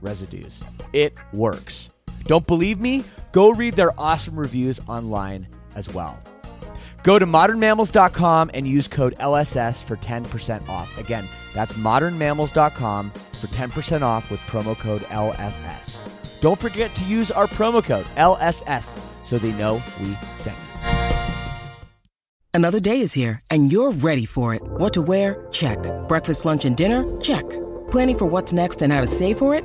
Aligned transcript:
residues. 0.00 0.62
It 0.92 1.16
works. 1.32 1.90
Don't 2.24 2.46
believe 2.46 2.80
me? 2.80 3.04
Go 3.32 3.50
read 3.50 3.74
their 3.74 3.98
awesome 3.98 4.38
reviews 4.38 4.80
online 4.88 5.48
as 5.76 5.92
well. 5.92 6.22
Go 7.02 7.18
to 7.18 7.26
modernmammals.com 7.26 8.50
and 8.54 8.66
use 8.66 8.88
code 8.88 9.14
LSS 9.18 9.82
for 9.82 9.96
10% 9.96 10.68
off. 10.68 10.98
Again, 10.98 11.26
that's 11.54 11.72
modernmammals.com 11.74 13.10
for 13.10 13.46
10% 13.46 14.02
off 14.02 14.30
with 14.30 14.40
promo 14.40 14.76
code 14.78 15.02
LSS. 15.02 15.98
Don't 16.40 16.58
forget 16.58 16.94
to 16.96 17.04
use 17.04 17.30
our 17.30 17.46
promo 17.46 17.82
code 17.82 18.06
LSS 18.16 18.98
so 19.24 19.38
they 19.38 19.52
know 19.52 19.82
we 20.00 20.16
sent 20.34 20.56
you. 20.56 20.64
Another 22.54 22.80
day 22.80 23.00
is 23.00 23.12
here, 23.12 23.40
and 23.50 23.70
you're 23.70 23.92
ready 23.92 24.24
for 24.24 24.52
it. 24.54 24.62
What 24.62 24.92
to 24.94 25.02
wear? 25.02 25.46
Check. 25.52 25.78
Breakfast, 26.08 26.44
lunch, 26.44 26.64
and 26.64 26.76
dinner? 26.76 27.04
Check. 27.20 27.48
Planning 27.90 28.18
for 28.18 28.26
what's 28.26 28.52
next 28.52 28.82
and 28.82 28.92
how 28.92 29.00
to 29.00 29.06
save 29.06 29.38
for 29.38 29.54
it? 29.54 29.64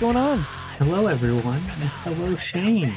Going 0.00 0.16
on? 0.16 0.38
Hello, 0.78 1.08
everyone. 1.08 1.60
Hello, 2.04 2.34
Shane. 2.34 2.94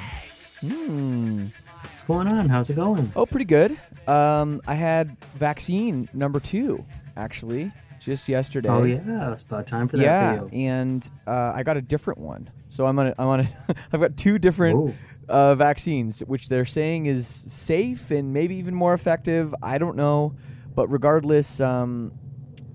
Hmm. 0.62 1.48
What's 1.82 2.02
going 2.04 2.32
on? 2.32 2.48
How's 2.48 2.70
it 2.70 2.78
going? 2.78 3.12
Oh, 3.14 3.26
pretty 3.26 3.44
good. 3.44 3.78
Um, 4.08 4.62
I 4.66 4.76
had 4.76 5.18
vaccine 5.36 6.08
number 6.14 6.40
two, 6.40 6.86
actually, 7.18 7.74
just 8.00 8.30
yesterday. 8.30 8.70
Oh, 8.70 8.84
yeah. 8.84 9.34
It's 9.34 9.44
about 9.44 9.68
time 9.68 9.90
for 9.90 9.98
that 9.98 10.04
yeah, 10.04 10.34
you. 10.36 10.50
and 10.54 11.12
uh, 11.28 11.52
I 11.54 11.64
got 11.64 11.76
a 11.76 11.82
different 11.82 12.22
one. 12.22 12.50
So 12.70 12.86
I'm 12.88 12.96
gonna, 12.96 13.14
I'm 13.18 13.28
gonna, 13.28 13.50
I've 13.92 14.00
got 14.00 14.16
two 14.16 14.40
different 14.40 14.96
uh, 15.28 15.56
vaccines, 15.56 16.22
which 16.22 16.48
they're 16.48 16.64
saying 16.64 17.08
is 17.08 17.28
safe 17.28 18.12
and 18.12 18.32
maybe 18.32 18.56
even 18.56 18.74
more 18.74 18.94
effective. 18.94 19.54
I 19.62 19.78
don't 19.78 19.98
know, 19.98 20.36
but 20.74 20.88
regardless, 20.88 21.60
um, 21.60 22.14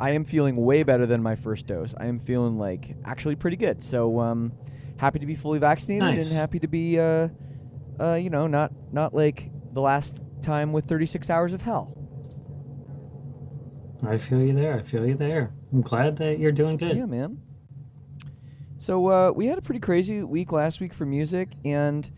I 0.01 0.11
am 0.11 0.25
feeling 0.25 0.57
way 0.57 0.83
better 0.85 1.07
than 1.07 1.23
my 1.23 1.35
first 1.35 1.67
dose. 1.67 1.95
I 1.99 2.07
am 2.07 2.19
feeling 2.19 2.59
like 2.59 2.97
actually 3.05 3.35
pretty 3.37 3.57
good. 3.57 3.83
So 3.83 4.21
um, 4.21 4.53
happy 4.97 5.19
to 5.19 5.27
be 5.27 5.35
fully 5.35 5.59
vaccinated 5.59 6.03
Nice. 6.17 6.31
and 6.31 6.39
happy 6.39 6.59
to 6.61 6.69
be, 6.69 6.99
uh, 7.01 7.29
uh, 8.01 8.15
you 8.15 8.31
know, 8.31 8.47
not 8.47 8.73
not 8.93 9.13
like 9.15 9.51
the 9.73 9.81
last 9.81 10.21
time 10.41 10.73
with 10.73 10.85
36 10.85 11.29
hours 11.31 11.53
of 11.53 11.63
hell. 11.63 11.95
I 14.07 14.17
feel 14.19 14.41
you 14.41 14.53
there. 14.53 14.75
I 14.79 14.83
feel 14.83 15.05
you 15.07 15.15
there. 15.15 15.53
I'm 15.73 15.83
glad 15.83 16.17
that 16.19 16.39
you're 16.39 16.53
doing 16.53 16.77
good. 16.77 16.97
Yeah, 16.97 17.07
man. 17.07 17.41
So 18.79 19.09
uh, 19.11 19.33
we 19.33 19.47
had 19.47 19.59
a 19.59 19.63
pretty 19.63 19.81
crazy 19.81 20.23
week 20.23 20.53
last 20.53 20.81
week 20.81 20.95
for 20.95 21.05
music, 21.05 21.49
and 21.65 22.09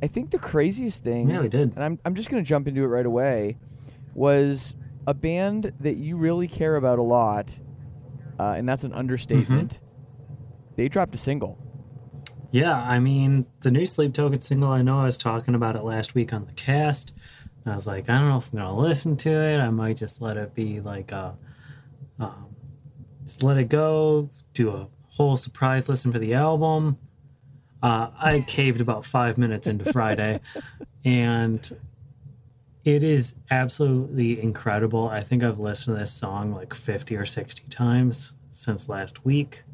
I 0.00 0.06
think 0.06 0.30
the 0.30 0.38
craziest 0.38 1.02
thing, 1.02 1.28
Yeah, 1.28 1.40
we 1.40 1.48
did. 1.48 1.72
and 1.74 1.82
I'm 1.82 1.98
I'm 2.04 2.14
just 2.14 2.30
gonna 2.30 2.42
jump 2.44 2.68
into 2.68 2.84
it 2.84 2.86
right 2.86 3.04
away, 3.04 3.58
was 4.14 4.74
a 5.06 5.14
band 5.14 5.72
that 5.80 5.96
you 5.96 6.16
really 6.16 6.48
care 6.48 6.76
about 6.76 6.98
a 6.98 7.02
lot, 7.02 7.54
uh, 8.38 8.54
and 8.56 8.68
that's 8.68 8.84
an 8.84 8.92
understatement. 8.92 9.74
Mm-hmm. 9.74 10.34
They 10.76 10.88
dropped 10.88 11.14
a 11.14 11.18
single. 11.18 11.58
Yeah, 12.50 12.74
I 12.74 13.00
mean, 13.00 13.46
the 13.62 13.70
new 13.70 13.86
Sleep 13.86 14.14
Token 14.14 14.40
single, 14.40 14.70
I 14.70 14.82
know 14.82 15.00
I 15.00 15.04
was 15.04 15.18
talking 15.18 15.54
about 15.54 15.76
it 15.76 15.82
last 15.82 16.14
week 16.14 16.32
on 16.32 16.46
the 16.46 16.52
cast. 16.52 17.12
And 17.64 17.72
I 17.72 17.76
was 17.76 17.86
like, 17.86 18.08
I 18.08 18.18
don't 18.18 18.28
know 18.28 18.36
if 18.36 18.52
I'm 18.52 18.60
going 18.60 18.74
to 18.74 18.80
listen 18.80 19.16
to 19.18 19.30
it. 19.30 19.58
I 19.58 19.70
might 19.70 19.96
just 19.96 20.20
let 20.20 20.36
it 20.36 20.54
be 20.54 20.80
like 20.80 21.12
a, 21.12 21.36
um, 22.18 22.54
just 23.24 23.42
let 23.42 23.58
it 23.58 23.68
go, 23.68 24.30
do 24.54 24.70
a 24.70 24.88
whole 25.08 25.36
surprise 25.36 25.88
listen 25.88 26.12
for 26.12 26.18
the 26.18 26.34
album. 26.34 26.98
Uh, 27.82 28.08
I 28.18 28.40
caved 28.46 28.80
about 28.80 29.04
five 29.04 29.36
minutes 29.36 29.66
into 29.66 29.92
Friday, 29.92 30.40
and 31.04 31.76
it 32.86 33.02
is 33.02 33.34
absolutely 33.50 34.40
incredible. 34.40 35.08
I 35.08 35.20
think 35.20 35.42
I've 35.42 35.58
listened 35.58 35.96
to 35.96 36.00
this 36.00 36.12
song 36.12 36.54
like 36.54 36.72
50 36.72 37.16
or 37.16 37.26
60 37.26 37.64
times 37.68 38.32
since 38.52 38.88
last 38.88 39.24
week. 39.24 39.64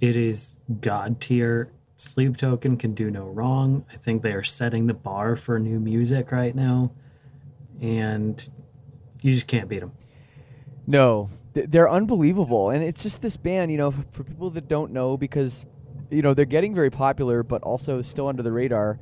It 0.00 0.16
is 0.16 0.56
god 0.80 1.20
tier. 1.20 1.70
Sleep 1.96 2.38
Token 2.38 2.78
can 2.78 2.94
do 2.94 3.10
no 3.10 3.26
wrong. 3.26 3.84
I 3.92 3.98
think 3.98 4.22
they 4.22 4.32
are 4.32 4.42
setting 4.42 4.86
the 4.86 4.94
bar 4.94 5.36
for 5.36 5.58
new 5.58 5.78
music 5.78 6.32
right 6.32 6.54
now, 6.54 6.90
and 7.82 8.48
you 9.20 9.32
just 9.32 9.46
can't 9.46 9.68
beat 9.68 9.80
them. 9.80 9.92
No, 10.86 11.28
they're 11.52 11.90
unbelievable, 11.90 12.70
and 12.70 12.82
it's 12.82 13.02
just 13.02 13.20
this 13.20 13.36
band. 13.36 13.70
You 13.70 13.76
know, 13.76 13.90
for, 13.90 14.04
for 14.10 14.24
people 14.24 14.48
that 14.50 14.68
don't 14.68 14.90
know, 14.90 15.18
because 15.18 15.66
you 16.10 16.22
know 16.22 16.32
they're 16.32 16.46
getting 16.46 16.74
very 16.74 16.90
popular, 16.90 17.42
but 17.42 17.62
also 17.62 18.00
still 18.00 18.26
under 18.26 18.42
the 18.42 18.52
radar. 18.52 18.98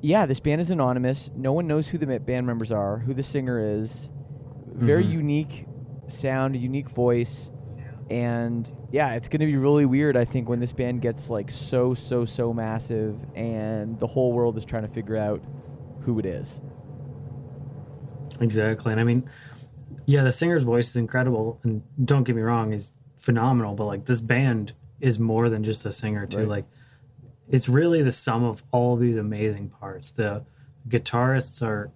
Yeah, 0.00 0.26
this 0.26 0.40
band 0.40 0.60
is 0.60 0.70
anonymous. 0.70 1.30
No 1.36 1.52
one 1.52 1.66
knows 1.66 1.88
who 1.88 1.98
the 1.98 2.20
band 2.20 2.46
members 2.46 2.70
are, 2.70 2.98
who 3.00 3.14
the 3.14 3.22
singer 3.22 3.58
is. 3.80 4.10
Very 4.66 5.04
Mhm. 5.04 5.10
unique 5.12 5.66
sound, 6.06 6.56
unique 6.56 6.88
voice, 6.90 7.50
and 8.08 8.72
yeah, 8.92 9.14
it's 9.14 9.28
going 9.28 9.40
to 9.40 9.46
be 9.46 9.56
really 9.56 9.84
weird. 9.86 10.16
I 10.16 10.24
think 10.24 10.48
when 10.48 10.60
this 10.60 10.72
band 10.72 11.02
gets 11.02 11.28
like 11.30 11.50
so 11.50 11.94
so 11.94 12.24
so 12.24 12.52
massive, 12.52 13.26
and 13.34 13.98
the 13.98 14.06
whole 14.06 14.32
world 14.32 14.56
is 14.56 14.64
trying 14.64 14.82
to 14.82 14.88
figure 14.88 15.16
out 15.16 15.42
who 16.02 16.18
it 16.20 16.26
is. 16.26 16.60
Exactly. 18.40 18.92
And 18.92 19.00
I 19.00 19.04
mean, 19.04 19.28
yeah, 20.06 20.22
the 20.22 20.32
singer's 20.32 20.62
voice 20.62 20.90
is 20.90 20.96
incredible. 20.96 21.58
And 21.64 21.82
don't 22.02 22.22
get 22.22 22.36
me 22.36 22.42
wrong, 22.42 22.72
is 22.72 22.92
phenomenal. 23.16 23.74
But 23.74 23.86
like 23.86 24.04
this 24.04 24.20
band 24.20 24.74
is 25.00 25.18
more 25.18 25.48
than 25.48 25.64
just 25.64 25.82
the 25.82 25.90
singer, 25.92 26.24
too. 26.26 26.38
Right. 26.38 26.48
Like 26.48 26.64
it's 27.50 27.68
really 27.68 28.02
the 28.02 28.12
sum 28.12 28.44
of 28.44 28.62
all 28.72 28.94
of 28.94 29.00
these 29.00 29.16
amazing 29.16 29.70
parts. 29.70 30.10
The 30.10 30.44
guitarists 30.88 31.64
are 31.64 31.90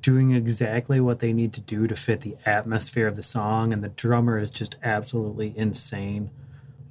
doing 0.00 0.32
exactly 0.32 1.00
what 1.00 1.18
they 1.18 1.32
need 1.32 1.52
to 1.52 1.60
do 1.60 1.86
to 1.86 1.94
fit 1.94 2.22
the 2.22 2.36
atmosphere 2.46 3.06
of 3.06 3.16
the 3.16 3.22
song, 3.22 3.72
and 3.72 3.82
the 3.82 3.88
drummer 3.88 4.38
is 4.38 4.50
just 4.50 4.76
absolutely 4.82 5.52
insane. 5.56 6.30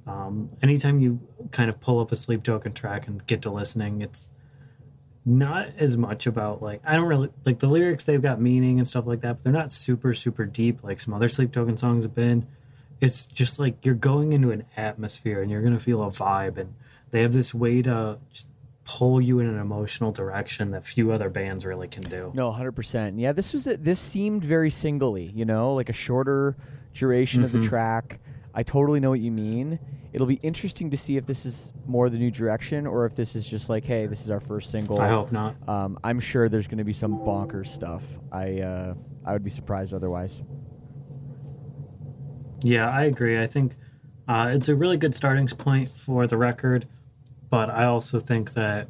Um, 0.06 0.50
anytime 0.62 1.00
you 1.00 1.20
kind 1.50 1.68
of 1.68 1.80
pull 1.80 1.98
up 1.98 2.12
a 2.12 2.16
Sleep 2.16 2.42
Token 2.42 2.72
track 2.72 3.08
and 3.08 3.26
get 3.26 3.42
to 3.42 3.50
listening, 3.50 4.02
it's 4.02 4.30
not 5.24 5.68
as 5.78 5.96
much 5.96 6.28
about 6.28 6.62
like 6.62 6.80
I 6.84 6.94
don't 6.94 7.08
really 7.08 7.30
like 7.44 7.58
the 7.58 7.66
lyrics. 7.66 8.04
They've 8.04 8.22
got 8.22 8.40
meaning 8.40 8.78
and 8.78 8.86
stuff 8.86 9.06
like 9.06 9.22
that, 9.22 9.38
but 9.38 9.44
they're 9.44 9.52
not 9.52 9.72
super 9.72 10.14
super 10.14 10.44
deep 10.44 10.84
like 10.84 11.00
some 11.00 11.12
other 11.12 11.28
Sleep 11.28 11.52
Token 11.52 11.76
songs 11.76 12.04
have 12.04 12.14
been. 12.14 12.46
It's 13.00 13.26
just 13.26 13.58
like 13.58 13.84
you're 13.84 13.96
going 13.96 14.32
into 14.32 14.52
an 14.52 14.64
atmosphere 14.76 15.42
and 15.42 15.50
you're 15.50 15.62
gonna 15.62 15.80
feel 15.80 16.02
a 16.04 16.10
vibe, 16.10 16.56
and 16.56 16.74
they 17.16 17.22
have 17.22 17.32
this 17.32 17.54
way 17.54 17.82
to 17.82 18.18
just 18.32 18.48
pull 18.84 19.20
you 19.20 19.40
in 19.40 19.46
an 19.46 19.58
emotional 19.58 20.12
direction 20.12 20.70
that 20.70 20.86
few 20.86 21.10
other 21.10 21.28
bands 21.28 21.66
really 21.66 21.88
can 21.88 22.04
do. 22.04 22.30
No, 22.34 22.52
hundred 22.52 22.72
percent. 22.72 23.18
Yeah, 23.18 23.32
this 23.32 23.52
was 23.52 23.66
a, 23.66 23.76
this 23.76 23.98
seemed 23.98 24.44
very 24.44 24.70
singly. 24.70 25.32
You 25.34 25.44
know, 25.44 25.74
like 25.74 25.88
a 25.88 25.92
shorter 25.94 26.56
duration 26.92 27.42
of 27.42 27.52
the 27.52 27.58
Mm-hmm. 27.58 27.68
track. 27.68 28.20
I 28.54 28.62
totally 28.62 29.00
know 29.00 29.10
what 29.10 29.20
you 29.20 29.32
mean. 29.32 29.78
It'll 30.12 30.26
be 30.26 30.38
interesting 30.42 30.90
to 30.92 30.96
see 30.96 31.16
if 31.18 31.26
this 31.26 31.44
is 31.44 31.74
more 31.86 32.08
the 32.08 32.16
new 32.16 32.30
direction 32.30 32.86
or 32.86 33.04
if 33.04 33.14
this 33.14 33.36
is 33.36 33.46
just 33.46 33.68
like, 33.68 33.84
hey, 33.84 34.06
this 34.06 34.22
is 34.22 34.30
our 34.30 34.40
first 34.40 34.70
single. 34.70 34.98
I 34.98 35.08
hope 35.08 35.30
not. 35.30 35.56
Um, 35.68 35.98
I'm 36.02 36.20
sure 36.20 36.48
there's 36.48 36.66
going 36.68 36.78
to 36.78 36.84
be 36.84 36.94
some 36.94 37.18
bonkers 37.18 37.66
stuff. 37.66 38.02
I 38.32 38.60
uh, 38.60 38.94
I 39.26 39.32
would 39.32 39.44
be 39.44 39.50
surprised 39.50 39.92
otherwise. 39.92 40.40
Yeah, 42.62 42.88
I 42.88 43.04
agree. 43.04 43.38
I 43.40 43.46
think 43.46 43.76
uh, 44.28 44.50
it's 44.52 44.68
a 44.68 44.74
really 44.74 44.96
good 44.96 45.14
starting 45.14 45.46
point 45.48 45.90
for 45.90 46.26
the 46.26 46.36
record, 46.36 46.86
but 47.48 47.70
I 47.70 47.84
also 47.84 48.18
think 48.18 48.54
that 48.54 48.88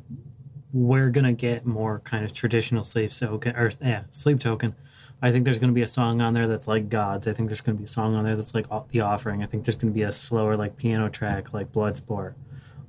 we're 0.72 1.10
gonna 1.10 1.32
get 1.32 1.64
more 1.64 2.00
kind 2.00 2.24
of 2.24 2.32
traditional 2.32 2.84
sleep 2.84 3.10
token 3.10 3.56
or 3.56 3.70
yeah, 3.80 4.02
sleep 4.10 4.40
token. 4.40 4.74
I 5.22 5.32
think 5.32 5.44
there's 5.44 5.58
gonna 5.58 5.72
be 5.72 5.82
a 5.82 5.86
song 5.86 6.20
on 6.20 6.34
there 6.34 6.46
that's 6.46 6.68
like 6.68 6.88
Gods. 6.88 7.26
I 7.26 7.32
think 7.32 7.48
there's 7.48 7.60
gonna 7.60 7.78
be 7.78 7.84
a 7.84 7.88
song 7.88 8.14
on 8.16 8.24
there 8.24 8.36
that's 8.36 8.54
like 8.54 8.66
uh, 8.70 8.82
The 8.90 9.00
Offering. 9.00 9.42
I 9.42 9.46
think 9.46 9.64
there's 9.64 9.78
gonna 9.78 9.92
be 9.92 10.02
a 10.02 10.12
slower 10.12 10.56
like 10.56 10.76
piano 10.76 11.08
track 11.08 11.52
like 11.54 11.72
Bloodsport. 11.72 12.34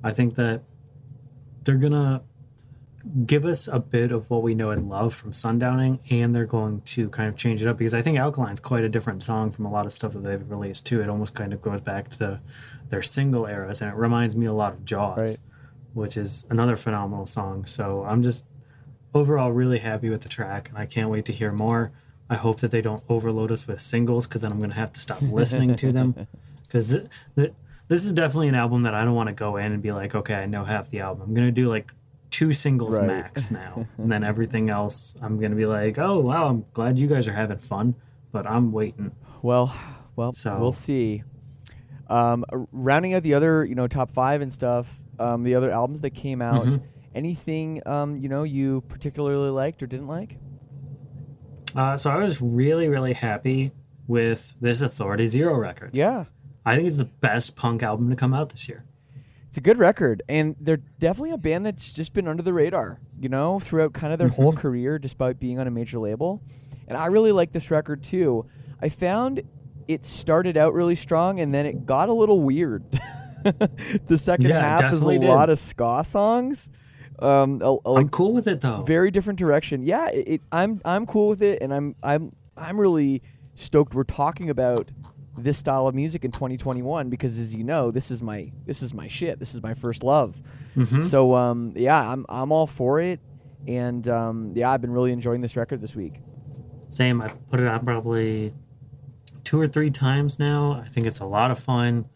I 0.02 0.12
think 0.12 0.34
that 0.36 0.62
they're 1.64 1.76
gonna 1.76 2.22
give 3.24 3.44
us 3.44 3.68
a 3.68 3.78
bit 3.78 4.12
of 4.12 4.28
what 4.28 4.42
we 4.42 4.54
know 4.54 4.70
and 4.70 4.88
love 4.88 5.14
from 5.14 5.32
Sundowning, 5.32 5.98
and 6.10 6.34
they're 6.34 6.46
going 6.46 6.82
to 6.82 7.08
kind 7.08 7.28
of 7.28 7.36
change 7.36 7.62
it 7.62 7.68
up 7.68 7.78
because 7.78 7.94
I 7.94 8.02
think 8.02 8.18
Alkaline's 8.18 8.60
quite 8.60 8.84
a 8.84 8.88
different 8.88 9.22
song 9.22 9.50
from 9.50 9.64
a 9.64 9.70
lot 9.70 9.86
of 9.86 9.92
stuff 9.92 10.12
that 10.12 10.22
they've 10.22 10.50
released 10.50 10.86
too. 10.86 11.00
It 11.00 11.08
almost 11.08 11.34
kind 11.34 11.52
of 11.52 11.62
goes 11.62 11.80
back 11.80 12.10
to 12.18 12.40
their 12.88 13.02
single 13.02 13.46
eras, 13.46 13.80
and 13.80 13.90
it 13.90 13.96
reminds 13.96 14.36
me 14.36 14.46
a 14.46 14.52
lot 14.52 14.72
of 14.74 14.84
Jaws, 14.84 15.18
Right. 15.18 15.38
Which 15.98 16.16
is 16.16 16.46
another 16.50 16.76
phenomenal 16.76 17.26
song. 17.26 17.66
So 17.66 18.04
I'm 18.04 18.22
just 18.22 18.46
overall 19.14 19.52
really 19.52 19.78
happy 19.78 20.08
with 20.08 20.22
the 20.22 20.28
track, 20.28 20.68
and 20.68 20.78
I 20.78 20.86
can't 20.86 21.10
wait 21.10 21.24
to 21.26 21.32
hear 21.32 21.52
more. 21.52 21.92
I 22.30 22.36
hope 22.36 22.60
that 22.60 22.70
they 22.70 22.82
don't 22.82 23.02
overload 23.08 23.50
us 23.52 23.66
with 23.66 23.80
singles 23.80 24.26
because 24.26 24.42
then 24.42 24.52
I'm 24.52 24.58
going 24.58 24.70
to 24.70 24.76
have 24.76 24.92
to 24.94 25.00
stop 25.00 25.20
listening 25.22 25.74
to 25.76 25.92
them. 25.92 26.26
Because 26.62 26.88
th- 26.90 27.06
th- 27.36 27.52
this 27.88 28.04
is 28.04 28.12
definitely 28.12 28.48
an 28.48 28.54
album 28.54 28.82
that 28.82 28.94
I 28.94 29.04
don't 29.04 29.14
want 29.14 29.28
to 29.28 29.32
go 29.34 29.56
in 29.56 29.72
and 29.72 29.82
be 29.82 29.92
like, 29.92 30.14
okay, 30.14 30.34
I 30.34 30.46
know 30.46 30.64
half 30.64 30.90
the 30.90 31.00
album. 31.00 31.22
I'm 31.28 31.34
going 31.34 31.46
to 31.48 31.52
do 31.52 31.68
like 31.70 31.90
two 32.30 32.52
singles 32.52 32.98
Right. 32.98 33.06
max 33.06 33.50
now. 33.50 33.86
and 33.96 34.12
then 34.12 34.22
everything 34.24 34.68
else, 34.68 35.14
I'm 35.22 35.38
going 35.38 35.50
to 35.52 35.56
be 35.56 35.64
like, 35.66 35.98
oh, 35.98 36.18
wow, 36.20 36.48
I'm 36.48 36.66
glad 36.74 36.98
you 36.98 37.06
guys 37.08 37.26
are 37.28 37.32
having 37.32 37.58
fun, 37.58 37.94
but 38.30 38.46
I'm 38.46 38.72
waiting. 38.72 39.12
Well, 39.40 39.74
well, 40.16 40.32
So- 40.34 40.58
we'll 40.58 40.72
see. 40.72 41.22
Um, 42.08 42.44
rounding 42.72 43.12
out 43.14 43.22
the 43.22 43.34
other, 43.34 43.64
you 43.64 43.74
know, 43.74 43.86
top 43.86 44.10
five 44.10 44.40
and 44.42 44.52
stuff. 44.52 44.98
Um, 45.18 45.42
the 45.42 45.54
other 45.54 45.70
albums 45.70 46.00
that 46.02 46.10
came 46.10 46.40
out. 46.42 46.66
Mhm. 46.66 46.82
Anything, 47.14 47.82
um, 47.86 48.16
you 48.16 48.28
know, 48.28 48.42
you 48.44 48.82
particularly 48.88 49.50
liked 49.50 49.82
or 49.82 49.86
didn't 49.86 50.06
like? 50.06 50.38
Uh, 51.74 51.96
so 51.96 52.10
I 52.10 52.16
was 52.18 52.40
really, 52.40 52.88
really 52.88 53.12
happy 53.12 53.72
with 54.06 54.54
this 54.60 54.82
Authority 54.82 55.26
Zero 55.26 55.56
record. 55.58 55.90
Yeah, 55.92 56.24
I 56.64 56.76
think 56.76 56.86
it's 56.88 56.96
the 56.96 57.04
best 57.04 57.56
punk 57.56 57.82
album 57.82 58.08
to 58.10 58.16
come 58.16 58.32
out 58.34 58.50
this 58.50 58.68
year. 58.68 58.84
it's 59.48 59.56
a 59.56 59.60
good 59.62 59.78
record, 59.78 60.22
and 60.28 60.54
they're 60.60 60.76
definitely 60.98 61.30
a 61.30 61.38
band 61.38 61.64
that's 61.64 61.92
just 61.94 62.12
been 62.12 62.28
under 62.28 62.42
the 62.42 62.52
radar, 62.52 63.00
you 63.18 63.28
know, 63.30 63.58
throughout 63.58 63.94
kind 63.94 64.12
of 64.12 64.18
their 64.18 64.28
whole 64.28 64.52
career, 64.52 64.98
despite 64.98 65.40
being 65.40 65.58
on 65.58 65.66
a 65.66 65.70
major 65.70 65.98
label. 65.98 66.42
And 66.86 66.98
I 66.98 67.06
really 67.06 67.32
like 67.32 67.52
this 67.52 67.70
record 67.70 68.02
too. 68.02 68.44
I 68.82 68.90
found 68.90 69.42
it 69.88 70.04
started 70.04 70.56
out 70.58 70.74
really 70.74 70.94
strong, 70.94 71.40
and 71.40 71.54
then 71.54 71.64
it 71.66 71.86
got 71.86 72.08
a 72.10 72.12
little 72.12 72.40
weird. 72.40 72.84
the 74.06 74.18
second 74.18 74.46
Yeah, 74.46 74.60
half 74.60 74.92
is 74.92 75.02
a 75.02 75.18
did. 75.18 75.24
lot 75.28 75.50
of 75.50 75.58
ska 75.58 76.02
songs. 76.04 76.70
Um, 77.18 77.60
a, 77.62 77.76
a- 77.84 77.94
I'm 77.94 78.08
cool 78.08 78.32
with 78.32 78.46
it 78.46 78.60
though. 78.60 78.82
very 78.82 79.10
different 79.10 79.38
direction. 79.38 79.82
Yeah, 79.82 80.08
it, 80.10 80.28
it, 80.28 80.40
I'm 80.52 80.80
I'm 80.84 81.04
cool 81.06 81.28
with 81.28 81.42
it, 81.42 81.60
and 81.62 81.72
I'm 81.74 81.96
I'm 82.02 82.32
I'm 82.56 82.78
really 82.80 83.22
stoked 83.54 83.94
we're 83.94 84.04
talking 84.04 84.50
about 84.50 84.90
this 85.36 85.56
style 85.58 85.86
of 85.86 85.94
music 85.94 86.24
in 86.24 86.32
2021 86.32 87.10
because, 87.10 87.38
as 87.38 87.54
you 87.54 87.62
know, 87.64 87.90
this 87.90 88.10
is 88.10 88.22
my 88.22 88.44
this 88.66 88.82
is 88.82 88.94
my 88.94 89.06
shit. 89.08 89.38
This 89.38 89.54
is 89.54 89.62
my 89.62 89.74
first 89.74 90.02
love. 90.02 90.40
Mm-hmm. 90.76 91.02
So 91.02 91.34
um, 91.34 91.72
yeah, 91.76 92.10
I'm 92.12 92.24
I'm 92.28 92.52
all 92.52 92.66
for 92.68 93.00
it, 93.00 93.20
and 93.66 94.06
um, 94.08 94.52
yeah, 94.54 94.70
I've 94.70 94.80
been 94.80 94.92
really 94.92 95.12
enjoying 95.12 95.40
this 95.40 95.56
record 95.56 95.80
this 95.80 95.96
week. 95.96 96.20
Same. 96.88 97.20
I 97.20 97.28
put 97.50 97.58
it 97.60 97.66
on 97.66 97.84
probably 97.84 98.54
two 99.44 99.60
or 99.60 99.66
three 99.66 99.90
times 99.90 100.38
now. 100.38 100.72
I 100.84 100.86
think 100.88 101.06
it's 101.06 101.20
a 101.20 101.26
lot 101.26 101.50
of 101.50 101.58
fun, 101.58 102.06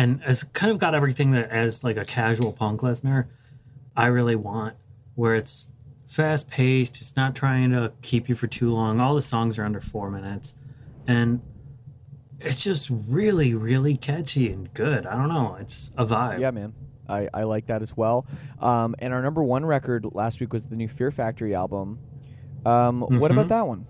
and 0.00 0.20
it's 0.26 0.42
kind 0.44 0.72
of 0.72 0.78
got 0.78 0.94
everything 0.94 1.32
that 1.32 1.50
as 1.50 1.84
like 1.84 1.96
a 1.98 2.04
casual 2.04 2.52
punk 2.52 2.82
listener, 2.82 3.28
I 3.96 4.06
really 4.06 4.36
want. 4.36 4.76
Where 5.14 5.34
it's 5.34 5.68
fast 6.06 6.50
paced. 6.50 6.96
It's 6.96 7.14
not 7.16 7.34
trying 7.36 7.70
to 7.72 7.92
keep 8.00 8.28
you 8.28 8.34
for 8.34 8.46
too 8.46 8.70
long. 8.72 9.00
All 9.00 9.14
the 9.14 9.20
songs 9.22 9.58
are 9.58 9.64
under 9.64 9.80
four 9.80 10.10
minutes, 10.10 10.54
and 11.06 11.42
it's 12.38 12.64
just 12.64 12.90
really, 13.08 13.52
really 13.54 13.96
catchy 13.96 14.50
and 14.50 14.72
good. 14.72 15.06
I 15.06 15.14
don't 15.16 15.28
know. 15.28 15.56
It's 15.60 15.92
a 15.98 16.06
vibe. 16.06 16.38
Yeah, 16.40 16.50
man. 16.52 16.72
I, 17.08 17.28
I 17.34 17.42
like 17.42 17.66
that 17.66 17.82
as 17.82 17.94
well. 17.96 18.24
Um, 18.60 18.94
and 19.00 19.12
our 19.12 19.20
number 19.20 19.42
one 19.42 19.66
record 19.66 20.06
last 20.12 20.40
week 20.40 20.52
was 20.52 20.68
the 20.68 20.76
new 20.76 20.88
Fear 20.88 21.10
Factory 21.10 21.54
album. 21.54 21.98
Um, 22.64 23.00
What 23.02 23.30
about 23.32 23.46
Mhm. 23.46 23.48
that 23.48 23.66
one? 23.66 23.86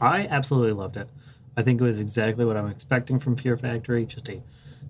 I 0.00 0.26
absolutely 0.26 0.72
loved 0.72 0.96
it. 0.96 1.08
I 1.56 1.62
think 1.62 1.80
it 1.80 1.84
was 1.84 2.00
exactly 2.00 2.44
what 2.44 2.56
I'm 2.56 2.68
expecting 2.68 3.18
from 3.18 3.36
Fear 3.36 3.56
Factory. 3.56 4.04
Just 4.06 4.28
a 4.28 4.42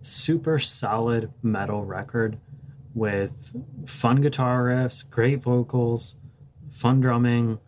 super 0.06 0.58
solid 0.58 1.32
metal 1.42 1.84
record 1.84 2.38
with 2.94 3.54
fun 3.84 4.20
guitar 4.20 4.64
riffs, 4.64 5.08
great 5.08 5.42
vocals, 5.42 6.16
fun 6.70 7.00
drumming. 7.00 7.58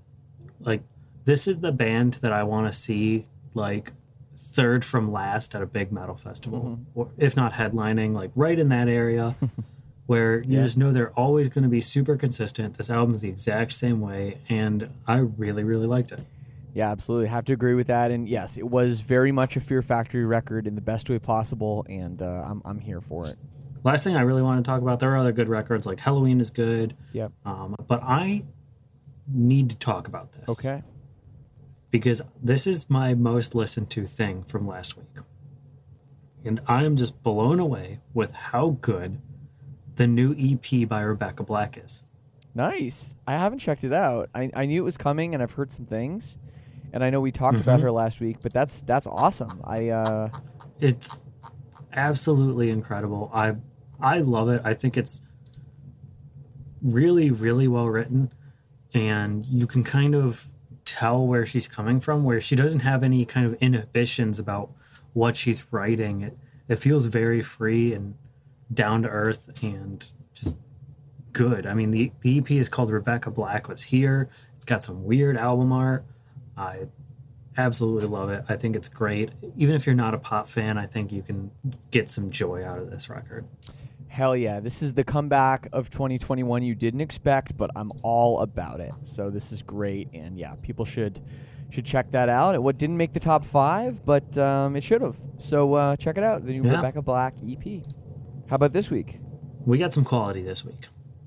Like 0.60 0.82
this 1.24 1.46
is 1.48 1.58
the 1.58 1.72
band 1.72 2.14
that 2.14 2.32
I 2.32 2.42
want 2.44 2.66
to 2.66 2.72
see 2.72 3.26
like 3.54 3.92
third 4.36 4.84
from 4.84 5.10
last 5.10 5.54
at 5.54 5.62
a 5.62 5.66
big 5.66 5.90
metal 5.92 6.16
festival, 6.16 6.60
mm-hmm. 6.60 6.98
or 7.00 7.10
if 7.18 7.36
not 7.36 7.54
headlining, 7.54 8.14
like 8.14 8.30
right 8.34 8.58
in 8.58 8.68
that 8.70 8.88
area. 8.88 9.34
Where 10.06 10.38
you 10.38 10.56
Yeah. 10.56 10.62
just 10.62 10.78
know 10.78 10.90
they're 10.90 11.10
always 11.10 11.50
going 11.50 11.64
to 11.64 11.68
be 11.68 11.82
super 11.82 12.16
consistent. 12.16 12.78
This 12.78 12.88
album's 12.88 13.20
the 13.20 13.28
exact 13.28 13.72
same 13.74 14.00
way, 14.00 14.38
and 14.48 14.88
I 15.06 15.18
really, 15.18 15.64
really 15.64 15.86
liked 15.86 16.12
it. 16.12 16.20
Yeah, 16.74 16.90
absolutely. 16.90 17.28
Have 17.28 17.44
to 17.46 17.52
agree 17.52 17.74
with 17.74 17.86
that. 17.88 18.10
And 18.10 18.28
yes, 18.28 18.56
it 18.58 18.68
was 18.68 19.00
very 19.00 19.32
much 19.32 19.56
a 19.56 19.60
Fear 19.60 19.82
Factory 19.82 20.24
record 20.24 20.66
in 20.66 20.74
the 20.74 20.80
best 20.80 21.08
way 21.10 21.18
possible, 21.18 21.84
and 21.88 22.22
uh, 22.22 22.44
I'm, 22.46 22.62
I'm 22.64 22.78
here 22.78 23.00
for 23.00 23.26
it. 23.26 23.34
Last 23.84 24.04
thing 24.04 24.16
I 24.16 24.20
really 24.22 24.42
want 24.42 24.64
to 24.64 24.68
talk 24.68 24.82
about, 24.82 25.00
there 25.00 25.12
are 25.12 25.16
other 25.16 25.32
good 25.32 25.48
records 25.48 25.86
like 25.86 25.98
Halloween 26.00 26.40
is 26.40 26.50
good, 26.50 26.94
Yep. 27.12 27.32
um, 27.44 27.74
but 27.86 28.02
I 28.02 28.44
need 29.26 29.70
to 29.70 29.78
talk 29.78 30.08
about 30.08 30.32
this. 30.32 30.48
Okay. 30.48 30.82
Because 31.90 32.22
this 32.42 32.66
is 32.66 32.90
my 32.90 33.14
most 33.14 33.54
listened 33.54 33.88
to 33.90 34.04
thing 34.04 34.44
from 34.44 34.66
last 34.66 34.96
week. 34.96 35.06
And 36.44 36.60
I 36.66 36.84
am 36.84 36.96
just 36.96 37.22
blown 37.22 37.58
away 37.60 38.00
with 38.14 38.32
how 38.32 38.70
good 38.80 39.20
the 39.96 40.06
new 40.06 40.34
EP 40.38 40.88
by 40.88 41.00
Rebecca 41.00 41.42
Black 41.42 41.78
is. 41.82 42.02
Nice. 42.54 43.14
I 43.26 43.32
haven't 43.32 43.58
checked 43.60 43.84
it 43.84 43.92
out. 43.92 44.28
I, 44.34 44.50
I 44.54 44.66
knew 44.66 44.82
it 44.82 44.84
was 44.84 44.96
coming, 44.96 45.34
and 45.34 45.42
I've 45.42 45.52
heard 45.52 45.72
some 45.72 45.86
things, 45.86 46.38
and 46.92 47.02
I 47.04 47.10
know 47.10 47.20
we 47.20 47.32
talked 47.32 47.60
about 47.60 47.80
Mhm. 47.80 47.82
her 47.84 47.90
last 47.92 48.20
week. 48.20 48.38
But 48.42 48.52
that's 48.52 48.82
that's 48.82 49.06
awesome. 49.06 49.60
I 49.64 49.88
uh, 49.88 50.28
It's 50.80 51.20
absolutely 51.92 52.70
incredible. 52.70 53.30
I 53.32 53.56
I 54.00 54.20
love 54.20 54.48
it. 54.48 54.62
I 54.64 54.74
think 54.74 54.96
it's 54.96 55.22
really 56.80 57.30
really 57.30 57.66
well 57.66 57.88
written 57.88 58.30
and 58.94 59.44
you 59.46 59.66
can 59.66 59.82
kind 59.82 60.14
of 60.14 60.46
tell 60.84 61.26
where 61.26 61.44
she's 61.44 61.66
coming 61.68 62.00
from 62.00 62.22
where 62.24 62.40
she 62.40 62.54
doesn't 62.56 62.80
have 62.80 63.02
any 63.02 63.24
kind 63.24 63.44
of 63.46 63.54
inhibitions 63.54 64.38
about 64.38 64.70
what 65.12 65.36
she's 65.36 65.66
writing. 65.72 66.22
It 66.22 66.38
it 66.68 66.76
feels 66.76 67.06
very 67.06 67.42
free 67.42 67.92
and 67.92 68.14
down 68.72 69.02
to 69.02 69.08
earth 69.08 69.50
and 69.62 70.06
just 70.34 70.56
good. 71.32 71.66
I 71.66 71.74
mean 71.74 71.90
the 71.90 72.12
the 72.20 72.38
EP 72.38 72.50
is 72.52 72.68
called 72.68 72.90
Rebecca 72.90 73.30
Black 73.30 73.68
was 73.68 73.84
here. 73.84 74.28
It's 74.56 74.64
got 74.64 74.82
some 74.84 75.04
weird 75.04 75.36
album 75.36 75.72
art. 75.72 76.04
I 76.58 76.86
absolutely 77.56 78.06
love 78.08 78.30
it. 78.30 78.44
I 78.48 78.56
think 78.56 78.76
it's 78.76 78.88
great. 78.88 79.30
Even 79.56 79.74
if 79.74 79.86
you're 79.86 79.94
not 79.94 80.14
a 80.14 80.18
pop 80.18 80.48
fan, 80.48 80.78
I 80.78 80.86
think 80.86 81.12
you 81.12 81.22
can 81.22 81.50
get 81.90 82.10
some 82.10 82.30
joy 82.30 82.64
out 82.64 82.78
of 82.78 82.90
this 82.90 83.08
record. 83.08 83.46
Hell 84.08 84.36
yeah. 84.36 84.60
This 84.60 84.82
is 84.82 84.94
the 84.94 85.04
comeback 85.04 85.68
of 85.72 85.90
2021 85.90 86.62
you 86.62 86.74
didn't 86.74 87.00
expect, 87.00 87.56
but 87.56 87.70
I'm 87.76 87.90
all 88.02 88.40
about 88.40 88.80
it. 88.80 88.92
So 89.04 89.30
this 89.30 89.52
is 89.52 89.62
great. 89.62 90.08
And 90.14 90.38
yeah, 90.38 90.54
people 90.62 90.84
should 90.84 91.20
should 91.70 91.84
check 91.84 92.10
that 92.12 92.30
out. 92.30 92.60
What 92.62 92.78
didn't 92.78 92.96
make 92.96 93.12
the 93.12 93.20
top 93.20 93.44
five, 93.44 94.04
but 94.06 94.38
um, 94.38 94.74
it 94.74 94.82
should 94.82 95.02
have. 95.02 95.16
So 95.38 95.74
uh, 95.74 95.96
check 95.96 96.16
it 96.16 96.24
out. 96.24 96.46
The 96.46 96.52
new 96.58 96.64
Yeah. 96.64 96.76
Rebecca 96.76 97.02
Black 97.02 97.34
EP. 97.46 97.84
How 98.48 98.56
about 98.56 98.72
this 98.72 98.90
week? 98.90 99.20
We 99.66 99.76
got 99.76 99.92
some 99.92 100.04
quality 100.04 100.42
this 100.42 100.64
week. 100.64 100.86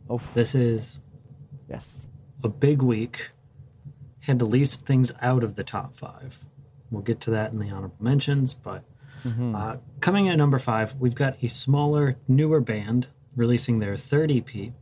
Oh, 0.09 0.19
This 0.33 0.55
is 0.55 0.99
yes. 1.69 2.07
a 2.43 2.49
big 2.49 2.81
week. 2.81 3.29
Had 4.21 4.39
to 4.39 4.45
leave 4.45 4.69
some 4.69 4.83
things 4.83 5.11
out 5.21 5.43
of 5.43 5.55
the 5.55 5.63
top 5.63 5.93
five. 5.93 6.45
We'll 6.89 7.01
get 7.01 7.19
to 7.21 7.31
that 7.31 7.51
in 7.51 7.59
the 7.59 7.69
honorable 7.69 7.95
mentions, 7.99 8.53
but 8.53 8.83
uh, 9.55 9.77
coming 9.99 10.25
in 10.25 10.33
at 10.33 10.37
number 10.37 10.59
five, 10.59 10.95
we've 10.95 11.15
got 11.15 11.41
a 11.43 11.47
smaller, 11.47 12.17
newer 12.27 12.59
band 12.59 13.07
releasing 13.35 13.79
their 13.79 13.95
third 13.95 14.31
EP. 14.31 14.73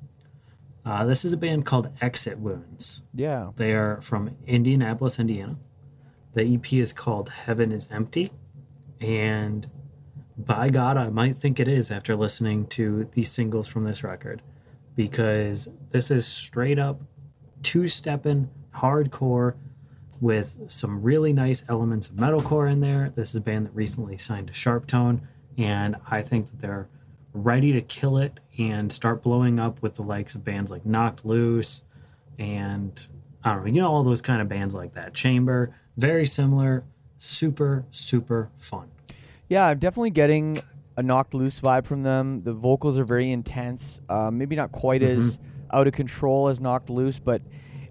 Uh, 0.85 1.05
this 1.05 1.25
is 1.25 1.33
a 1.33 1.37
band 1.37 1.65
called 1.65 1.89
Exit 2.01 2.39
Wounds. 2.39 3.01
Yeah. 3.13 3.51
They 3.57 3.73
are 3.73 4.01
from 4.01 4.35
Indianapolis, 4.47 5.19
Indiana. 5.19 5.57
The 6.33 6.55
EP 6.55 6.73
is 6.73 6.93
called 6.93 7.29
Heaven 7.29 7.71
is 7.71 7.89
Empty. 7.91 8.31
And 9.01 9.69
by 10.37 10.69
God, 10.69 10.97
I 10.97 11.09
might 11.09 11.35
think 11.35 11.59
it 11.59 11.67
is 11.67 11.91
after 11.91 12.15
listening 12.15 12.65
to 12.67 13.09
these 13.11 13.31
singles 13.31 13.67
from 13.67 13.83
this 13.83 14.03
record 14.03 14.41
because 14.95 15.69
this 15.91 16.11
is 16.11 16.25
straight 16.25 16.79
up 16.79 17.01
two 17.61 17.87
stepping 17.87 18.49
hardcore 18.79 19.55
with 20.21 20.57
some 20.67 21.01
really 21.01 21.31
nice 21.31 21.63
elements 21.69 22.09
of 22.09 22.15
metalcore 22.15 22.71
in 22.71 22.81
there. 22.81 23.11
This 23.15 23.29
is 23.29 23.35
a 23.35 23.41
band 23.41 23.65
that 23.67 23.75
recently 23.75 24.17
signed 24.17 24.47
to 24.47 24.53
SharpTone, 24.53 25.21
and 25.57 25.95
I 26.09 26.21
think 26.21 26.47
that 26.47 26.59
they're 26.59 26.89
ready 27.33 27.71
to 27.73 27.81
kill 27.81 28.17
it 28.17 28.39
and 28.57 28.91
start 28.91 29.21
blowing 29.21 29.59
up 29.59 29.81
with 29.81 29.95
the 29.95 30.01
likes 30.01 30.35
of 30.35 30.43
bands 30.43 30.71
like 30.71 30.85
Knocked 30.85 31.25
Loose 31.25 31.83
and 32.37 33.07
I 33.43 33.53
don't 33.53 33.65
know, 33.65 33.71
you 33.71 33.81
know, 33.81 33.91
all 33.91 34.03
those 34.03 34.21
kind 34.21 34.41
of 34.41 34.49
bands 34.49 34.73
like 34.73 34.93
that. 34.93 35.13
Chamber, 35.13 35.75
very 35.97 36.25
similar, 36.25 36.83
super, 37.17 37.85
super 37.91 38.49
fun. 38.57 38.89
Yeah, 39.47 39.67
I'm 39.67 39.79
definitely 39.79 40.09
getting 40.11 40.57
a 40.97 41.03
knocked 41.03 41.33
loose 41.33 41.59
vibe 41.61 41.85
from 41.85 42.03
them. 42.03 42.43
The 42.43 42.53
vocals 42.53 42.97
are 42.97 43.05
very 43.05 43.31
intense. 43.31 44.01
Um, 44.09 44.37
maybe 44.37 44.55
not 44.55 44.71
quite 44.71 45.01
as 45.01 45.39
out 45.71 45.87
of 45.87 45.93
control 45.93 46.47
as 46.47 46.59
knocked 46.59 46.89
loose, 46.89 47.19
but 47.19 47.41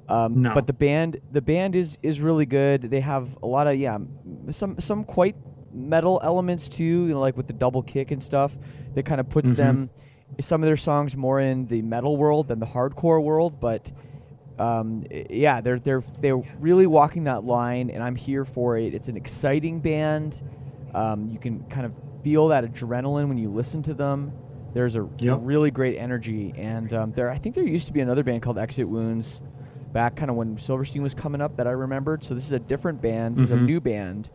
um, 0.09 0.43
No. 0.43 0.55
but 0.55 0.67
the 0.67 0.73
band 0.73 1.21
the 1.31 1.43
band 1.43 1.77
is 1.77 1.99
is 2.03 2.21
really 2.21 2.47
good. 2.47 2.83
They 2.83 3.00
have 3.00 3.37
a 3.43 3.47
lot 3.47 3.67
of 3.67 3.77
yeah 3.77 3.99
some 4.50 4.79
some 4.81 5.05
quite 5.05 5.37
metal 5.73 6.21
elements 6.23 6.69
too, 6.69 6.85
you 6.85 7.09
know, 7.15 7.21
like 7.21 7.37
with 7.37 7.47
the 7.47 7.53
double 7.53 7.83
kick 7.83 8.11
and 8.11 8.23
stuff. 8.23 8.57
That 8.95 9.05
kind 9.05 9.21
of 9.21 9.29
puts 9.29 9.55
them 9.55 9.91
some 10.41 10.62
of 10.62 10.67
their 10.67 10.77
songs 10.77 11.17
more 11.17 11.41
in 11.41 11.67
the 11.67 11.83
metal 11.83 12.17
world 12.17 12.49
than 12.49 12.59
the 12.59 12.67
hardcore 12.67 13.23
world, 13.23 13.61
but 13.61 13.91
um, 14.59 15.05
yeah, 15.31 15.61
they're 15.61 15.79
they're 15.79 16.03
they're 16.21 16.43
really 16.59 16.87
walking 16.87 17.25
that 17.25 17.45
line, 17.45 17.91
and 17.91 18.03
I'm 18.03 18.17
here 18.17 18.45
for 18.45 18.77
it. 18.77 18.95
It's 18.95 19.09
an 19.09 19.17
exciting 19.17 19.81
band. 19.81 20.43
Um, 20.95 21.29
you 21.29 21.38
can 21.38 21.65
kind 21.67 21.87
of 21.87 21.95
feel 22.25 22.49
that 22.49 22.65
adrenaline 22.65 23.29
when 23.29 23.38
you 23.38 23.50
listen 23.50 23.83
to 23.83 23.95
them. 23.95 24.33
There's 24.75 24.97
a, 24.97 25.03
a 25.03 25.38
really 25.38 25.71
great 25.71 25.97
energy, 25.97 26.53
and 26.57 26.93
um, 26.93 27.12
there 27.12 27.31
I 27.31 27.38
think 27.38 27.55
there 27.55 27.65
used 27.65 27.87
to 27.87 27.93
be 27.93 28.00
another 28.00 28.25
band 28.25 28.43
called 28.43 28.59
Exit 28.59 28.88
Wounds, 28.88 29.41
back 29.92 30.16
kind 30.16 30.30
of 30.30 30.37
when 30.37 30.57
Silverstein 30.59 31.02
was 31.02 31.14
coming 31.14 31.40
up 31.40 31.57
that 31.57 31.66
I 31.66 31.71
remembered. 31.73 32.23
So 32.25 32.35
this 32.35 32.45
is 32.45 32.52
a 32.52 32.59
different 32.59 33.00
band. 33.02 33.37
This 33.37 33.45
is 33.47 33.50
a 33.52 33.57
new 33.61 33.80
band, 33.80 34.30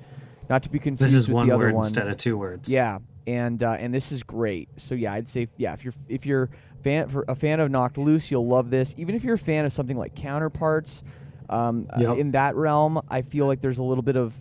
not 0.49 0.63
to 0.63 0.69
be 0.69 0.79
confused 0.79 1.11
Mm-hmm. 1.11 1.15
This 1.17 1.23
is 1.23 1.27
with 1.27 1.35
one 1.35 1.47
the 1.47 1.53
other 1.55 1.65
word 1.65 1.73
one. 1.75 1.85
instead 1.85 2.07
of 2.07 2.17
two 2.17 2.37
words. 2.37 2.71
Yeah, 2.71 2.99
and 3.27 3.61
uh, 3.63 3.71
and 3.79 3.93
this 3.93 4.11
is 4.11 4.23
great. 4.23 4.69
So 4.77 4.95
yeah, 4.95 5.13
I'd 5.13 5.27
say 5.29 5.47
yeah, 5.57 5.73
if 5.73 5.83
you're 5.85 5.93
if 6.09 6.25
you're 6.25 6.49
fan 6.83 7.07
for 7.07 7.23
a 7.27 7.35
fan 7.35 7.59
of 7.59 7.71
Knocked 7.71 7.97
Loose, 7.97 8.29
you'll 8.31 8.47
love 8.47 8.69
this. 8.69 8.93
Even 8.97 9.15
if 9.15 9.23
you're 9.23 9.35
a 9.35 9.37
fan 9.37 9.63
of 9.65 9.71
something 9.71 9.97
like 9.97 10.15
Counterparts, 10.15 11.03
um, 11.49 11.87
uh, 11.97 12.15
in 12.15 12.31
that 12.31 12.55
realm, 12.55 12.99
I 13.09 13.21
feel 13.21 13.45
like 13.47 13.61
there's 13.61 13.77
a 13.77 13.83
little 13.83 14.01
bit 14.01 14.15
of 14.17 14.33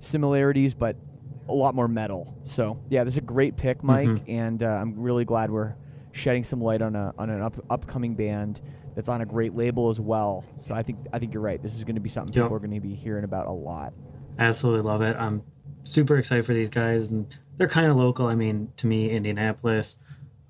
similarities, 0.00 0.74
but 0.74 0.96
a 1.48 1.52
lot 1.52 1.74
more 1.74 1.88
metal. 1.88 2.34
So 2.44 2.78
yeah, 2.88 3.04
this 3.04 3.14
is 3.14 3.18
a 3.18 3.22
great 3.22 3.56
pick, 3.56 3.82
Mike, 3.82 4.08
Mm-hmm. 4.08 4.30
and 4.30 4.62
uh, 4.62 4.66
I'm 4.80 5.00
really 5.00 5.24
glad 5.24 5.50
we're 5.50 5.74
shedding 6.12 6.44
some 6.44 6.60
light 6.60 6.82
on 6.82 6.94
a 6.96 7.14
on 7.18 7.30
an 7.30 7.40
up, 7.42 7.56
upcoming 7.70 8.14
band 8.14 8.60
that's 8.98 9.08
on 9.08 9.20
a 9.20 9.24
great 9.24 9.54
label 9.54 9.90
as 9.90 10.00
well. 10.00 10.44
So 10.56 10.74
I 10.74 10.82
think 10.82 10.98
I 11.12 11.20
think 11.20 11.32
you're 11.32 11.40
right. 11.40 11.62
This 11.62 11.76
is 11.76 11.84
going 11.84 11.94
to 11.94 12.00
be 12.00 12.08
something 12.08 12.34
Yep. 12.34 12.46
people 12.46 12.56
are 12.56 12.58
going 12.58 12.72
to 12.74 12.80
be 12.80 12.96
hearing 12.96 13.22
about 13.22 13.46
a 13.46 13.52
lot. 13.52 13.92
I 14.36 14.42
Absolutely 14.46 14.82
love 14.82 15.02
it. 15.02 15.14
I'm 15.16 15.44
super 15.82 16.16
excited 16.18 16.44
for 16.44 16.52
these 16.52 16.68
guys, 16.68 17.08
and 17.08 17.32
they're 17.58 17.68
kind 17.68 17.86
of 17.88 17.96
local. 17.96 18.26
I 18.26 18.34
mean, 18.34 18.72
to 18.78 18.88
me, 18.88 19.10
Indianapolis. 19.10 19.98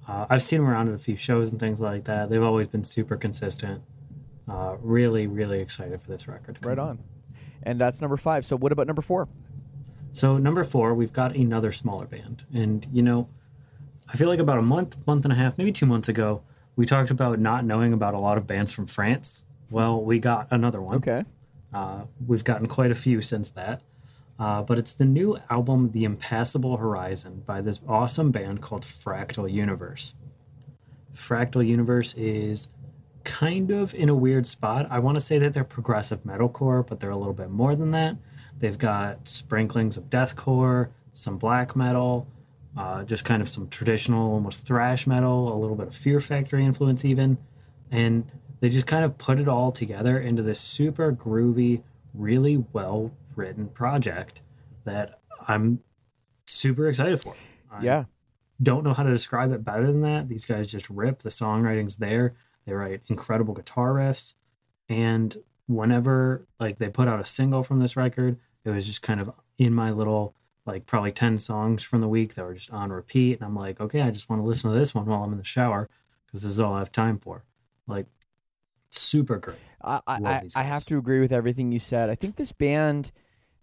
Uh, 0.08 0.24
I've 0.30 0.42
seen 0.42 0.60
them 0.60 0.68
around 0.70 0.88
at 0.88 0.94
a 0.94 0.98
few 0.98 1.14
shows 1.14 1.50
and 1.52 1.60
things 1.60 1.78
like 1.78 2.04
that. 2.04 2.30
They've 2.30 2.42
always 2.42 2.68
been 2.68 2.84
super 2.84 3.18
consistent. 3.18 3.82
Uh, 4.48 4.76
really, 4.80 5.26
really 5.26 5.58
excited 5.58 6.00
for 6.00 6.08
this 6.08 6.26
record. 6.26 6.58
Right 6.64 6.78
on. 6.78 7.00
And 7.64 7.78
that's 7.78 8.00
number 8.00 8.16
five. 8.16 8.46
So 8.46 8.56
what 8.56 8.72
about 8.72 8.86
number 8.86 9.02
four? 9.02 9.28
So 10.12 10.38
number 10.38 10.64
four, 10.64 10.94
we've 10.94 11.12
got 11.12 11.36
another 11.36 11.70
smaller 11.70 12.06
band, 12.06 12.46
and 12.54 12.86
you 12.90 13.02
know, 13.02 13.28
I 14.08 14.16
feel 14.16 14.28
like 14.30 14.38
about 14.38 14.58
a 14.58 14.62
month, 14.62 14.96
month 15.06 15.26
and 15.26 15.32
a 15.34 15.36
half, 15.36 15.58
maybe 15.58 15.70
two 15.70 15.84
months 15.84 16.08
ago, 16.08 16.40
we 16.78 16.86
talked 16.86 17.10
about 17.10 17.40
not 17.40 17.64
knowing 17.64 17.92
about 17.92 18.14
a 18.14 18.18
lot 18.20 18.38
of 18.38 18.46
bands 18.46 18.70
from 18.70 18.86
France. 18.86 19.42
Well, 19.68 20.00
we 20.00 20.20
got 20.20 20.46
another 20.52 20.80
one. 20.80 20.98
Okay. 20.98 21.24
Uh, 21.74 22.02
we've 22.24 22.44
gotten 22.44 22.68
quite 22.68 22.92
a 22.92 22.94
few 22.94 23.20
since 23.20 23.50
that. 23.50 23.82
Uh, 24.38 24.62
but 24.62 24.78
it's 24.78 24.92
the 24.92 25.04
new 25.04 25.40
album, 25.50 25.90
The 25.90 26.04
Impassable 26.04 26.76
Horizon, 26.76 27.42
by 27.44 27.62
this 27.62 27.80
awesome 27.88 28.30
band 28.30 28.62
called 28.62 28.82
Fractal 28.82 29.50
Universe. 29.50 30.14
Fractal 31.12 31.66
Universe 31.66 32.14
is 32.14 32.68
kind 33.24 33.72
of 33.72 33.92
in 33.92 34.08
a 34.08 34.14
weird 34.14 34.46
spot. 34.46 34.86
I 34.88 35.00
want 35.00 35.16
to 35.16 35.20
say 35.20 35.40
that 35.40 35.54
they're 35.54 35.64
progressive 35.64 36.22
metalcore, 36.22 36.86
but 36.86 37.00
they're 37.00 37.10
a 37.10 37.16
little 37.16 37.34
bit 37.34 37.50
more 37.50 37.74
than 37.74 37.90
that. 37.90 38.16
They've 38.56 38.78
got 38.78 39.26
sprinklings 39.28 39.96
of 39.96 40.04
deathcore, 40.04 40.90
some 41.12 41.38
black 41.38 41.74
metal, 41.74 42.28
uh, 42.78 43.02
just 43.04 43.24
kind 43.24 43.42
of 43.42 43.48
some 43.48 43.68
traditional, 43.68 44.32
almost 44.32 44.66
thrash 44.66 45.06
metal, 45.06 45.52
a 45.52 45.58
little 45.58 45.76
bit 45.76 45.88
of 45.88 45.94
Fear 45.94 46.20
Factory 46.20 46.64
influence, 46.64 47.04
even. 47.04 47.36
And 47.90 48.30
they 48.60 48.68
just 48.68 48.86
kind 48.86 49.04
of 49.04 49.18
put 49.18 49.40
it 49.40 49.48
all 49.48 49.72
together 49.72 50.18
into 50.18 50.42
this 50.42 50.60
super 50.60 51.12
groovy, 51.12 51.82
really 52.14 52.64
well 52.72 53.10
written 53.34 53.68
project 53.68 54.42
that 54.84 55.20
I'm 55.46 55.80
super 56.46 56.88
excited 56.88 57.20
for. 57.20 57.34
I 57.70 57.82
Yeah. 57.82 58.04
don't 58.62 58.84
know 58.84 58.94
how 58.94 59.02
to 59.02 59.10
describe 59.10 59.52
it 59.52 59.64
better 59.64 59.86
than 59.86 60.02
that. 60.02 60.28
These 60.28 60.44
guys 60.44 60.66
just 60.68 60.88
rip. 60.88 61.20
The 61.20 61.28
songwriting's 61.30 61.96
there. 61.96 62.34
They 62.64 62.72
write 62.72 63.02
incredible 63.08 63.54
guitar 63.54 63.92
riffs. 63.94 64.34
And 64.88 65.36
whenever 65.66 66.46
like 66.58 66.78
they 66.78 66.88
put 66.88 67.08
out 67.08 67.20
a 67.20 67.24
single 67.26 67.62
from 67.62 67.78
this 67.80 67.96
record, 67.96 68.38
it 68.64 68.70
was 68.70 68.86
just 68.86 69.02
kind 69.02 69.20
of 69.20 69.32
in 69.58 69.72
my 69.74 69.90
little 69.90 70.34
like 70.68 70.84
probably 70.86 71.10
10 71.10 71.38
songs 71.38 71.82
from 71.82 72.00
the 72.02 72.08
week 72.08 72.34
that 72.34 72.44
were 72.44 72.54
just 72.54 72.70
on 72.70 72.90
repeat. 72.92 73.38
And 73.38 73.42
I'm 73.42 73.56
like, 73.56 73.80
okay, 73.80 74.02
I 74.02 74.10
just 74.10 74.28
want 74.28 74.42
to 74.42 74.46
listen 74.46 74.70
to 74.70 74.78
this 74.78 74.94
one 74.94 75.06
while 75.06 75.24
I'm 75.24 75.32
in 75.32 75.38
the 75.38 75.44
shower 75.44 75.88
because 76.26 76.42
this 76.42 76.50
is 76.52 76.60
all 76.60 76.74
I 76.74 76.80
have 76.80 76.92
time 76.92 77.18
for. 77.18 77.42
Like 77.86 78.06
super 78.90 79.38
great. 79.38 79.56
I, 79.82 80.00
I, 80.06 80.14
I, 80.22 80.40
these 80.42 80.54
I 80.56 80.62
guys. 80.62 80.68
have 80.68 80.84
to 80.86 80.98
agree 80.98 81.20
with 81.20 81.32
everything 81.32 81.72
you 81.72 81.78
said. 81.78 82.10
I 82.10 82.14
think 82.14 82.36
this 82.36 82.52
band, 82.52 83.12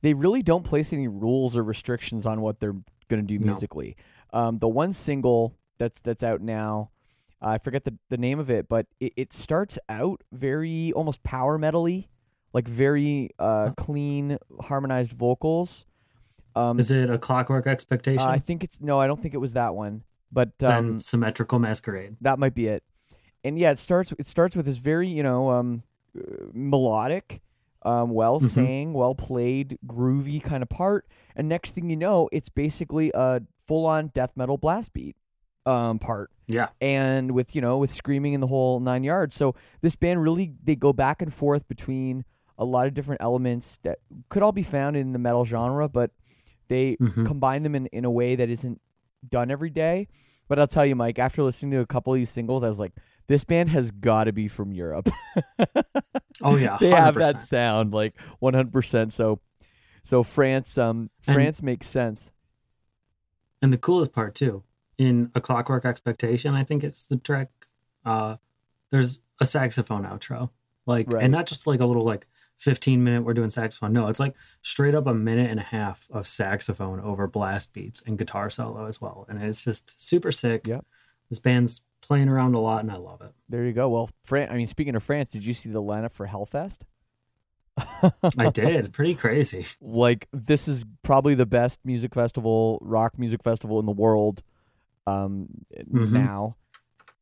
they 0.02 0.14
really 0.14 0.42
don't 0.42 0.64
place 0.64 0.92
any 0.94 1.08
rules 1.08 1.56
or 1.56 1.64
restrictions 1.64 2.26
on 2.26 2.42
what 2.42 2.60
they're 2.60 2.76
going 3.08 3.22
to 3.22 3.28
do 3.28 3.38
No. 3.38 3.52
musically. 3.52 3.96
Um, 4.34 4.58
the 4.58 4.68
one 4.68 4.92
single 4.92 5.56
that's 5.78 6.02
that's 6.02 6.24
out 6.24 6.42
now, 6.42 6.90
I 7.42 7.60
forget 7.60 7.84
the, 7.84 7.96
the 8.10 8.18
name 8.18 8.40
of 8.40 8.50
it, 8.50 8.68
but 8.68 8.88
it, 9.00 9.14
it 9.16 9.34
starts 9.34 9.78
out 9.90 10.24
very 10.32 10.92
almost 10.94 11.24
power 11.24 11.58
metal-y, 11.60 12.08
like 12.54 12.68
very 12.68 13.30
uh, 13.38 13.72
clean, 13.78 14.38
harmonized 14.62 15.12
vocals. 15.14 15.86
Um, 16.56 16.80
Is 16.80 16.90
it 16.92 17.10
a 17.10 17.18
clockwork 17.18 17.68
expectation? 17.68 18.22
uh, 18.26 18.30
I 18.32 18.40
think 18.40 18.64
it's 18.64 18.80
no, 18.82 19.00
I 19.00 19.08
don't 19.08 19.22
think 19.22 19.34
it 19.34 19.40
was 19.40 19.54
that 19.54 19.76
one, 19.76 20.04
but 20.32 20.58
then 20.58 20.72
um, 20.72 21.00
symmetrical 21.00 21.60
masquerade. 21.60 22.16
that 22.22 22.40
might 22.40 22.56
be 22.56 22.68
it. 22.68 22.84
And 23.44 23.60
yeah, 23.60 23.72
it 23.72 23.78
starts. 23.78 24.14
It 24.18 24.26
starts 24.28 24.56
with 24.56 24.66
this 24.66 24.78
very 24.78 25.08
you 25.10 25.22
know 25.24 25.50
um, 25.52 25.84
melodic, 26.54 27.42
um, 27.84 28.10
well 28.12 28.38
Mm-hmm. 28.40 28.48
sang, 28.48 28.94
well 28.94 29.16
played, 29.16 29.78
groovy 29.86 30.42
kind 30.42 30.64
of 30.64 30.70
part. 30.70 31.08
And 31.36 31.50
next 31.50 31.72
thing 31.72 31.90
you 31.90 31.96
know, 31.98 32.30
it's 32.32 32.50
basically 32.50 33.12
a 33.14 33.42
full 33.58 33.86
on 33.86 34.08
death 34.08 34.34
metal 34.36 34.58
blast 34.58 34.94
beat 34.94 35.16
um, 35.66 36.00
part. 36.00 36.32
Yeah. 36.48 36.70
And 36.80 37.32
with 37.32 37.56
you 37.56 37.62
know 37.62 37.78
with 37.78 37.90
screaming 37.92 38.34
in 38.34 38.40
the 38.42 38.48
whole 38.48 38.80
nine 38.80 39.04
yards. 39.04 39.36
So 39.36 39.56
this 39.82 39.96
band 39.96 40.22
really 40.24 40.54
they 40.64 40.76
go 40.76 40.94
back 40.94 41.22
and 41.22 41.34
forth 41.34 41.68
between 41.68 42.24
a 42.58 42.64
lot 42.66 42.88
of 42.88 42.94
different 42.94 43.22
elements 43.22 43.80
that 43.84 44.00
could 44.30 44.42
all 44.42 44.54
be 44.54 44.64
found 44.64 44.96
in 44.96 45.12
the 45.12 45.20
metal 45.20 45.44
genre, 45.44 45.90
but 45.90 46.12
they 46.68 46.96
Mhm. 46.98 47.26
combine 47.26 47.64
them 47.64 47.76
in, 47.76 47.86
in 47.88 48.06
a 48.06 48.12
way 48.12 48.36
that 48.36 48.50
isn't 48.50 48.82
done 49.28 49.50
every 49.52 49.70
day. 49.70 50.08
But 50.48 50.60
I'll 50.60 50.68
tell 50.68 50.86
you, 50.86 50.96
Mike, 50.96 51.18
after 51.20 51.42
listening 51.44 51.72
to 51.72 51.80
a 51.80 51.86
couple 51.88 52.14
of 52.14 52.18
these 52.20 52.30
singles, 52.30 52.64
I 52.64 52.68
was 52.70 52.80
like, 52.80 52.94
this 53.28 53.44
band 53.44 53.70
has 53.70 53.90
got 53.90 54.26
to 54.26 54.32
be 54.34 54.48
from 54.48 54.72
Europe. 54.74 55.10
Oh 56.44 56.56
yeah, 56.58 56.78
they 56.80 56.90
have 56.90 57.16
that 57.16 57.40
sound 57.40 57.94
like 57.94 58.14
100%. 58.42 59.12
So, 59.12 59.40
so 60.04 60.22
France, 60.24 60.78
um, 60.78 61.10
And- 61.28 61.34
France 61.36 61.62
makes 61.64 61.88
sense. 61.88 62.32
And 63.62 63.74
the 63.74 63.78
coolest 63.78 64.14
part 64.14 64.36
too 64.36 64.64
in 64.98 65.32
A 65.34 65.42
Clockwork 65.42 65.86
Expectation, 65.86 66.54
I 66.54 66.64
think 66.64 66.84
it's 66.84 67.06
the 67.08 67.18
track. 67.18 67.50
Uh, 68.06 68.36
there's 68.92 69.22
a 69.42 69.46
saxophone 69.46 70.04
outro, 70.04 70.52
like, 70.86 71.12
Right. 71.12 71.24
and 71.24 71.32
not 71.32 71.48
just 71.48 71.66
like 71.66 71.80
a 71.80 71.86
little 71.86 72.04
like 72.04 72.28
15 72.58 73.04
minute 73.04 73.24
we're 73.24 73.34
doing 73.34 73.50
saxophone. 73.50 73.94
No, 73.94 74.08
it's 74.08 74.20
like 74.20 74.36
straight 74.62 74.96
up 74.96 75.08
a 75.08 75.14
minute 75.14 75.50
and 75.52 75.60
a 75.60 75.64
half 75.64 76.08
of 76.12 76.26
saxophone 76.28 77.00
over 77.00 77.28
blast 77.28 77.74
beats 77.74 78.02
and 78.06 78.18
guitar 78.18 78.50
solo 78.50 78.86
as 78.86 79.00
well, 79.02 79.26
and 79.30 79.42
it's 79.44 79.64
just 79.64 80.00
super 80.02 80.32
sick. 80.32 80.68
Yep. 80.68 80.86
This 81.30 81.40
band's 81.40 81.84
playing 82.02 82.30
around 82.30 82.54
a 82.56 82.60
lot, 82.60 82.82
and 82.84 82.92
I 82.92 82.98
love 82.98 83.22
it. 83.22 83.34
There 83.50 83.66
you 83.66 83.74
go. 83.74 83.90
Well, 83.90 84.10
Fran- 84.24 84.52
I 84.52 84.56
mean, 84.56 84.68
speaking 84.68 84.96
of 84.96 85.04
France, 85.04 85.32
did 85.32 85.46
you 85.46 85.54
see 85.54 85.70
the 85.70 85.82
lineup 85.82 86.14
for 86.14 86.28
Hellfest? 86.28 86.84
I 88.38 88.50
did. 88.52 88.94
Pretty 88.94 89.16
crazy. 89.16 89.66
like 89.82 90.28
this 90.32 90.68
is 90.68 90.86
probably 91.04 91.36
the 91.36 91.46
best 91.46 91.80
music 91.84 92.14
festival, 92.14 92.80
rock 92.82 93.18
music 93.20 93.44
festival 93.44 93.80
in 93.80 93.86
the 93.86 93.92
world. 93.92 94.44
Um, 95.08 95.48
Mhm. 95.92 96.12
now, 96.12 96.56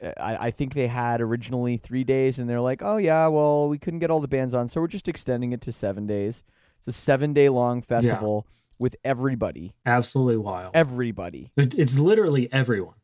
I, 0.03 0.47
I 0.47 0.51
think 0.51 0.73
they 0.73 0.87
had 0.87 1.21
originally 1.21 1.77
three 1.77 2.03
days, 2.03 2.39
and 2.39 2.49
they're 2.49 2.61
like, 2.61 2.81
oh 2.83 2.97
yeah, 2.97 3.27
well 3.27 3.69
we 3.69 3.77
couldn't 3.77 3.99
get 3.99 4.11
all 4.11 4.19
the 4.19 4.27
bands 4.27 4.53
on, 4.53 4.67
so 4.67 4.81
we're 4.81 4.87
just 4.87 5.07
extending 5.07 5.53
it 5.53 5.61
to 5.61 5.71
seven 5.71 6.05
days. 6.07 6.43
It's 6.79 6.87
a 6.87 6.91
seven 6.91 7.33
day 7.33 7.49
long 7.49 7.81
festival 7.81 8.45
with 8.79 8.95
everybody, 9.03 9.73
Absolutely 9.85 10.37
wild. 10.37 10.75
Everybody. 10.75 11.51
It's 11.55 11.97
literally 11.97 12.51
everyone. 12.51 12.95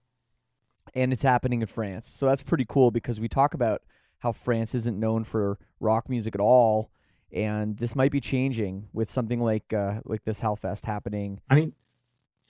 and 0.96 1.14
it's 1.14 1.22
happening 1.24 1.62
in 1.62 1.68
France. 1.68 2.08
So 2.08 2.26
that's 2.26 2.44
pretty 2.44 2.66
cool 2.68 2.92
because 2.92 3.20
we 3.22 3.30
talk 3.30 3.54
about 3.54 3.84
how 4.18 4.32
France 4.34 4.76
isn't 4.76 5.00
known 5.00 5.24
for 5.24 5.58
rock 5.80 6.10
music 6.10 6.36
at 6.36 6.42
all. 6.42 6.90
And 7.32 7.78
this 7.78 7.96
might 7.96 8.12
be 8.12 8.20
changing 8.20 8.88
with 8.92 9.10
something 9.10 9.40
like 9.40 9.72
uh, 9.72 10.02
like 10.04 10.24
this 10.26 10.42
Hellfest 10.42 10.86
happening 10.86 11.40
I 11.50 11.56
mean, 11.56 11.74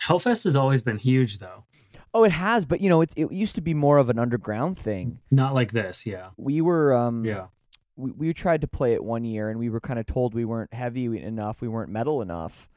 Hellfest 0.01 0.45
has 0.45 0.55
always 0.55 0.81
been 0.81 0.97
huge, 0.97 1.39
though. 1.39 1.65
Oh, 2.13 2.23
it 2.23 2.31
has, 2.31 2.65
but 2.65 2.81
you 2.81 2.89
know, 2.89 3.01
it 3.01 3.13
it 3.15 3.31
used 3.31 3.55
to 3.55 3.61
be 3.61 3.73
more 3.73 3.97
of 3.97 4.09
an 4.09 4.17
underground 4.19 4.77
thing. 4.77 5.19
Not 5.31 5.53
like 5.53 5.71
this. 5.71 6.05
Yeah. 6.05 6.29
We 6.37 6.61
were 6.61 6.93
um 6.93 7.23
Yeah. 7.25 7.47
we, 7.95 8.11
we 8.11 8.33
tried 8.33 8.61
to 8.61 8.67
play 8.67 8.93
it 8.93 9.03
one 9.03 9.23
year 9.25 9.49
and 9.49 9.59
we 9.59 9.69
were 9.69 9.79
kind 9.79 9.99
of 9.99 10.05
told 10.05 10.33
we 10.33 10.45
weren't 10.45 10.73
heavy 10.73 11.05
enough, 11.21 11.61
we 11.61 11.67
weren't 11.67 11.91
metal 11.91 12.21
enough. 12.21 12.67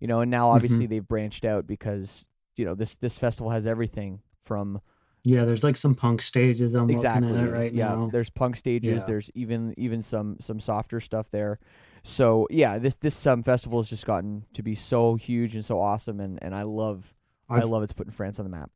You 0.00 0.06
know, 0.08 0.20
and 0.20 0.30
now 0.30 0.50
obviously 0.50 0.86
they've 0.86 1.06
branched 1.06 1.44
out 1.44 1.66
because 1.66 2.26
you 2.56 2.64
know, 2.64 2.74
this 2.74 2.96
this 2.96 3.18
festival 3.18 3.50
has 3.50 3.66
everything 3.66 4.20
from 4.40 4.80
Yeah. 5.22 5.44
There's 5.44 5.62
like 5.62 5.76
some 5.76 5.94
punk 5.94 6.20
stages 6.22 6.74
I'm 6.74 6.90
exactly 6.90 7.28
looking 7.30 7.46
at 7.46 7.52
right 7.52 7.72
yeah, 7.72 7.88
now. 7.90 8.08
there's 8.10 8.30
punk 8.30 8.56
stages, 8.56 9.02
Yeah. 9.02 9.06
there's 9.06 9.30
even 9.34 9.72
even 9.78 10.02
some 10.02 10.36
some 10.40 10.58
softer 10.58 10.98
stuff 11.00 11.30
there. 11.30 11.58
So, 12.02 12.48
yeah, 12.50 12.78
this 12.78 12.94
this 12.96 13.26
um 13.26 13.42
festival 13.44 13.78
has 13.78 13.88
just 13.88 14.04
gotten 14.06 14.46
to 14.54 14.62
be 14.62 14.74
so 14.74 15.14
huge 15.14 15.54
and 15.54 15.64
so 15.64 15.80
awesome 15.80 16.18
and 16.18 16.38
and 16.42 16.54
I 16.54 16.62
love 16.62 17.14
I 17.48 17.58
I've- 17.58 17.66
love 17.66 17.82
it's 17.82 17.92
putting 17.92 18.12
France 18.12 18.38
on 18.38 18.46
the 18.46 18.50
map. 18.50 18.70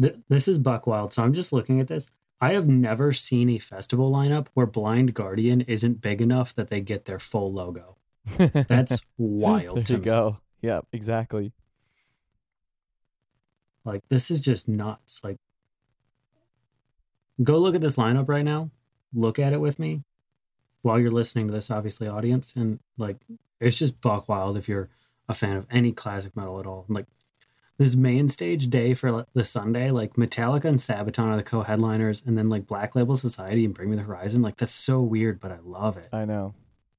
Th- 0.00 0.16
this 0.28 0.48
is 0.48 0.58
Buck 0.58 0.86
Wild. 0.86 1.12
So 1.12 1.22
I'm 1.22 1.32
just 1.32 1.52
looking 1.52 1.80
at 1.80 1.88
this. 1.88 2.10
I 2.40 2.52
have 2.52 2.68
never 2.68 3.12
seen 3.12 3.48
a 3.50 3.58
festival 3.58 4.12
lineup 4.12 4.48
where 4.54 4.66
Blind 4.66 5.14
Guardian 5.14 5.62
isn't 5.62 6.02
big 6.02 6.20
enough 6.20 6.54
that 6.54 6.68
they 6.68 6.80
get 6.80 7.06
their 7.06 7.18
full 7.18 7.52
logo. 7.52 7.96
That's 8.36 9.02
wild 9.16 9.78
there 9.78 9.84
to 9.84 9.92
you 9.94 9.98
me. 9.98 10.04
go. 10.04 10.38
Yeah, 10.60 10.80
exactly. 10.92 11.52
Like 13.84 14.02
this 14.08 14.30
is 14.30 14.40
just 14.40 14.68
nuts. 14.68 15.22
Like 15.24 15.38
go 17.42 17.58
look 17.58 17.74
at 17.74 17.80
this 17.80 17.96
lineup 17.96 18.28
right 18.28 18.44
now. 18.44 18.70
Look 19.14 19.38
at 19.38 19.52
it 19.52 19.60
with 19.60 19.78
me 19.78 20.02
while 20.82 20.98
you're 20.98 21.10
listening 21.10 21.46
to 21.46 21.54
this, 21.54 21.70
obviously, 21.70 22.08
audience. 22.08 22.54
And 22.54 22.80
like 22.98 23.16
it's 23.60 23.78
just 23.78 24.00
buck 24.00 24.28
wild 24.28 24.56
if 24.56 24.68
you're 24.68 24.90
a 25.28 25.34
fan 25.34 25.56
of 25.56 25.66
any 25.70 25.92
classic 25.92 26.36
metal 26.36 26.60
at 26.60 26.66
all. 26.66 26.84
Like 26.88 27.06
this 27.78 27.94
main 27.94 28.28
stage 28.28 28.68
day 28.68 28.94
for 28.94 29.26
the 29.34 29.44
Sunday, 29.44 29.90
like 29.90 30.14
Metallica 30.14 30.64
and 30.64 30.78
Sabaton 30.78 31.26
are 31.26 31.36
the 31.36 31.42
co-headliners, 31.42 32.22
and 32.26 32.36
then 32.38 32.48
like 32.48 32.66
Black 32.66 32.94
Label 32.94 33.16
Society 33.16 33.64
and 33.64 33.74
Bring 33.74 33.90
Me 33.90 33.96
the 33.96 34.02
Horizon. 34.02 34.42
Like 34.42 34.56
that's 34.56 34.72
so 34.72 35.00
weird, 35.00 35.40
but 35.40 35.52
I 35.52 35.58
love 35.62 35.96
it. 35.98 36.08
I 36.12 36.24
know. 36.24 36.54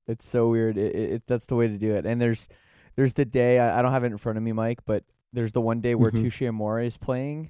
It's 0.07 0.25
so 0.25 0.49
weird. 0.49 0.77
It, 0.77 0.95
it, 0.95 1.11
it 1.13 1.23
that's 1.27 1.45
the 1.45 1.55
way 1.55 1.67
to 1.67 1.77
do 1.77 1.93
it. 1.95 2.05
And 2.05 2.21
there's 2.21 2.47
there's 2.95 3.13
the 3.15 3.25
day 3.25 3.59
I, 3.59 3.79
I 3.79 3.81
don't 3.81 3.91
have 3.91 4.03
it 4.03 4.11
in 4.11 4.17
front 4.17 4.37
of 4.37 4.43
me, 4.43 4.51
Mike, 4.53 4.79
but 4.85 5.03
there's 5.33 5.51
the 5.51 5.61
one 5.61 5.81
day 5.81 5.95
where 5.95 6.11
Mhm. 6.11 6.21
Touche 6.21 6.41
Amore 6.43 6.79
is 6.79 6.97
playing, 6.97 7.49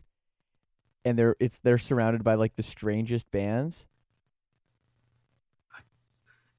and 1.06 1.20
they're 1.20 1.36
it's 1.40 1.60
they're 1.60 1.78
surrounded 1.78 2.24
by 2.24 2.36
like 2.36 2.56
the 2.56 2.64
strangest 2.64 3.30
bands. 3.32 3.86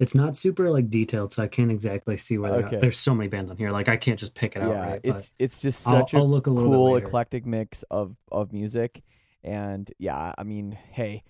It's 0.01 0.15
not 0.15 0.37
super 0.37 0.69
like 0.71 0.89
detailed, 0.91 1.33
so 1.33 1.43
I 1.43 1.49
can't 1.49 1.71
exactly 1.73 2.17
see 2.17 2.39
where 2.39 2.53
Okay. 2.53 2.77
There's 2.79 2.97
so 2.97 3.15
many 3.15 3.29
bands 3.29 3.51
on 3.51 3.57
here, 3.57 3.71
like 3.71 3.89
I 3.89 3.97
can't 3.97 4.19
just 4.19 4.35
pick 4.35 4.55
it 4.55 4.63
out. 4.63 4.71
yeah, 4.71 4.81
right? 4.81 5.01
But 5.03 5.15
it's 5.17 5.33
it's 5.39 5.61
just 5.61 5.87
I'll- 5.89 6.01
such 6.01 6.15
a 6.15 6.19
I'll 6.19 6.29
look 6.31 6.47
a 6.47 6.51
cool 6.51 6.97
eclectic 6.97 7.45
mix 7.47 7.83
of 7.91 8.17
of 8.31 8.53
music, 8.53 9.03
and 9.43 9.91
yeah, 9.99 10.33
I 10.39 10.43
mean, 10.45 10.79
hey, 10.93 11.25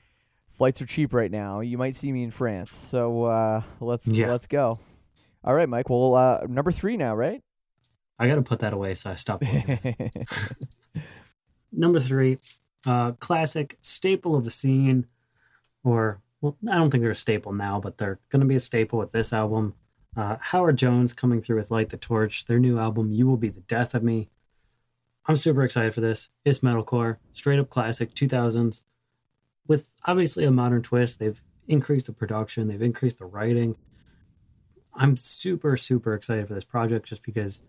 flights 0.51 0.83
are 0.83 0.87
cheap 0.87 1.15
right 1.15 1.31
now. 1.31 1.61
You 1.61 1.79
might 1.79 1.97
see 1.97 2.13
me 2.13 2.23
in 2.23 2.31
France, 2.31 2.73
so 2.75 3.25
uh, 3.25 3.63
let's 3.81 4.07
Yeah. 4.07 4.29
let's 4.29 4.47
go. 4.47 4.79
All 5.45 5.55
right, 5.55 5.69
Mike. 5.69 5.89
Well, 5.89 6.15
uh, 6.15 6.41
number 6.47 6.71
three 6.73 6.97
now, 6.99 7.15
right? 7.15 7.43
I 8.19 8.27
got 8.29 8.35
to 8.35 8.43
put 8.43 8.59
that 8.59 8.73
away, 8.75 8.95
so 8.95 9.11
I 9.11 9.15
stopped. 9.15 9.45
looking. 9.45 10.11
Number 11.73 12.01
three, 12.01 12.39
uh, 12.87 13.13
classic 13.13 13.77
staple 13.83 14.35
of 14.35 14.45
the 14.45 14.51
scene, 14.51 15.07
or 15.85 16.21
well, 16.41 16.57
I 16.71 16.77
don't 16.77 16.91
think 16.91 17.03
they're 17.03 17.11
a 17.11 17.17
staple 17.17 17.53
now, 17.53 17.81
but 17.81 17.99
they're 17.99 18.21
going 18.29 18.41
to 18.41 18.47
be 18.47 18.57
a 18.57 18.61
staple 18.61 18.99
with 18.99 19.13
this 19.13 19.33
album. 19.33 19.75
Uh, 20.17 20.37
Howard 20.41 20.77
Jones 20.79 21.13
coming 21.13 21.43
through 21.43 21.57
with 21.57 21.71
Light 21.71 21.91
the 21.91 21.97
Torch, 21.97 22.45
their 22.47 22.59
new 22.59 22.79
album, 22.79 23.13
You 23.13 23.27
Will 23.27 23.37
Be 23.37 23.49
the 23.49 23.61
Death 23.61 23.95
of 23.95 24.03
Me. 24.03 24.29
I'm 25.27 25.37
super 25.37 25.63
excited 25.63 25.95
for 25.95 26.01
this. 26.01 26.31
It's 26.45 26.61
metalcore, 26.61 27.19
straight 27.33 27.59
up 27.59 27.69
classic, 27.69 28.15
2000s, 28.15 28.85
with 29.67 29.91
obviously 30.07 30.45
a 30.45 30.51
modern 30.51 30.83
twist. 30.83 31.19
They've 31.19 31.43
increased 31.67 32.07
the 32.07 32.13
production, 32.13 32.69
they've 32.69 32.81
increased 32.81 33.19
the 33.19 33.27
writing. 33.27 33.77
I'm 34.95 35.17
super, 35.17 35.77
super 35.77 36.15
excited 36.15 36.49
for 36.49 36.55
this 36.55 36.65
project 36.65 37.07
just 37.07 37.23
because 37.23 37.61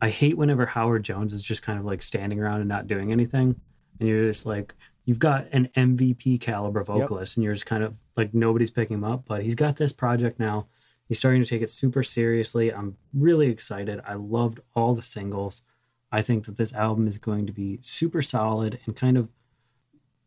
I 0.00 0.08
hate 0.08 0.36
whenever 0.36 0.66
Howard 0.66 1.04
Jones 1.04 1.32
is 1.32 1.44
just 1.44 1.62
kind 1.62 1.78
of 1.78 1.84
like 1.84 2.02
standing 2.02 2.40
around 2.40 2.60
and 2.60 2.68
not 2.68 2.86
doing 2.86 3.12
anything. 3.12 3.60
And 4.00 4.08
you're 4.08 4.26
just 4.26 4.46
like, 4.46 4.74
you've 5.04 5.18
got 5.18 5.46
an 5.52 5.68
MVP 5.76 6.40
caliber 6.40 6.82
vocalist 6.82 7.36
and 7.36 7.44
you're 7.44 7.54
just 7.54 7.66
kind 7.66 7.84
of 7.84 7.94
like 8.16 8.34
nobody's 8.34 8.70
picking 8.70 8.98
him 8.98 9.04
up. 9.04 9.24
But 9.26 9.42
he's 9.42 9.54
got 9.54 9.76
this 9.76 9.92
project 9.92 10.38
now. 10.38 10.66
He's 11.08 11.18
starting 11.18 11.42
to 11.42 11.48
take 11.48 11.62
it 11.62 11.70
super 11.70 12.02
seriously. 12.02 12.72
I'm 12.72 12.96
really 13.12 13.48
excited. 13.48 14.00
I 14.06 14.14
loved 14.14 14.60
all 14.74 14.94
the 14.94 15.02
singles. 15.02 15.62
I 16.10 16.22
think 16.22 16.46
that 16.46 16.56
this 16.56 16.72
album 16.72 17.06
is 17.06 17.18
going 17.18 17.46
to 17.46 17.52
be 17.52 17.78
super 17.82 18.22
solid 18.22 18.80
and 18.86 18.96
kind 18.96 19.18
of 19.18 19.32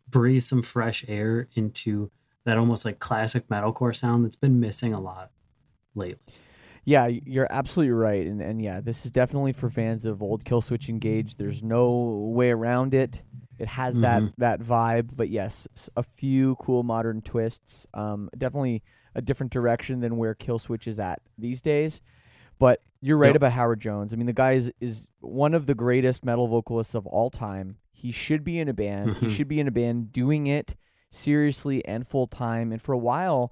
breathe 0.07 0.43
some 0.43 0.61
fresh 0.61 1.03
air 1.07 1.47
into 1.55 2.11
that 2.45 2.57
almost 2.57 2.85
like 2.85 2.99
classic 2.99 3.47
metalcore 3.47 3.95
sound 3.95 4.23
that's 4.23 4.35
been 4.35 4.59
missing 4.59 4.93
a 4.93 5.01
lot 5.01 5.31
lately. 5.95 6.19
Yeah, 6.85 7.07
you're 7.07 7.47
absolutely 7.49 7.91
right, 7.91 8.25
and 8.25 8.41
and 8.41 8.61
yeah, 8.61 8.79
this 8.79 9.03
is 9.03 9.11
definitely 9.11 9.51
for 9.51 9.69
fans 9.69 10.05
of 10.05 10.23
old 10.23 10.45
Killswitch 10.45 10.87
Engage. 10.87 11.35
There's 11.35 11.61
no 11.61 11.89
way 11.89 12.51
around 12.51 12.93
it. 12.93 13.23
It 13.59 13.67
has 13.69 13.99
that 14.01 14.21
Mhm. 14.21 14.33
that 14.37 14.59
vibe, 14.61 15.15
but 15.15 15.29
yes, 15.29 15.67
a 15.95 16.03
few 16.03 16.55
cool 16.57 16.83
modern 16.83 17.21
twists. 17.21 17.87
Um, 17.93 18.29
definitely 18.37 18.83
a 19.15 19.21
different 19.21 19.51
direction 19.51 19.99
than 19.99 20.17
where 20.17 20.35
Killswitch 20.35 20.87
is 20.87 20.99
at 20.99 21.21
these 21.37 21.61
days. 21.61 22.01
But 22.59 22.81
you're 23.01 23.17
right 23.17 23.27
Yep. 23.29 23.35
about 23.37 23.51
Howard 23.53 23.79
Jones. 23.79 24.13
I 24.13 24.15
mean, 24.17 24.25
the 24.27 24.33
guy 24.33 24.53
is, 24.53 24.71
is 24.79 25.07
one 25.19 25.53
of 25.53 25.65
the 25.65 25.75
greatest 25.75 26.23
metal 26.25 26.47
vocalists 26.47 26.95
of 26.95 27.05
all 27.07 27.29
time. 27.29 27.77
He 27.91 28.11
should 28.11 28.43
be 28.43 28.59
in 28.59 28.67
a 28.67 28.73
band. 28.73 29.15
He 29.15 29.25
Mhm. 29.27 29.29
should 29.29 29.47
be 29.47 29.59
in 29.59 29.67
a 29.67 29.71
band 29.71 30.11
doing 30.11 30.45
it 30.47 30.75
seriously 31.11 31.83
and 31.85 32.07
full 32.07 32.27
time. 32.27 32.71
And 32.71 32.81
for 32.81 32.93
a 32.93 32.97
while, 32.97 33.51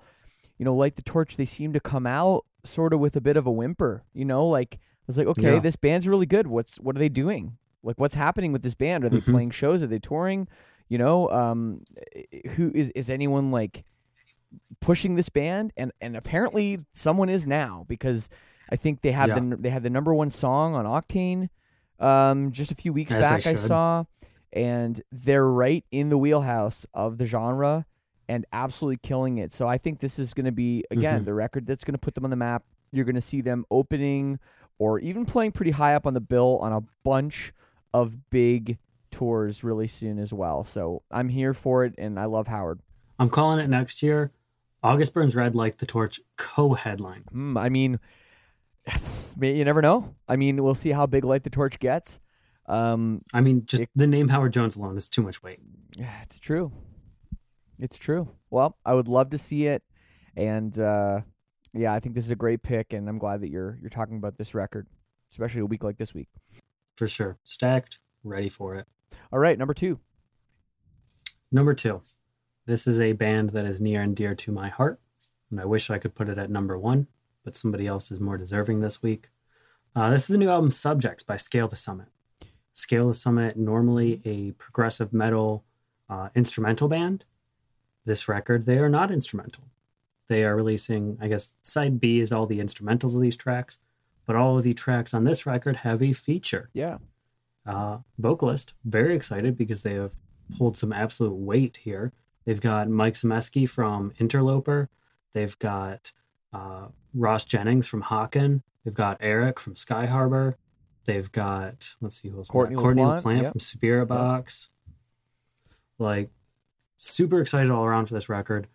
you 0.58 0.65
know, 0.65 0.76
Light 0.76 0.96
the 0.96 1.02
Torch, 1.02 1.38
they 1.38 1.46
seem 1.46 1.74
to 1.74 1.80
come 1.80 2.06
out 2.06 2.46
sort 2.63 2.94
of 2.94 3.00
with 3.00 3.15
a 3.15 3.22
bit 3.22 3.38
of 3.38 3.46
a 3.48 3.52
whimper. 3.52 4.04
You 4.13 4.26
know, 4.26 4.46
like 4.48 4.76
I 4.76 5.04
was 5.08 5.18
like, 5.18 5.28
okay, 5.28 5.54
Yeah. 5.54 5.60
this 5.60 5.76
band's 5.76 6.08
really 6.08 6.26
good. 6.26 6.48
What's 6.48 6.80
what 6.80 6.96
are 6.96 7.00
they 7.00 7.10
doing? 7.10 7.58
Like, 7.86 8.00
what's 8.00 8.15
happening 8.15 8.52
with 8.52 8.62
this 8.63 8.74
band? 8.76 9.06
Are 9.06 9.10
they 9.10 9.17
Mhm. 9.21 9.32
playing 9.32 9.50
shows? 9.52 9.84
Are 9.84 9.88
they 9.88 10.00
touring? 10.00 10.48
You 10.89 10.98
know, 10.98 11.30
um, 11.30 11.84
who 12.56 12.71
is 12.76 12.89
is 12.91 13.10
anyone 13.10 13.52
like 13.52 13.86
pushing 14.80 15.15
this 15.15 15.30
band? 15.30 15.71
And 15.78 15.91
and 16.02 16.15
apparently 16.15 16.80
someone 16.93 17.30
is 17.30 17.45
now 17.48 17.86
because 17.88 18.30
I 18.69 18.76
think 18.76 19.02
they 19.02 19.12
have 19.12 19.30
Yeah. 19.30 19.39
the 19.39 19.58
they 19.58 19.69
had 19.69 19.84
the 19.84 19.89
number 19.89 20.13
one 20.13 20.30
song 20.30 20.76
on 20.76 20.86
Octane 20.86 21.50
um, 22.00 22.52
just 22.52 22.71
a 22.71 22.76
few 22.76 22.91
weeks 22.91 23.13
As 23.13 23.24
back. 23.24 23.48
I 23.48 23.54
saw, 23.54 24.04
and 24.52 25.02
they're 25.12 25.48
right 25.50 25.86
in 25.91 26.10
the 26.10 26.17
wheelhouse 26.17 26.86
of 26.93 27.17
the 27.17 27.26
genre 27.26 27.86
and 28.28 28.45
absolutely 28.52 28.98
killing 28.98 29.38
it. 29.38 29.54
So 29.54 29.67
I 29.67 29.78
think 29.78 30.00
this 30.00 30.19
is 30.19 30.34
going 30.34 30.45
to 30.45 30.52
be 30.52 30.84
again 30.91 31.21
Mhm. 31.21 31.26
the 31.26 31.34
record 31.34 31.65
that's 31.65 31.84
going 31.86 31.93
to 31.93 31.98
put 32.00 32.15
them 32.15 32.26
on 32.26 32.32
the 32.32 32.36
map. 32.36 32.63
You're 32.91 33.06
going 33.06 33.15
to 33.15 33.21
see 33.21 33.41
them 33.41 33.65
opening 33.71 34.39
or 34.78 35.00
even 35.00 35.26
playing 35.26 35.54
pretty 35.54 35.71
high 35.71 35.95
up 35.95 36.06
on 36.06 36.13
the 36.13 36.19
bill 36.21 36.58
on 36.62 36.74
a 36.74 36.82
bunch 37.04 37.54
of 38.01 38.29
big 38.29 38.77
tours 39.12 39.63
really 39.63 39.88
soon 39.88 40.19
as 40.19 40.34
well. 40.34 40.63
So 40.63 41.03
I'm 41.10 41.29
here 41.29 41.53
for 41.53 41.86
it, 41.86 41.93
and 41.97 42.19
I 42.19 42.25
love 42.25 42.47
Howard. 42.47 42.81
I'm 43.17 43.29
calling 43.29 43.60
it 43.60 43.69
next 43.69 44.03
year. 44.03 44.31
August 44.84 45.13
Burns 45.13 45.36
Red 45.36 45.55
Light 45.55 45.77
the 45.77 45.86
Torch 45.86 46.19
co-headline. 46.38 47.23
Mm, 47.34 47.58
I 47.60 47.69
mean, 47.69 47.99
you 49.41 49.63
never 49.65 49.81
know. 49.81 50.13
I 50.27 50.36
mean, 50.36 50.62
we'll 50.63 50.75
see 50.75 50.91
how 50.91 51.05
big 51.05 51.23
Light 51.23 51.43
the 51.43 51.49
Torch 51.49 51.79
gets. 51.79 52.19
Um, 52.67 53.21
I 53.34 53.41
mean, 53.41 53.63
just 53.65 53.84
It- 53.84 53.89
the 53.95 54.08
name 54.08 54.27
Howard 54.27 54.53
Jones 54.53 54.75
alone 54.75 54.97
is 54.97 55.08
too 55.10 55.21
much 55.21 55.41
weight. 55.41 55.60
yeah, 55.97 56.21
it's 56.23 56.39
true. 56.39 56.71
It's 57.79 57.97
true. 57.97 58.29
Well, 58.49 58.77
I 58.86 58.93
would 58.93 59.08
love 59.08 59.29
to 59.31 59.38
see 59.38 59.67
it, 59.67 59.84
and 60.36 60.77
uh, 60.79 61.21
yeah, 61.73 61.93
I 61.93 61.99
think 61.99 62.15
this 62.15 62.25
is 62.25 62.31
a 62.31 62.36
great 62.36 62.63
pick, 62.63 62.93
and 62.93 63.08
I'm 63.10 63.17
glad 63.17 63.41
that 63.41 63.49
you're 63.49 63.77
you're 63.81 63.89
talking 63.89 64.17
about 64.17 64.38
this 64.38 64.53
record, 64.55 64.88
especially 65.31 65.62
a 65.62 65.65
week 65.65 65.84
like 65.84 65.97
this 65.97 66.13
week. 66.13 66.29
For 66.95 67.08
sure. 67.08 67.38
Stacked, 67.43 67.99
ready 68.23 68.49
for 68.49 68.75
it. 68.75 68.88
All 69.31 69.39
right, 69.39 69.58
number 69.58 69.73
two. 69.73 69.99
Number 71.51 71.73
two. 71.73 72.01
This 72.65 72.88
is 72.88 72.99
a 72.99 73.13
band 73.13 73.49
that 73.51 73.65
is 73.65 73.79
near 73.79 74.01
and 74.01 74.15
dear 74.15 74.34
to 74.34 74.51
my 74.51 74.69
heart, 74.69 74.99
and 75.51 75.60
I 75.62 75.65
wish 75.65 75.89
I 75.89 75.99
could 75.99 76.15
put 76.15 76.29
it 76.29 76.38
at 76.38 76.49
number 76.49 76.77
one, 76.79 77.08
but 77.43 77.55
somebody 77.55 77.86
else 77.86 78.12
is 78.12 78.19
more 78.19 78.38
deserving 78.38 78.79
this 78.79 79.03
week. 79.03 79.29
Uh, 79.95 80.10
this 80.10 80.23
is 80.23 80.27
the 80.29 80.38
new 80.38 80.49
album 80.49 80.71
Subjects 80.71 81.23
by 81.23 81.38
Scale 81.38 81.67
the 81.67 81.75
Summit. 81.75 82.08
Scale 82.73 83.10
the 83.10 83.13
Summit, 83.13 83.55
normally 83.55 84.21
a 84.25 84.51
progressive 84.53 85.13
metal 85.13 85.63
uh, 86.10 86.29
instrumental 86.34 86.88
band. 86.88 87.25
This 88.03 88.27
record, 88.27 88.65
they 88.65 88.79
are 88.79 88.89
not 88.89 89.12
instrumental. 89.12 89.65
They 90.27 90.43
are 90.43 90.55
releasing, 90.55 91.17
I 91.21 91.27
guess, 91.27 91.55
side 91.62 91.99
B 91.99 92.19
is 92.19 92.31
all 92.31 92.47
the 92.47 92.60
instrumentals 92.60 93.15
of 93.15 93.21
these 93.21 93.38
tracks, 93.38 93.79
but 94.25 94.35
all 94.35 94.57
of 94.57 94.63
the 94.63 94.73
tracks 94.73 95.13
on 95.13 95.23
this 95.23 95.45
record 95.45 95.77
have 95.77 96.01
a 96.01 96.13
feature 96.13 96.69
Yeah. 96.73 96.97
uh, 97.65 97.99
vocalist. 98.17 98.73
Very 98.83 99.15
excited 99.15 99.57
because 99.57 99.83
they 99.83 99.93
have 99.93 100.13
pulled 100.57 100.77
some 100.77 100.93
absolute 100.93 101.33
weight 101.35 101.77
here. 101.77 102.11
They've 102.45 102.61
got 102.61 102.89
Mike 102.89 103.15
Semesky 103.15 103.67
from 103.67 104.13
Interloper. 104.19 104.89
They've 105.33 105.57
got 105.59 106.11
uh, 106.53 106.88
Ross 107.13 107.45
Jennings 107.45 107.88
from 107.88 108.03
Haken. 108.03 108.61
They've 108.83 108.93
got 108.93 109.17
Eric 109.19 109.59
from 109.59 109.73
Skyharbor. 109.73 110.55
They've 111.05 111.31
got 111.31 111.95
let's 112.01 112.21
see 112.21 112.29
who 112.29 112.38
else. 112.38 112.47
Courtney. 112.47 112.75
Courtney 112.75 113.01
LaPlante, 113.03 113.21
LaPlante 113.21 113.41
yep. 113.43 113.51
from 113.51 113.59
Spiritbox. 113.59 114.69
Like, 115.97 116.29
super 116.97 117.41
excited 117.41 117.71
all 117.71 117.85
around 117.85 118.07
for 118.07 118.13
this 118.13 118.27
record. 118.29 118.67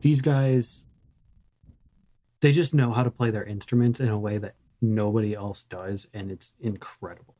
These 0.00 0.22
guys, 0.22 0.86
they 2.40 2.52
just 2.52 2.74
know 2.74 2.92
how 2.92 3.02
to 3.02 3.10
play 3.10 3.30
their 3.30 3.44
instruments 3.44 4.00
in 4.00 4.08
a 4.08 4.18
way 4.18 4.38
that 4.38 4.54
nobody 4.94 5.34
else 5.34 5.64
does, 5.64 6.06
and 6.14 6.30
it's 6.30 6.52
incredible. 6.60 7.34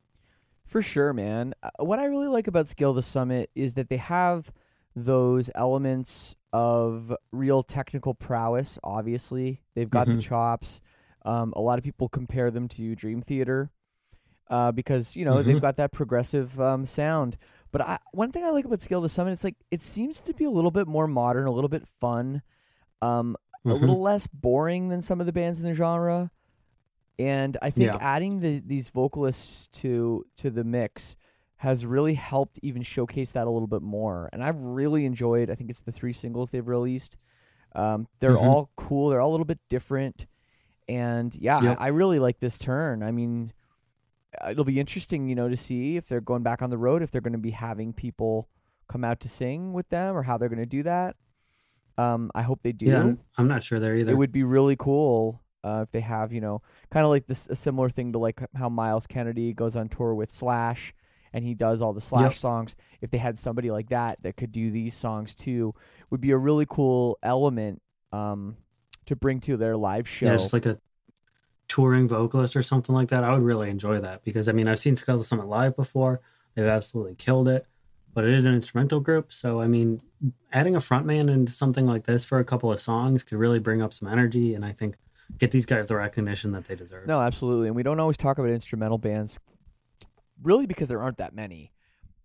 For 0.64 0.82
sure, 0.82 1.12
man. 1.12 1.54
Uh, 1.62 1.70
What 1.78 1.98
I 1.98 2.04
really 2.06 2.28
like 2.28 2.46
about 2.48 2.68
Scale 2.68 2.92
the 2.92 3.02
Summit 3.02 3.50
is 3.54 3.74
that 3.74 3.88
they 3.88 3.98
have 3.98 4.50
those 4.94 5.50
elements 5.54 6.37
of 6.52 7.14
real 7.30 7.62
technical 7.62 8.14
prowess. 8.14 8.78
Obviously, 8.82 9.62
they've 9.74 9.90
got 9.90 10.06
the 10.06 10.14
Mhm. 10.14 10.22
chops. 10.22 10.80
Um, 11.24 11.52
a 11.56 11.61
lot 11.61 11.78
of 11.78 11.85
people 11.85 12.09
compare 12.09 12.50
them 12.50 12.66
to 12.68 12.94
Dream 12.96 13.20
Theater 13.22 13.70
uh, 14.48 14.70
because 14.70 15.16
you 15.16 15.24
know 15.24 15.42
they've 15.42 15.56
Mhm. 15.56 15.61
got 15.61 15.76
that 15.76 15.90
progressive 15.92 16.61
um, 16.61 16.87
sound. 16.87 17.37
But 17.72 17.82
I, 17.82 17.98
one 18.12 18.30
thing 18.32 18.44
I 18.44 18.50
like 18.50 18.64
about 18.64 18.80
Scale 18.80 19.00
the 19.00 19.09
Summit, 19.09 19.32
it's 19.32 19.42
like 19.44 19.56
it 19.72 19.82
seems 19.82 20.20
to 20.22 20.32
be 20.32 20.44
a 20.44 20.50
little 20.50 20.70
bit 20.70 20.87
more 20.87 21.06
modern, 21.09 21.46
a 21.46 21.50
little 21.50 21.68
bit 21.68 21.87
fun, 21.87 22.42
um, 23.02 23.37
a 23.64 23.68
Mhm. 23.70 23.80
little 23.80 24.00
less 24.00 24.26
boring 24.28 24.88
than 24.88 25.02
some 25.02 25.18
of 25.20 25.26
the 25.26 25.32
bands 25.32 25.61
in 25.61 25.66
the 25.66 25.74
genre. 25.74 26.30
And 27.18 27.57
I 27.62 27.70
think 27.70 27.92
Yeah. 27.94 27.98
adding 28.00 28.40
the, 28.40 28.61
these 28.61 28.88
vocalists 28.90 29.68
to 29.81 30.24
to 30.37 30.50
the 30.50 30.64
mix 30.64 31.16
has 31.57 31.87
really 31.87 32.12
helped 32.14 32.59
even 32.62 32.83
showcase 32.83 33.33
that 33.33 33.46
a 33.46 33.50
little 33.50 33.68
bit 33.68 33.81
more. 33.81 34.29
And 34.33 34.44
I've 34.44 34.61
really 34.61 35.07
enjoyed. 35.07 35.48
I 35.50 35.55
think 35.55 35.70
it's 35.70 35.81
the 35.81 35.92
three 35.92 36.12
singles 36.12 36.50
they've 36.50 36.66
released. 36.66 37.16
Um, 37.74 38.09
they're 38.20 38.35
Mhm. 38.37 38.42
all 38.42 38.70
cool. 38.76 39.09
They're 39.09 39.22
all 39.22 39.31
a 39.31 39.33
little 39.37 39.46
bit 39.46 39.61
different. 39.70 40.26
And 40.88 41.35
yeah, 41.35 41.59
Yep. 41.62 41.76
I, 41.81 41.85
I 41.87 41.88
really 41.88 42.18
like 42.18 42.40
this 42.40 42.59
turn. 42.59 43.02
I 43.02 43.11
mean, 43.11 43.52
uh, 44.44 44.50
it'll 44.50 44.64
be 44.66 44.79
interesting, 44.79 45.29
you 45.29 45.35
know, 45.35 45.48
to 45.48 45.57
see 45.57 45.96
if 45.96 46.07
they're 46.09 46.20
going 46.20 46.42
back 46.42 46.61
on 46.61 46.68
the 46.68 46.76
road, 46.79 47.02
if 47.02 47.11
they're 47.11 47.22
going 47.22 47.33
to 47.33 47.38
be 47.38 47.52
having 47.52 47.94
people 47.94 48.48
come 48.87 49.02
out 49.02 49.18
to 49.20 49.29
sing 49.29 49.72
with 49.72 49.88
them, 49.88 50.14
or 50.14 50.22
how 50.24 50.37
they're 50.37 50.50
going 50.50 50.59
to 50.59 50.66
do 50.66 50.83
that. 50.83 51.16
Um, 51.98 52.31
I 52.35 52.42
hope 52.42 52.61
they 52.62 52.72
do 52.72 52.87
Yeah, 52.87 53.00
I'm, 53.00 53.20
I'm 53.38 53.48
not 53.48 53.62
sure 53.62 53.79
there 53.79 53.96
either. 53.96 54.12
it 54.12 54.14
would 54.14 54.31
be 54.31 54.44
really 54.44 54.76
cool 54.76 55.40
uh, 55.66 55.83
if 55.83 55.90
they 55.90 56.00
have 56.00 56.33
you 56.33 56.40
know 56.40 56.62
kind 56.90 57.05
of 57.05 57.11
like 57.11 57.26
this 57.26 57.48
a 57.48 57.57
similar 57.57 57.88
thing 57.90 58.12
to 58.12 58.18
like 58.18 58.40
how 58.55 58.68
Myles 58.68 59.07
Kennedy 59.07 59.52
goes 59.52 59.74
on 59.76 59.88
tour 59.88 60.14
with 60.14 60.31
Slash 60.31 60.94
and 61.33 61.44
he 61.44 61.55
does 61.55 61.83
all 61.83 61.92
the 61.92 62.00
Slash 62.00 62.22
Yep. 62.22 62.33
songs. 62.33 62.76
If 63.00 63.11
they 63.11 63.18
had 63.18 63.38
somebody 63.38 63.70
like 63.70 63.88
that 63.90 64.22
that 64.22 64.37
could 64.37 64.52
do 64.52 64.70
these 64.70 64.94
songs 64.94 65.35
too, 65.35 65.74
would 66.09 66.20
be 66.20 66.31
a 66.31 66.37
really 66.38 66.66
cool 66.66 67.18
element 67.22 67.83
um, 68.12 68.57
to 69.07 69.16
bring 69.16 69.40
to 69.40 69.57
their 69.57 69.76
live 69.76 70.09
show. 70.09 70.26
Yeah, 70.26 70.37
just 70.37 70.52
like 70.52 70.66
a 70.66 70.79
touring 71.68 72.09
vocalist 72.09 72.57
or 72.57 72.62
something 72.62 72.94
like 72.94 73.09
that. 73.09 73.24
I 73.24 73.33
would 73.33 73.42
really 73.42 73.68
enjoy 73.68 74.00
that 74.00 74.24
because 74.24 74.48
I 74.48 74.52
mean 74.52 74.68
I've 74.68 74.79
seen 74.79 74.96
Skull 74.96 75.22
Summit 75.22 75.46
live 75.46 75.76
before. 75.76 76.20
They've 76.55 76.64
absolutely 76.66 77.16
killed 77.16 77.48
it. 77.48 77.66
But 78.14 78.24
it 78.24 78.33
is 78.33 78.46
an 78.46 78.55
instrumental 78.55 79.00
group, 79.00 79.31
so 79.31 79.61
I 79.61 79.66
mean 79.66 80.00
adding 80.52 80.74
a 80.74 80.79
frontman 80.79 81.31
into 81.31 81.52
something 81.52 81.87
like 81.87 82.05
this 82.05 82.24
for 82.24 82.38
a 82.38 82.44
couple 82.44 82.72
of 82.72 82.81
songs 82.81 83.22
could 83.22 83.37
really 83.37 83.59
bring 83.59 83.83
up 83.83 83.92
some 83.92 84.09
energy 84.09 84.55
and 84.55 84.64
I 84.64 84.72
think 84.72 84.96
get 85.39 85.51
these 85.51 85.67
guys 85.67 85.87
the 85.87 85.97
recognition 85.97 86.53
that 86.53 86.65
they 86.67 86.75
deserve. 86.75 87.07
no, 87.07 87.21
absolutely, 87.21 87.67
and 87.69 87.77
we 87.77 87.83
don't 87.83 88.01
always 88.01 88.17
talk 88.17 88.39
about 88.39 88.51
instrumental 88.51 88.99
bands, 88.99 89.39
really 90.43 90.67
because 90.67 90.89
there 90.89 91.01
aren't 91.03 91.19
that 91.19 91.35
many. 91.35 91.73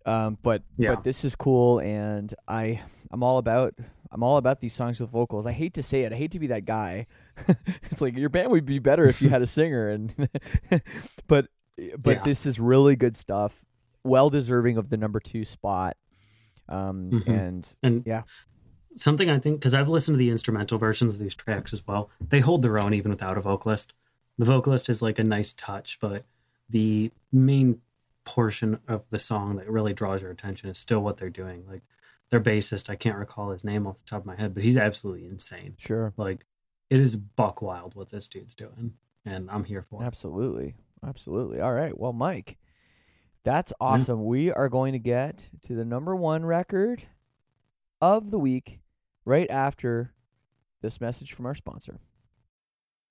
Um, 0.04 0.36
but 0.42 0.62
Yeah. 0.76 0.94
but 0.96 1.04
this 1.04 1.24
is 1.24 1.36
cool, 1.36 1.78
and 1.80 2.34
I 2.48 2.80
I'm 3.10 3.22
all 3.22 3.38
about 3.38 3.74
I'm 4.10 4.22
all 4.22 4.36
about 4.36 4.60
these 4.60 4.74
songs 4.74 5.00
with 5.00 5.10
vocals. 5.10 5.46
I 5.46 5.52
hate 5.52 5.74
to 5.74 5.82
say 5.82 6.02
it, 6.02 6.12
I 6.12 6.16
hate 6.16 6.32
to 6.32 6.38
be 6.38 6.48
that 6.48 6.64
guy. 6.64 7.06
it's 7.90 8.00
like 8.02 8.16
your 8.16 8.28
band 8.28 8.50
would 8.50 8.66
be 8.66 8.78
better 8.78 9.04
if 9.04 9.22
you 9.22 9.28
had 9.30 9.42
a 9.42 9.46
singer, 9.58 9.88
and 9.88 10.12
but 11.28 11.46
but 11.98 12.16
Yeah. 12.16 12.22
this 12.22 12.44
is 12.46 12.58
really 12.60 12.96
good 12.96 13.16
stuff. 13.16 13.64
Well 14.04 14.28
deserving 14.30 14.76
of 14.76 14.88
the 14.88 14.96
number 14.96 15.20
two 15.20 15.44
spot. 15.44 15.96
Um, 16.68 17.10
Mhm. 17.10 17.28
and 17.28 17.74
And 17.82 18.02
Yeah. 18.06 18.22
Something 18.96 19.30
I 19.30 19.38
think 19.38 19.58
because 19.60 19.74
I've 19.74 19.88
listened 19.88 20.14
to 20.14 20.18
the 20.18 20.30
instrumental 20.30 20.78
versions 20.78 21.14
of 21.14 21.20
these 21.20 21.34
tracks 21.34 21.72
as 21.72 21.86
well. 21.86 22.10
They 22.20 22.40
hold 22.40 22.62
their 22.62 22.78
own 22.78 22.94
even 22.94 23.10
without 23.10 23.38
a 23.38 23.40
vocalist. 23.40 23.92
The 24.38 24.44
vocalist 24.44 24.88
is 24.88 25.02
like 25.02 25.18
a 25.18 25.24
nice 25.24 25.52
touch, 25.54 25.98
but 26.00 26.24
the 26.68 27.10
main 27.32 27.80
portion 28.24 28.78
of 28.88 29.04
the 29.10 29.18
song 29.18 29.56
that 29.56 29.68
really 29.68 29.92
draws 29.92 30.22
your 30.22 30.30
attention 30.30 30.70
is 30.70 30.78
still 30.78 31.00
what 31.00 31.16
they're 31.16 31.28
doing. 31.30 31.64
Like 31.68 31.82
their 32.30 32.40
bassist, 32.40 32.88
I 32.88 32.96
can't 32.96 33.18
recall 33.18 33.50
his 33.50 33.64
name 33.64 33.86
off 33.86 33.98
the 33.98 34.04
top 34.04 34.20
of 34.20 34.26
my 34.26 34.36
head, 34.36 34.54
but 34.54 34.62
he's 34.62 34.76
absolutely 34.78 35.26
insane. 35.26 35.74
sure, 35.78 36.12
Like 36.16 36.44
it 36.88 37.00
is 37.00 37.16
buck 37.16 37.60
wild 37.62 37.94
what 37.94 38.10
this 38.10 38.28
dude's 38.28 38.54
doing, 38.54 38.94
and 39.24 39.50
I'm 39.50 39.64
here 39.64 39.82
for 39.82 40.02
it. 40.02 40.06
absolutely, 40.06 40.74
absolutely. 41.06 41.60
All 41.60 41.72
right, 41.72 41.96
well, 41.98 42.12
Mike, 42.12 42.58
that's 43.44 43.72
awesome. 43.80 44.24
We 44.24 44.52
are 44.52 44.68
going 44.68 44.92
to 44.92 44.98
get 44.98 45.50
to 45.62 45.74
the 45.74 45.84
number 45.84 46.14
one 46.14 46.44
record 46.44 47.02
of 48.00 48.30
the 48.30 48.38
week 48.38 48.80
right 49.24 49.50
after 49.50 50.12
this 50.80 51.00
message 51.00 51.32
from 51.32 51.46
our 51.46 51.54
sponsor. 51.54 52.00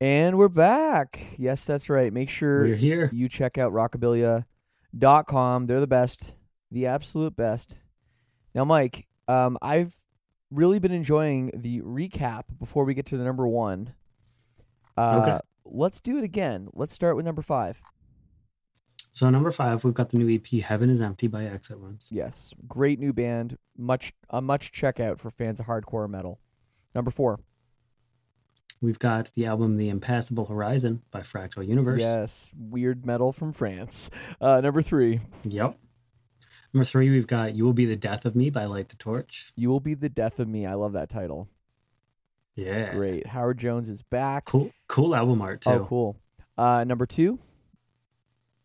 And 0.00 0.38
we're 0.38 0.48
back. 0.48 1.34
Yes, 1.38 1.64
that's 1.66 1.90
right. 1.90 2.10
Make 2.12 2.30
sure 2.30 2.62
We're 2.62 2.74
here. 2.74 3.10
you 3.12 3.28
check 3.28 3.58
out 3.58 3.72
rockabilia.com. 3.72 5.66
They're 5.66 5.80
the 5.80 5.86
best, 5.86 6.34
the 6.70 6.86
absolute 6.86 7.36
best. 7.36 7.78
Now, 8.54 8.64
Mike, 8.64 9.06
um, 9.28 9.58
I've 9.60 9.94
really 10.50 10.78
been 10.78 10.92
enjoying 10.92 11.50
the 11.54 11.82
recap 11.82 12.44
before 12.58 12.84
we 12.84 12.94
get 12.94 13.04
to 13.06 13.18
the 13.18 13.24
number 13.24 13.46
one. 13.46 13.94
Uh, 14.96 15.20
Okay. 15.22 15.38
Let's 15.72 16.00
do 16.00 16.16
it 16.18 16.24
again. 16.24 16.68
Let's 16.72 16.92
start 16.92 17.14
with 17.14 17.24
number 17.24 17.42
five. 17.42 17.80
So 19.12 19.28
number 19.30 19.50
five, 19.52 19.84
we've 19.84 19.94
got 19.94 20.08
the 20.10 20.18
new 20.18 20.34
EP 20.34 20.62
"Heaven 20.62 20.88
Is 20.90 21.00
Empty" 21.00 21.28
by 21.28 21.44
Exit 21.44 21.78
Wounds. 21.78 22.10
Yes, 22.10 22.54
great 22.66 22.98
new 22.98 23.12
band. 23.12 23.56
Much 23.76 24.12
a 24.30 24.40
much 24.40 24.72
checkout 24.72 25.18
for 25.18 25.30
fans 25.30 25.60
of 25.60 25.66
hardcore 25.66 26.08
metal. 26.08 26.40
Number 26.94 27.10
four. 27.12 27.38
We've 28.82 28.98
got 28.98 29.30
the 29.34 29.46
album 29.46 29.76
"The 29.76 29.88
Impassable 29.90 30.46
Horizon" 30.46 31.02
by 31.10 31.20
Fractal 31.20 31.66
Universe. 31.66 32.00
Yes, 32.00 32.52
weird 32.56 33.04
metal 33.04 33.32
from 33.32 33.52
France. 33.52 34.10
Uh, 34.40 34.60
number 34.60 34.80
three. 34.80 35.20
Yep. 35.44 35.78
Number 36.72 36.84
three, 36.84 37.10
we've 37.10 37.26
got 37.26 37.54
"You 37.54 37.64
Will 37.64 37.72
Be 37.74 37.84
the 37.84 37.96
Death 37.96 38.24
of 38.24 38.34
Me" 38.34 38.48
by 38.48 38.64
Light 38.64 38.88
the 38.88 38.96
Torch. 38.96 39.52
You 39.54 39.68
will 39.68 39.80
be 39.80 39.94
the 39.94 40.08
death 40.08 40.40
of 40.40 40.48
me. 40.48 40.64
I 40.64 40.74
love 40.74 40.92
that 40.94 41.08
title. 41.10 41.48
Yeah. 42.56 42.94
Great. 42.94 43.26
Howard 43.26 43.58
Jones 43.58 43.88
is 43.88 44.02
back. 44.02 44.46
Cool. 44.46 44.70
Cool 44.88 45.14
album 45.14 45.42
art 45.42 45.60
too. 45.62 45.70
Oh, 45.70 45.86
cool. 45.86 46.16
Uh, 46.56 46.84
number 46.84 47.06
two. 47.06 47.38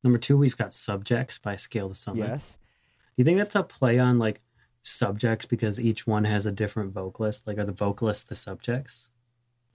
Number 0.04 0.19
two, 0.19 0.38
we've 0.38 0.56
got 0.58 0.73
Subjects 0.73 1.38
by 1.39 1.56
Scale 1.56 1.89
the 1.89 1.95
Summit. 1.95 2.28
Yes. 2.28 2.58
Do 2.58 3.13
you 3.17 3.25
think 3.25 3.38
that's 3.38 3.56
a 3.56 3.63
play 3.63 3.97
on 3.97 4.19
like 4.19 4.41
subjects 4.82 5.45
because 5.45 5.80
each 5.80 6.06
one 6.06 6.25
has 6.25 6.45
a 6.45 6.51
different 6.51 6.93
vocalist? 6.93 7.47
Like, 7.47 7.58
are 7.58 7.63
the 7.65 7.71
vocalists 7.71 8.23
the 8.23 8.36
subjects? 8.36 9.10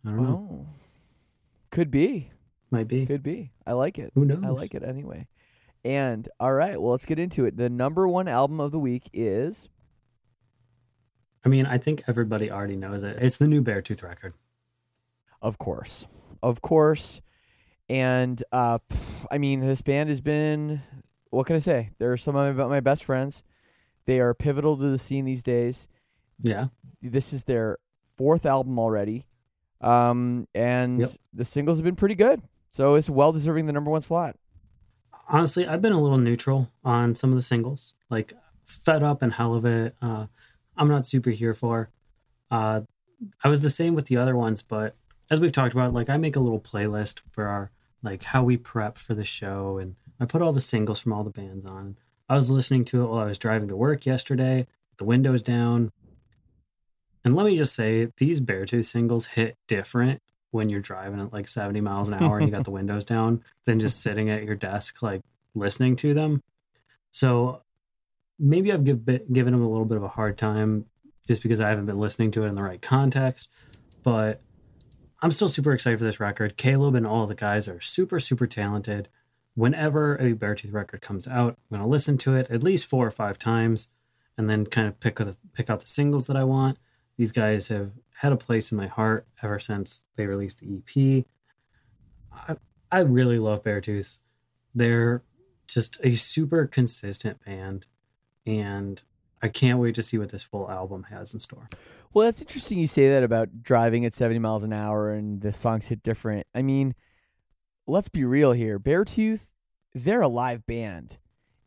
I 0.04 0.10
don't 0.10 0.22
know. 0.22 0.48
Oh. 0.50 0.66
Could 1.70 1.90
be. 1.90 2.30
Might 2.70 2.88
be. 2.88 3.06
Could 3.06 3.22
be. 3.22 3.52
I 3.66 3.72
like 3.72 3.98
it. 3.98 4.12
Who 4.14 4.24
knows? 4.24 4.42
I 4.44 4.48
like 4.48 4.74
it 4.74 4.82
anyway. 4.82 5.26
And 5.84 6.28
all 6.38 6.52
right, 6.52 6.80
well, 6.80 6.92
let's 6.92 7.06
get 7.06 7.18
into 7.18 7.44
it. 7.46 7.56
The 7.56 7.70
number 7.70 8.06
one 8.06 8.28
album 8.28 8.60
of 8.60 8.70
the 8.70 8.78
week 8.78 9.08
is 9.12 9.68
I 11.44 11.48
mean, 11.48 11.64
I 11.64 11.78
think 11.78 12.02
everybody 12.06 12.50
already 12.50 12.76
knows 12.76 13.02
it. 13.02 13.16
It's 13.20 13.38
the 13.38 13.48
new 13.48 13.62
Beartooth 13.62 14.02
record. 14.02 14.34
Of 15.40 15.58
course. 15.58 16.06
Of 16.42 16.60
course. 16.60 17.22
And 17.88 18.42
uh 18.52 18.78
pff, 18.78 19.26
I 19.30 19.38
mean 19.38 19.60
this 19.60 19.80
band 19.80 20.10
has 20.10 20.20
been 20.20 20.82
what 21.30 21.46
can 21.46 21.56
I 21.56 21.60
say? 21.60 21.90
They're 21.98 22.16
some 22.16 22.36
of 22.36 22.56
my, 22.56 22.66
my 22.66 22.80
best 22.80 23.04
friends. 23.04 23.42
They 24.06 24.20
are 24.20 24.34
pivotal 24.34 24.76
to 24.76 24.90
the 24.90 24.98
scene 24.98 25.24
these 25.24 25.42
days. 25.42 25.88
Yeah. 26.42 26.68
This 27.00 27.32
is 27.32 27.44
their 27.44 27.78
fourth 28.16 28.44
album 28.44 28.78
already. 28.78 29.26
Um 29.80 30.46
and 30.54 31.00
Yep. 31.00 31.08
the 31.32 31.44
singles 31.44 31.78
have 31.78 31.84
been 31.84 31.96
pretty 31.96 32.14
good. 32.14 32.42
So 32.68 32.94
it's 32.94 33.10
well 33.10 33.32
deserving 33.32 33.66
the 33.66 33.72
number 33.72 33.90
one 33.90 34.02
slot. 34.02 34.36
Honestly, 35.28 35.66
I've 35.66 35.82
been 35.82 35.92
a 35.92 36.00
little 36.00 36.18
neutral 36.18 36.70
on 36.84 37.14
some 37.14 37.30
of 37.30 37.36
the 37.36 37.42
singles. 37.42 37.94
Like 38.10 38.32
Fed 38.66 39.02
Up 39.02 39.22
and 39.22 39.32
Hell 39.32 39.54
of 39.54 39.64
It. 39.64 39.94
Uh, 40.02 40.26
I'm 40.76 40.88
not 40.88 41.06
super 41.06 41.30
here 41.30 41.54
for. 41.54 41.90
Uh, 42.50 42.82
I 43.44 43.48
was 43.48 43.60
the 43.60 43.70
same 43.70 43.94
with 43.94 44.06
the 44.06 44.16
other 44.16 44.36
ones, 44.36 44.62
but 44.62 44.96
as 45.30 45.40
we've 45.40 45.52
talked 45.52 45.74
about, 45.74 45.92
like 45.92 46.08
I 46.08 46.16
make 46.16 46.36
a 46.36 46.40
little 46.40 46.60
playlist 46.60 47.20
for 47.30 47.46
our 47.46 47.70
like 48.02 48.24
how 48.24 48.42
we 48.42 48.56
prep 48.56 48.96
for 48.98 49.14
the 49.14 49.24
show, 49.24 49.78
and 49.78 49.94
I 50.18 50.24
put 50.24 50.40
all 50.42 50.52
the 50.52 50.60
singles 50.60 50.98
from 51.00 51.12
all 51.12 51.22
the 51.22 51.30
bands 51.30 51.66
on. 51.66 51.96
I 52.28 52.34
was 52.34 52.50
listening 52.50 52.84
to 52.86 53.02
it 53.02 53.06
while 53.08 53.18
I 53.20 53.26
was 53.26 53.38
driving 53.38 53.68
to 53.68 53.76
work 53.76 54.06
yesterday, 54.06 54.66
the 54.96 55.04
windows 55.04 55.42
down. 55.42 55.90
And 57.24 57.36
let 57.36 57.46
me 57.46 57.56
just 57.56 57.74
say, 57.74 58.08
these 58.16 58.40
Beartooth 58.40 58.86
singles 58.86 59.26
hit 59.26 59.56
different 59.68 60.22
when 60.50 60.68
you're 60.68 60.80
driving 60.80 61.20
at 61.20 61.32
like 61.32 61.46
70 61.46 61.80
miles 61.80 62.08
an 62.08 62.14
hour 62.14 62.38
and 62.38 62.46
you 62.46 62.52
got 62.52 62.64
the 62.64 62.70
windows 62.72 63.04
down 63.04 63.44
than 63.66 63.78
just 63.78 64.02
sitting 64.02 64.30
at 64.30 64.44
your 64.44 64.56
desk, 64.56 65.02
like 65.02 65.22
listening 65.54 65.96
to 65.96 66.14
them. 66.14 66.42
So 67.10 67.62
maybe 68.38 68.72
I've 68.72 68.84
give, 68.84 69.04
given 69.04 69.52
them 69.52 69.62
a 69.62 69.68
little 69.68 69.84
bit 69.84 69.96
of 69.96 70.02
a 70.02 70.08
hard 70.08 70.38
time 70.38 70.86
just 71.26 71.42
because 71.42 71.60
I 71.60 71.68
haven't 71.68 71.86
been 71.86 71.98
listening 71.98 72.30
to 72.32 72.44
it 72.44 72.48
in 72.48 72.56
the 72.56 72.62
right 72.62 72.80
context. 72.80 73.48
But 74.02 74.40
I'm 75.22 75.30
still 75.30 75.48
super 75.48 75.72
excited 75.72 75.98
for 75.98 76.04
this 76.04 76.20
record. 76.20 76.56
Caleb 76.56 76.94
and 76.94 77.06
all 77.06 77.26
the 77.26 77.34
guys 77.34 77.68
are 77.68 77.80
super, 77.80 78.18
super 78.18 78.46
talented. 78.46 79.08
Whenever 79.54 80.14
a 80.16 80.32
Beartooth 80.32 80.72
record 80.72 81.02
comes 81.02 81.28
out, 81.28 81.58
I'm 81.70 81.76
going 81.76 81.82
to 81.82 81.90
listen 81.90 82.16
to 82.18 82.34
it 82.34 82.50
at 82.50 82.62
least 82.62 82.86
four 82.86 83.06
or 83.06 83.10
five 83.10 83.38
times 83.38 83.88
and 84.38 84.48
then 84.48 84.64
kind 84.64 84.88
of 84.88 84.98
pick, 85.00 85.16
the, 85.16 85.36
pick 85.52 85.68
out 85.68 85.80
the 85.80 85.86
singles 85.86 86.26
that 86.28 86.36
I 86.36 86.44
want. 86.44 86.78
These 87.20 87.32
guys 87.32 87.68
have 87.68 87.90
had 88.20 88.32
a 88.32 88.36
place 88.38 88.72
in 88.72 88.78
my 88.78 88.86
heart 88.86 89.26
ever 89.42 89.58
since 89.58 90.04
they 90.16 90.24
released 90.24 90.60
the 90.60 90.78
EP. 90.78 91.26
I, 92.32 92.56
I 92.90 93.00
really 93.02 93.38
love 93.38 93.62
Beartooth. 93.62 94.20
They're 94.74 95.22
just 95.66 96.00
a 96.02 96.12
super 96.16 96.66
consistent 96.66 97.44
band, 97.44 97.84
and 98.46 99.02
I 99.42 99.48
can't 99.48 99.78
wait 99.78 99.96
to 99.96 100.02
see 100.02 100.16
what 100.16 100.30
this 100.30 100.44
full 100.44 100.70
album 100.70 101.08
has 101.10 101.34
in 101.34 101.40
store. 101.40 101.68
Well, 102.14 102.24
that's 102.24 102.40
interesting 102.40 102.78
you 102.78 102.86
say 102.86 103.10
that 103.10 103.22
about 103.22 103.62
driving 103.62 104.06
at 104.06 104.14
70 104.14 104.38
miles 104.38 104.64
an 104.64 104.72
hour 104.72 105.10
and 105.10 105.42
the 105.42 105.52
songs 105.52 105.88
hit 105.88 106.02
different. 106.02 106.46
I 106.54 106.62
mean, 106.62 106.94
let's 107.86 108.08
be 108.08 108.24
real 108.24 108.52
here. 108.52 108.78
Beartooth, 108.80 109.50
they're 109.94 110.22
a 110.22 110.28
live 110.28 110.64
band. 110.66 111.18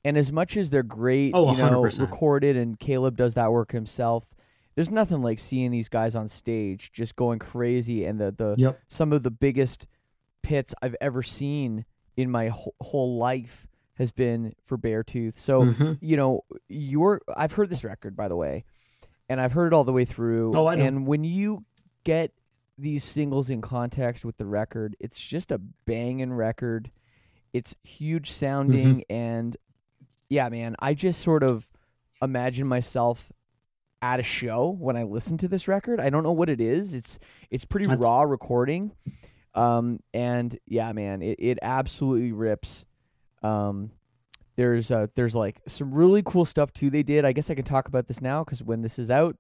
And 0.03 0.17
as 0.17 0.31
much 0.31 0.57
as 0.57 0.71
they're 0.71 0.81
great, 0.81 1.33
Oh, 1.35 1.51
you 1.51 1.59
know, 1.59 1.83
100%. 1.83 1.99
recorded 2.01 2.57
and 2.57 2.79
Caleb 2.79 3.17
does 3.17 3.35
that 3.35 3.51
work 3.51 3.71
himself, 3.71 4.33
there's 4.75 4.89
nothing 4.91 5.21
like 5.21 5.39
seeing 5.39 5.71
these 5.71 5.89
guys 5.89 6.15
on 6.15 6.27
stage 6.27 6.91
just 6.91 7.15
going 7.15 7.39
crazy 7.39 8.05
and 8.05 8.19
the 8.19 8.31
the 8.31 8.55
Yep. 8.57 8.79
some 8.87 9.13
of 9.13 9.23
the 9.23 9.31
biggest 9.31 9.87
pits 10.41 10.73
I've 10.81 10.95
ever 11.01 11.23
seen 11.23 11.85
in 12.17 12.29
my 12.29 12.47
whole, 12.49 12.75
whole 12.81 13.17
life 13.17 13.65
has 13.95 14.11
been 14.11 14.53
for 14.63 14.77
Beartooth. 14.77 15.33
So, 15.35 15.63
Mhm. 15.65 15.97
you 16.01 16.17
know, 16.17 16.41
you're 16.67 17.21
I've 17.35 17.53
heard 17.53 17.69
this 17.69 17.83
record 17.83 18.15
by 18.15 18.27
the 18.27 18.35
way, 18.35 18.65
and 19.29 19.39
I've 19.39 19.51
heard 19.53 19.67
it 19.67 19.73
all 19.73 19.83
the 19.83 19.93
way 19.93 20.05
through. 20.05 20.53
Oh, 20.55 20.67
I 20.67 20.75
know. 20.75 20.83
And 20.85 21.07
when 21.07 21.23
you 21.23 21.65
get 22.03 22.33
these 22.77 23.03
singles 23.03 23.49
in 23.51 23.61
context 23.61 24.25
with 24.25 24.37
the 24.37 24.45
record, 24.47 24.95
it's 24.99 25.19
just 25.19 25.51
a 25.51 25.59
banging 25.85 26.33
record. 26.33 26.91
It's 27.53 27.75
huge 27.83 28.31
sounding 28.31 29.01
Mm-hmm. 29.01 29.13
and 29.13 29.57
yeah, 30.29 30.49
man, 30.49 30.75
I 30.79 30.95
just 30.95 31.21
sort 31.21 31.43
of 31.43 31.69
imagine 32.21 32.67
myself 32.67 33.31
at 34.03 34.19
a 34.19 34.23
show 34.23 34.69
when 34.69 34.97
I 34.97 35.03
listen 35.03 35.37
to 35.37 35.47
this 35.47 35.67
record. 35.67 36.01
I 36.01 36.09
don't 36.09 36.23
know 36.23 36.33
what 36.33 36.49
it 36.49 36.59
is. 36.59 36.93
It's 36.93 37.17
it's 37.49 37.63
pretty 37.65 37.87
That's- 37.87 38.03
raw 38.05 38.21
recording. 38.23 38.91
Um 39.55 39.99
and 40.13 40.57
yeah, 40.67 40.91
man, 40.91 41.21
it, 41.21 41.37
it 41.39 41.59
absolutely 41.61 42.31
rips. 42.33 42.85
Um 43.41 43.91
there's 44.57 44.91
uh 44.91 45.07
there's 45.15 45.35
like 45.35 45.61
some 45.67 45.93
really 45.93 46.21
cool 46.25 46.43
stuff 46.45 46.73
too 46.73 46.89
they 46.89 47.01
did. 47.03 47.23
I 47.23 47.31
guess 47.31 47.49
I 47.49 47.55
can 47.55 47.63
talk 47.63 47.87
about 47.87 48.07
this 48.07 48.19
now 48.21 48.43
cuz 48.43 48.61
when 48.61 48.81
this 48.81 48.99
is 48.99 49.09
out, 49.09 49.37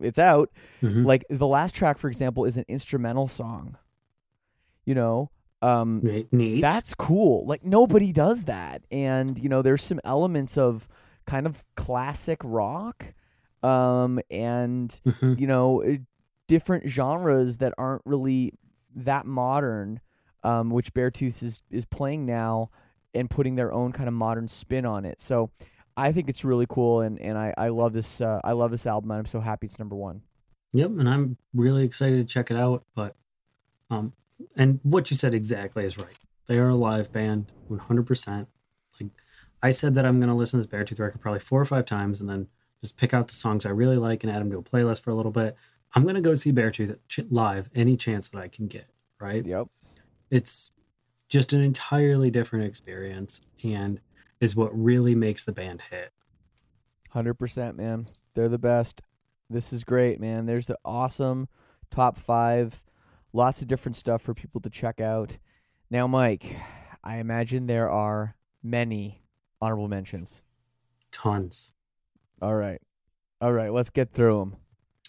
it's 0.00 0.18
out. 0.18 0.50
Mhm. 0.82 1.04
Like 1.04 1.24
the 1.28 1.46
last 1.48 1.74
track 1.74 1.98
for 1.98 2.08
example 2.08 2.44
is 2.44 2.56
an 2.56 2.64
instrumental 2.68 3.26
song. 3.28 3.76
You 4.84 4.94
know, 4.94 5.30
um 5.62 6.00
Neat. 6.30 6.60
that's 6.60 6.94
cool. 6.94 7.44
Like 7.44 7.64
nobody 7.64 8.12
does 8.12 8.44
that. 8.44 8.84
And 8.92 9.38
you 9.38 9.48
know, 9.48 9.62
there's 9.62 9.82
some 9.82 10.00
elements 10.04 10.56
of 10.56 10.86
kind 11.26 11.46
of 11.46 11.64
classic 11.76 12.40
rock 12.44 13.14
um 13.62 14.20
and 14.30 15.00
Mhm. 15.06 15.38
you 15.38 15.46
know, 15.46 15.82
uh, 15.82 15.96
different 16.48 16.88
genres 16.88 17.58
that 17.58 17.72
aren't 17.78 18.02
really 18.04 18.52
that 18.94 19.26
modern 19.26 20.00
um 20.42 20.70
which 20.70 20.92
Beartooth 20.94 21.42
is 21.42 21.62
is 21.70 21.84
playing 21.84 22.26
now 22.26 22.70
and 23.14 23.28
putting 23.28 23.56
their 23.56 23.72
own 23.72 23.92
kind 23.92 24.08
of 24.08 24.14
modern 24.14 24.48
spin 24.48 24.84
on 24.86 25.04
it. 25.04 25.20
So 25.20 25.50
I 25.96 26.12
think 26.12 26.28
it's 26.28 26.44
really 26.44 26.66
cool 26.68 27.00
and 27.02 27.20
and 27.20 27.36
I 27.36 27.52
I 27.58 27.68
love 27.68 27.92
this 27.92 28.20
uh, 28.20 28.40
I 28.44 28.52
love 28.52 28.70
this 28.70 28.86
album 28.86 29.10
and 29.10 29.18
I'm 29.18 29.26
so 29.26 29.40
happy 29.40 29.66
it's 29.66 29.78
number 29.78 29.96
1. 29.96 30.22
Yep, 30.72 30.90
and 30.90 31.08
I'm 31.08 31.36
really 31.52 31.82
excited 31.84 32.16
to 32.18 32.24
check 32.24 32.48
it 32.52 32.56
out. 32.56 32.84
But, 32.94 33.16
um, 33.90 34.12
and 34.56 34.78
what 34.84 35.10
you 35.10 35.16
said 35.16 35.34
exactly 35.34 35.84
is 35.84 35.98
right. 35.98 36.16
They 36.46 36.58
are 36.58 36.68
a 36.68 36.76
live 36.76 37.10
band, 37.10 37.50
100. 37.66 38.06
percent 38.06 38.48
Like 39.00 39.10
I 39.62 39.72
said 39.72 39.96
that 39.96 40.06
I'm 40.06 40.20
going 40.20 40.28
to 40.30 40.34
listen 40.36 40.60
to 40.62 40.66
this 40.66 40.72
Beartooth 40.72 41.00
record 41.00 41.20
probably 41.20 41.40
four 41.40 41.60
or 41.60 41.64
five 41.64 41.86
times, 41.86 42.20
and 42.20 42.30
then 42.30 42.46
just 42.82 42.96
pick 42.96 43.14
out 43.14 43.28
the 43.28 43.34
songs 43.34 43.66
I 43.66 43.70
really 43.70 43.96
like 43.96 44.24
and 44.24 44.32
add 44.32 44.40
them 44.40 44.50
to 44.50 44.58
a 44.58 44.62
playlist 44.62 45.02
for 45.02 45.10
a 45.10 45.14
little 45.14 45.32
bit. 45.32 45.56
I'm 45.94 46.02
going 46.02 46.14
to 46.14 46.20
go 46.20 46.34
see 46.34 46.52
Beartooth 46.52 46.96
live 47.30 47.68
any 47.74 47.96
chance 47.96 48.28
that 48.28 48.38
I 48.38 48.48
can 48.48 48.66
get. 48.66 48.86
Right? 49.20 49.44
Yep. 49.44 49.68
It's 50.30 50.72
just 51.28 51.52
an 51.52 51.60
entirely 51.60 52.30
different 52.30 52.64
experience, 52.64 53.42
and 53.62 54.00
is 54.40 54.56
what 54.56 54.70
really 54.72 55.14
makes 55.14 55.44
the 55.44 55.52
band 55.52 55.82
hit. 55.90 56.12
Hundred 57.10 57.34
percent, 57.34 57.76
man. 57.76 58.06
They're 58.34 58.48
the 58.48 58.58
best. 58.58 59.02
This 59.48 59.72
is 59.72 59.84
great, 59.84 60.20
man. 60.20 60.46
There's 60.46 60.66
the 60.66 60.78
awesome 60.84 61.48
top 61.90 62.16
five. 62.16 62.84
Lots 63.32 63.62
of 63.62 63.68
different 63.68 63.96
stuff 63.96 64.22
for 64.22 64.32
people 64.32 64.60
to 64.62 64.70
check 64.70 65.00
out. 65.00 65.38
Now, 65.90 66.06
Mike, 66.06 66.56
I 67.04 67.16
imagine 67.16 67.66
there 67.66 67.90
are 67.90 68.36
many 68.62 69.22
honorable 69.60 69.88
mentions. 69.88 70.42
Tons. 71.10 71.72
All 72.40 72.54
right, 72.54 72.80
all 73.40 73.52
right. 73.52 73.72
Let's 73.72 73.90
get 73.90 74.12
through 74.12 74.38
them. 74.40 74.56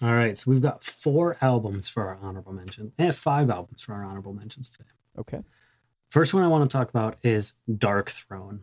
All 0.01 0.13
right, 0.15 0.37
so 0.37 0.49
we've 0.49 0.61
got 0.61 0.83
four 0.83 1.37
albums 1.41 1.87
for 1.87 2.07
our 2.07 2.17
honorable 2.21 2.53
mention, 2.53 2.91
and 2.97 3.13
five 3.13 3.49
albums 3.49 3.83
for 3.83 3.93
our 3.93 4.03
honorable 4.03 4.33
mentions 4.33 4.69
today. 4.69 4.89
Okay. 5.17 5.41
First 6.09 6.33
one 6.33 6.43
I 6.43 6.47
want 6.47 6.69
to 6.69 6.75
talk 6.75 6.89
about 6.89 7.17
is 7.23 7.53
Darkthrone. 7.69 8.61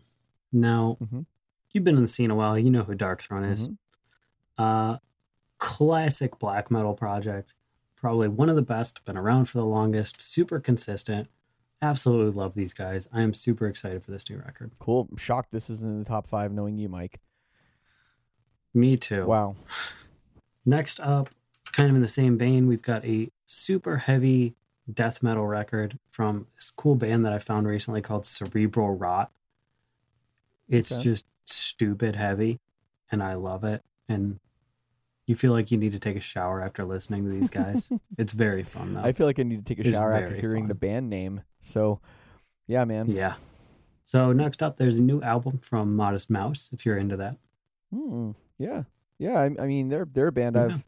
Now, 0.51 0.97
Mhm. 1.01 1.25
you've 1.71 1.83
been 1.83 1.95
in 1.95 2.01
the 2.01 2.07
scene 2.09 2.29
a 2.29 2.35
while, 2.35 2.59
you 2.59 2.69
know 2.69 2.83
who 2.83 2.93
Darkthrone 2.95 3.49
is. 3.49 3.69
Mhm. 3.69 3.77
Uh, 4.57 4.97
classic 5.57 6.37
black 6.39 6.69
metal 6.69 6.93
project, 6.93 7.55
probably 7.95 8.27
one 8.27 8.49
of 8.49 8.55
the 8.55 8.61
best, 8.61 9.03
been 9.05 9.17
around 9.17 9.45
for 9.45 9.57
the 9.59 9.65
longest, 9.65 10.19
super 10.21 10.59
consistent. 10.59 11.27
Absolutely 11.81 12.33
love 12.37 12.53
these 12.55 12.73
guys. 12.73 13.07
I 13.13 13.21
am 13.21 13.33
super 13.33 13.65
excited 13.67 14.03
for 14.03 14.11
this 14.11 14.29
new 14.29 14.37
record. 14.37 14.71
Cool. 14.79 15.07
I'm 15.09 15.17
shocked 15.17 15.51
this 15.51 15.69
isn't 15.69 15.89
in 15.89 15.99
the 15.99 16.05
top 16.05 16.27
five, 16.27 16.51
knowing 16.51 16.77
you, 16.77 16.89
Mike. 16.89 17.21
Me 18.73 18.95
too. 18.97 19.25
Wow. 19.25 19.55
Next 20.65 20.99
up, 20.99 21.29
kind 21.71 21.89
of 21.89 21.95
in 21.95 22.01
the 22.01 22.07
same 22.07 22.37
vein, 22.37 22.67
we've 22.67 22.81
got 22.81 23.03
a 23.05 23.29
super 23.45 23.97
heavy 23.97 24.53
death 24.91 25.21
metal 25.23 25.45
record 25.47 25.97
from 26.09 26.47
this 26.55 26.71
cool 26.71 26.95
band 26.95 27.25
that 27.25 27.33
I 27.33 27.39
found 27.39 27.67
recently 27.67 28.01
called 28.01 28.25
Cerebral 28.25 28.95
Rot. 28.95 29.31
It's 30.67 30.91
Okay. 30.91 31.01
just 31.03 31.25
stupid 31.45 32.15
heavy, 32.15 32.59
and 33.11 33.23
I 33.23 33.33
love 33.33 33.63
it. 33.63 33.83
And 34.07 34.39
you 35.25 35.35
feel 35.35 35.51
like 35.53 35.71
you 35.71 35.77
need 35.77 35.91
to 35.93 35.99
take 35.99 36.15
a 36.15 36.19
shower 36.21 36.61
after 36.61 36.83
listening 36.85 37.23
to 37.25 37.29
these 37.31 37.49
guys. 37.49 37.91
it's 38.17 38.33
very 38.33 38.63
fun, 38.63 38.93
though. 38.95 39.01
I 39.01 39.11
feel 39.13 39.27
like 39.27 39.39
I 39.39 39.43
need 39.43 39.65
to 39.65 39.75
take 39.75 39.83
a 39.83 39.87
It's 39.87 39.95
shower 39.95 40.13
after 40.13 40.35
hearing 40.35 40.67
the 40.67 40.75
band 40.75 41.09
name. 41.09 41.41
So, 41.59 41.99
yeah, 42.67 42.85
man. 42.85 43.09
yeah. 43.09 43.35
So 44.05 44.31
next 44.31 44.63
up, 44.63 44.77
there's 44.77 44.97
a 44.97 45.03
new 45.03 45.21
album 45.21 45.59
from 45.59 45.95
Modest 45.95 46.31
Mouse. 46.31 46.71
If 46.73 46.85
you're 46.85 46.97
into 46.97 47.17
that, 47.17 47.37
Hmm. 47.93 48.31
Yeah. 48.59 48.83
Yeah. 49.17 49.39
I, 49.39 49.45
I 49.45 49.65
mean, 49.65 49.89
they're 49.89 50.07
they're 50.11 50.27
a 50.27 50.31
band 50.31 50.55
Yeah. 50.55 50.65
I've, 50.65 50.85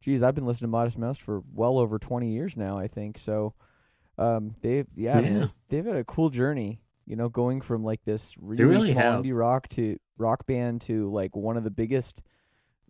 geez, 0.00 0.22
I've 0.22 0.34
been 0.34 0.46
listening 0.46 0.68
to 0.68 0.72
Modest 0.72 0.96
Mouse 0.96 1.18
for 1.18 1.42
well 1.52 1.76
over 1.78 1.98
twenty 1.98 2.30
years 2.30 2.56
now. 2.56 2.78
I 2.78 2.88
think 2.88 3.18
so. 3.18 3.54
Um, 4.16 4.54
they've 4.62 4.86
yeah, 4.94 5.18
I 5.18 5.20
mean, 5.20 5.50
they've 5.68 5.84
had 5.84 5.96
a 5.96 6.04
cool 6.04 6.30
journey. 6.30 6.80
You 7.06 7.16
know, 7.16 7.28
going 7.28 7.60
from 7.60 7.82
like 7.82 8.04
this 8.04 8.34
really, 8.40 8.64
really 8.64 8.92
small 8.92 9.22
indie 9.22 9.36
rock 9.36 9.68
to 9.70 9.98
rock 10.16 10.46
band 10.46 10.82
to 10.82 11.10
like 11.10 11.34
one 11.34 11.56
of 11.56 11.64
the 11.64 11.70
biggest 11.70 12.22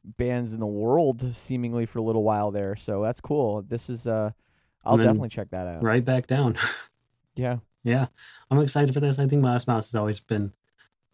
bands 0.04 0.52
in 0.52 0.61
the 0.61 0.66
world, 0.66 1.35
seemingly 1.35 1.87
for 1.87 1.98
a 1.98 2.02
little 2.02 2.22
while 2.22 2.50
there. 2.50 2.76
So 2.76 3.02
that's 3.02 3.20
cool. 3.20 3.62
This 3.62 3.88
is 3.88 4.06
uh, 4.06 4.33
I'll 4.85 4.96
definitely 4.96 5.28
check 5.30 5.50
that 5.50 5.66
out. 5.66 5.83
right 5.83 6.04
back 6.04 6.26
down. 6.26 6.56
Yeah. 7.37 7.59
yeah, 7.85 8.06
I'm 8.50 8.59
excited 8.59 8.92
for 8.92 9.00
this. 9.00 9.18
I 9.18 9.26
think 9.26 9.40
Modest 9.40 9.66
Mouse 9.66 9.90
has 9.90 9.94
always 9.94 10.20
been 10.20 10.52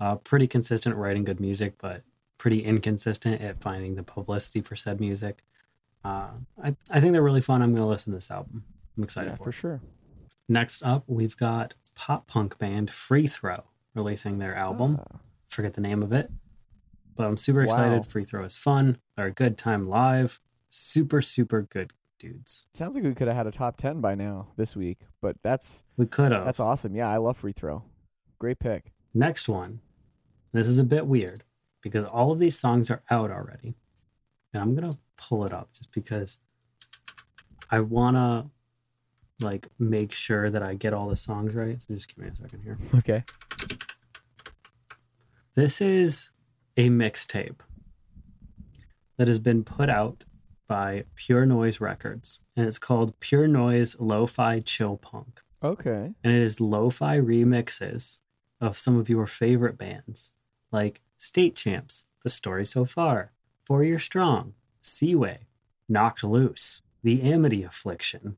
uh, 0.01 0.17
pretty 0.17 0.49
consistent 0.49 0.97
writing 0.97 1.23
good 1.23 1.39
music, 1.39 1.75
but 1.79 2.03
pretty 2.39 2.63
inconsistent 2.65 3.41
at 3.41 3.61
finding 3.63 3.95
the 3.95 4.03
publicity 4.03 4.61
for 4.61 4.77
said 4.77 5.01
music. 5.01 5.43
Uh, 6.05 6.29
I, 6.63 6.77
I 6.91 7.01
think 7.01 7.13
they're 7.13 7.23
really 7.23 7.41
fun. 7.41 7.63
I'm 7.63 7.73
going 7.73 7.83
to 7.83 7.89
listen 7.89 8.13
to 8.13 8.17
this 8.19 8.31
album. 8.31 8.65
I'm 8.97 9.03
excited 9.03 9.31
Yeah, 9.31 9.37
for 9.37 9.45
for 9.45 9.53
sure. 9.53 9.81
Next 10.49 10.83
up, 10.83 11.05
we've 11.07 11.37
got 11.37 11.75
pop 11.97 12.27
punk 12.29 12.59
band 12.59 12.91
Free 12.91 13.27
Throw 13.27 13.65
releasing 13.95 14.39
their 14.39 14.55
album. 14.55 15.01
Ah. 15.01 15.19
Forget 15.49 15.75
the 15.75 15.81
name 15.81 16.03
of 16.03 16.13
it, 16.13 16.31
but 17.17 17.27
I'm 17.27 17.37
super 17.37 17.61
Wow. 17.61 17.65
excited. 17.65 18.07
Free 18.07 18.25
Throw 18.25 18.45
is 18.45 18.57
fun. 18.57 18.99
They're 19.17 19.27
a 19.27 19.33
good 19.33 19.57
time 19.59 19.89
live. 19.89 20.41
Super, 20.69 21.21
super 21.23 21.63
good 21.63 21.93
dudes. 22.19 22.67
Sounds 22.75 22.95
like 22.95 23.05
we 23.05 23.15
could 23.15 23.27
have 23.29 23.37
had 23.37 23.47
a 23.47 23.51
top 23.51 23.77
ten 23.77 24.01
by 24.01 24.15
now 24.15 24.49
this 24.57 24.77
week, 24.77 25.01
but 25.21 25.37
that's 25.43 25.85
We 25.97 26.07
could 26.07 26.33
have. 26.33 26.45
that's 26.45 26.61
awesome. 26.61 26.95
Yeah, 26.95 27.09
I 27.09 27.17
love 27.17 27.37
free 27.39 27.53
throw. 27.53 27.83
Great 28.39 28.59
pick. 28.59 28.93
Next 29.15 29.49
one. 29.49 29.81
This 30.53 30.69
is 30.69 30.79
a 30.79 30.85
bit 30.85 31.07
weird 31.07 31.43
because 31.87 32.05
all 32.05 32.33
of 32.33 32.41
these 32.41 32.59
songs 32.59 32.91
are 32.91 33.03
out 33.13 33.31
already. 33.31 33.77
And 34.53 34.61
I'm 34.61 34.75
going 34.75 34.91
to 34.91 34.99
pull 35.17 35.45
it 35.45 35.53
up 35.53 35.73
just 35.73 35.93
because 35.93 36.39
I 37.71 37.79
want 37.79 38.17
to 38.17 38.51
like 39.45 39.69
make 39.79 40.11
sure 40.11 40.51
that 40.51 40.65
I 40.65 40.75
get 40.75 40.93
all 40.93 41.09
the 41.09 41.15
songs 41.15 41.55
right. 41.55 41.81
So 41.81 41.95
just 41.95 42.09
give 42.09 42.19
me 42.19 42.29
a 42.29 42.35
second 42.35 42.63
here. 42.63 42.77
Okay. 42.97 43.23
This 45.55 45.81
is 45.81 46.31
a 46.77 46.89
mixtape 46.91 47.61
that 49.17 49.29
has 49.29 49.39
been 49.39 49.63
put 49.63 49.89
out 49.89 50.25
by 50.67 51.05
Pure 51.15 51.47
Noise 51.47 51.81
Records, 51.81 52.41
and 52.57 52.67
it's 52.67 52.81
called 52.81 53.21
Pure 53.21 53.47
Noise 53.47 53.97
Lo-Fi 54.01 54.59
Chill 54.59 54.97
Punk. 54.97 55.41
Okay. 55.63 56.13
And 56.25 56.33
it 56.33 56.43
is 56.43 56.61
lo-fi 56.61 57.19
remixes 57.19 58.19
of 58.61 58.77
some 58.77 58.99
of 58.99 59.09
your 59.09 59.27
favorite 59.27 59.79
bands, 59.79 60.33
like 60.73 61.01
State 61.19 61.57
Champs, 61.57 62.07
The 62.23 62.29
Story 62.29 62.67
So 62.67 62.85
Far, 62.85 63.33
Four 63.65 63.85
Year 63.85 63.99
Strong, 63.99 64.55
Seaway, 64.81 65.47
Knocked 65.89 66.25
Loose, 66.25 66.83
The 67.03 67.23
Amity 67.23 67.63
Affliction. 67.63 68.37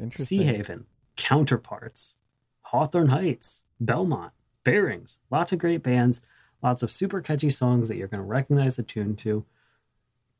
Seahaven, 0.00 0.84
Counterparts, 1.16 2.16
Hawthorne 2.62 3.08
Heights, 3.08 3.64
Belmont, 3.78 4.32
Bearings. 4.64 5.18
Lots 5.30 5.52
of 5.52 5.58
great 5.58 5.82
bands, 5.82 6.22
lots 6.62 6.82
of 6.82 6.90
super 6.90 7.20
catchy 7.20 7.50
songs 7.50 7.88
that 7.88 7.96
you're 7.96 8.08
going 8.08 8.22
to 8.22 8.26
recognize 8.26 8.76
the 8.76 8.82
tune 8.82 9.16
to. 9.16 9.44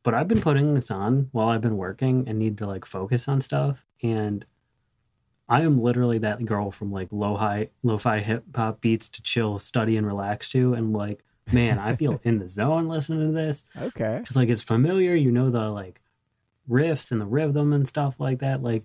But 0.02 0.14
I've 0.14 0.28
been 0.28 0.40
putting 0.40 0.74
this 0.74 0.90
on 0.90 1.28
while 1.32 1.48
I've 1.48 1.60
been 1.60 1.76
working 1.76 2.26
and 2.26 2.38
need 2.38 2.56
to 2.58 2.66
like 2.66 2.86
focus 2.86 3.28
on 3.28 3.42
stuff. 3.42 3.84
And 4.02 4.46
I 5.46 5.60
am 5.62 5.76
literally 5.76 6.18
that 6.18 6.44
girl 6.46 6.70
from 6.70 6.90
like 6.90 7.08
low 7.10 7.36
high, 7.36 7.68
lo-fi 7.82 8.20
hip 8.20 8.44
hop 8.54 8.80
beats 8.80 9.10
to 9.10 9.22
chill, 9.22 9.58
study, 9.58 9.96
and 9.96 10.06
relax 10.06 10.48
to. 10.52 10.72
And 10.72 10.94
like, 10.94 11.22
man, 11.52 11.78
I 11.78 11.96
feel 11.96 12.20
in 12.24 12.38
the 12.38 12.48
zone 12.48 12.88
listening 12.88 13.20
to 13.26 13.32
this 13.32 13.64
Okay. 13.80 14.18
because 14.20 14.36
like 14.36 14.48
it's 14.48 14.62
familiar 14.62 15.14
you 15.14 15.30
know 15.30 15.50
the 15.50 15.68
like 15.70 16.00
riffs 16.68 17.10
and 17.10 17.20
the 17.20 17.26
rhythm 17.26 17.72
and 17.72 17.88
stuff 17.88 18.20
like 18.20 18.38
that 18.40 18.62
like 18.62 18.84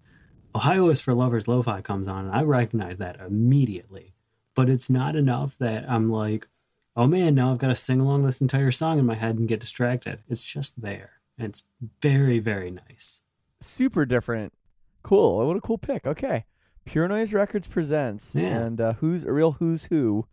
ohio 0.56 0.89
is 0.89 1.02
for 1.02 1.13
lovers 1.13 1.48
lo-fi 1.48 1.82
comes 1.82 2.08
on 2.08 2.26
and 2.26 2.34
i 2.36 2.41
recognize 2.41 2.98
that 2.98 3.20
immediately 3.20 4.15
but 4.56 4.70
it's 4.70 4.89
not 4.89 5.15
enough 5.15 5.58
that 5.60 5.86
i'm 5.88 6.10
like 6.10 6.48
oh 6.96 7.06
man 7.06 7.36
now 7.36 7.52
i've 7.52 7.58
got 7.60 7.68
to 7.68 7.76
sing 7.76 8.00
along 8.00 8.24
this 8.26 8.41
entire 8.41 8.72
song 8.72 8.98
in 8.98 9.06
my 9.06 9.13
head 9.15 9.38
and 9.38 9.48
get 9.48 9.60
distracted 9.60 10.20
it's 10.30 10.41
just 10.44 10.82
there 10.82 11.12
and 11.38 11.50
it's 11.50 11.63
very 12.02 12.39
very 12.39 12.72
nice 12.72 13.22
Super 13.62 14.06
different. 14.06 14.54
Cool. 15.02 15.48
What 15.48 15.58
a 15.58 15.62
cool 15.62 15.78
pick. 15.80 16.06
Okay. 16.06 16.46
Pure 16.86 17.08
Noise 17.08 17.34
Records 17.34 17.65
presents 17.68 18.36
Yeah. 18.36 18.60
and 18.60 18.80
uh, 18.82 18.94
who's 18.94 19.24
a 19.24 19.32
real 19.32 19.54
who's 19.54 19.86
who 19.86 20.28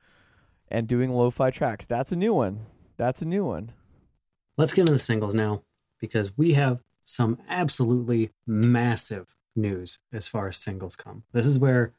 and 0.72 0.88
doing 0.88 1.12
lo-fi 1.12 1.50
tracks. 1.50 1.86
That's 1.86 2.10
a 2.10 2.16
new 2.16 2.32
one. 2.34 2.66
That's 2.96 3.22
a 3.22 3.26
new 3.26 3.44
one. 3.44 3.72
let's 4.56 4.72
get 4.72 4.82
into 4.82 4.92
the 4.92 4.98
singles 4.98 5.34
now 5.34 5.62
because 6.00 6.36
we 6.36 6.54
have 6.54 6.82
some 7.04 7.38
absolutely 7.48 8.30
massive 8.46 9.36
news 9.56 9.98
as 10.12 10.26
far 10.28 10.48
as 10.48 10.56
singles 10.56 10.94
come 10.96 11.24
this 11.32 11.46
is 11.46 11.58
where 11.58 11.92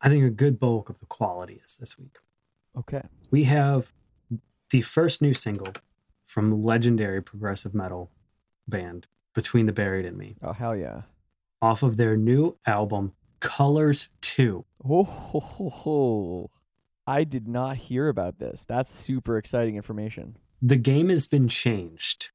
i 0.00 0.08
think 0.08 0.24
a 0.24 0.30
good 0.30 0.58
bulk 0.58 0.88
of 0.88 0.98
the 0.98 1.06
quality 1.06 1.60
is 1.64 1.76
this 1.76 1.96
week 1.98 2.16
Okay. 2.78 3.02
we 3.30 3.44
have 3.44 3.92
the 4.70 4.80
first 4.80 5.20
new 5.22 5.32
single 5.34 5.72
from 6.24 6.62
legendary 6.62 7.22
progressive 7.22 7.74
metal 7.74 8.10
band 8.66 9.06
Between 9.34 9.66
the 9.66 9.72
Buried 9.72 10.04
and 10.06 10.16
Me 10.16 10.36
Oh 10.42 10.52
hell 10.52 10.74
yeah. 10.76 11.02
off 11.62 11.82
of 11.82 11.96
their 11.96 12.16
new 12.16 12.56
album 12.66 13.12
Colors 13.40 14.08
2. 14.22 14.64
Oh, 14.88 15.04
ho, 15.04 15.40
ho, 15.40 15.68
ho. 15.68 16.50
I 17.06 17.24
did 17.24 17.46
not 17.46 17.76
hear 17.76 18.08
about 18.08 18.38
this. 18.38 18.64
That's 18.64 18.90
super 18.90 19.38
exciting 19.38 19.76
information. 19.76 20.36
The 20.60 20.76
game 20.76 21.08
has 21.08 21.26
been 21.26 21.48
changed. 21.48 22.30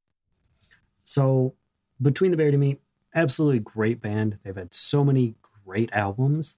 So, 1.04 1.56
Between 2.02 2.32
the 2.32 2.38
Buried 2.38 2.54
and 2.54 2.62
Me, 2.62 2.78
absolutely 3.14 3.60
great 3.60 4.02
band. 4.02 4.40
They've 4.44 4.56
had 4.56 4.74
so 4.74 5.04
many 5.04 5.36
great 5.66 5.90
albums, 5.92 6.58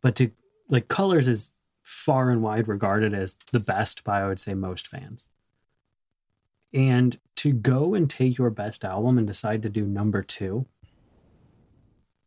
but 0.00 0.14
to 0.16 0.30
like 0.68 0.88
Colors 0.88 1.28
is 1.28 1.50
far 1.82 2.30
and 2.30 2.42
wide 2.42 2.68
regarded 2.68 3.14
as 3.14 3.34
the 3.50 3.60
best 3.60 4.04
by 4.04 4.20
I 4.20 4.28
would 4.28 4.38
say 4.38 4.54
most 4.54 4.86
fans. 4.86 5.30
And 6.72 7.18
to 7.36 7.52
go 7.52 7.94
and 7.94 8.10
take 8.10 8.36
your 8.36 8.50
best 8.50 8.84
album 8.84 9.16
and 9.16 9.26
decide 9.26 9.62
to 9.62 9.70
do 9.70 9.86
number 9.86 10.22
two 10.22 10.66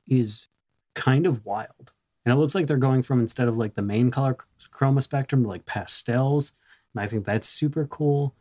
is 0.07 0.47
kind 0.95 1.27
of 1.27 1.45
wild. 1.45 1.93
And 2.25 2.33
it 2.33 2.37
looks 2.37 2.53
like 2.53 2.67
they're 2.67 2.77
going 2.77 3.01
from 3.01 3.19
instead 3.19 3.47
of 3.47 3.57
like 3.57 3.73
the 3.75 3.81
main 3.81 4.11
color 4.11 4.37
chroma 4.71 5.01
spectrum 5.01 5.43
to 5.43 5.49
like 5.49 5.65
pastels. 5.65 6.53
And 6.93 7.01
I 7.03 7.07
think 7.07 7.25
that's 7.25 7.47
super 7.49 7.85
cool. 7.85 8.35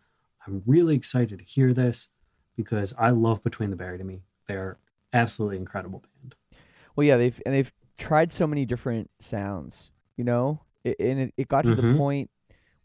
I'm 0.47 0.62
really 0.66 0.95
excited 0.95 1.38
to 1.38 1.45
hear 1.45 1.73
this 1.73 2.09
because 2.57 2.93
I 2.99 3.11
love 3.11 3.43
Between 3.43 3.71
the 3.71 3.77
Buried 3.77 4.01
and 4.01 4.09
Me. 4.09 4.23
They're 4.49 4.79
absolutely 5.12 5.57
incredible 5.57 6.01
band. 6.01 6.35
Well, 6.97 7.07
yeah, 7.07 7.16
they've 7.16 7.40
and 7.47 7.55
they've 7.55 7.73
tried 7.97 8.33
so 8.33 8.47
many 8.47 8.66
different 8.66 9.11
sounds, 9.19 9.90
you 10.16 10.25
know, 10.25 10.61
it, 10.85 10.97
and 11.01 11.21
it, 11.21 11.35
it 11.37 11.49
got 11.49 11.64
to 11.66 11.75
the 11.75 11.83
Mhm. 11.83 11.97
point 11.97 12.31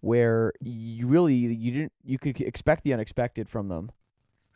where 0.01 0.53
you 0.61 1.07
really 1.07 1.33
you 1.35 1.71
didn't 1.71 1.93
you 2.03 2.19
could 2.19 2.39
expect 2.39 2.83
the 2.83 2.93
unexpected 2.93 3.49
from 3.49 3.67
them, 3.67 3.91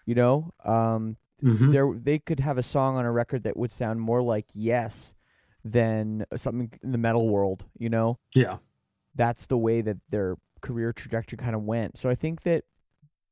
you 0.05 0.15
know. 0.15 0.51
Um, 0.63 1.17
Mhm. 1.43 1.71
there 1.71 1.91
they 1.95 2.19
could 2.19 2.39
have 2.41 2.57
a 2.57 2.63
song 2.63 2.95
on 2.95 3.05
a 3.05 3.11
record 3.11 3.43
that 3.43 3.57
would 3.57 3.71
sound 3.71 3.99
more 4.01 4.21
like 4.21 4.45
Yes 4.53 5.15
than 5.71 6.25
something 6.35 6.71
in 6.83 6.91
the 6.91 6.97
metal 6.97 7.27
world, 7.29 7.65
you 7.77 7.89
know. 7.89 8.17
Yeah. 8.33 8.57
That's 9.15 9.45
the 9.47 9.57
way 9.57 9.81
that 9.81 9.97
their 10.09 10.35
career 10.61 10.93
trajectory 10.93 11.37
kind 11.37 11.55
of 11.55 11.63
went. 11.63 11.97
So 11.97 12.09
I 12.09 12.15
think 12.15 12.41
that 12.43 12.63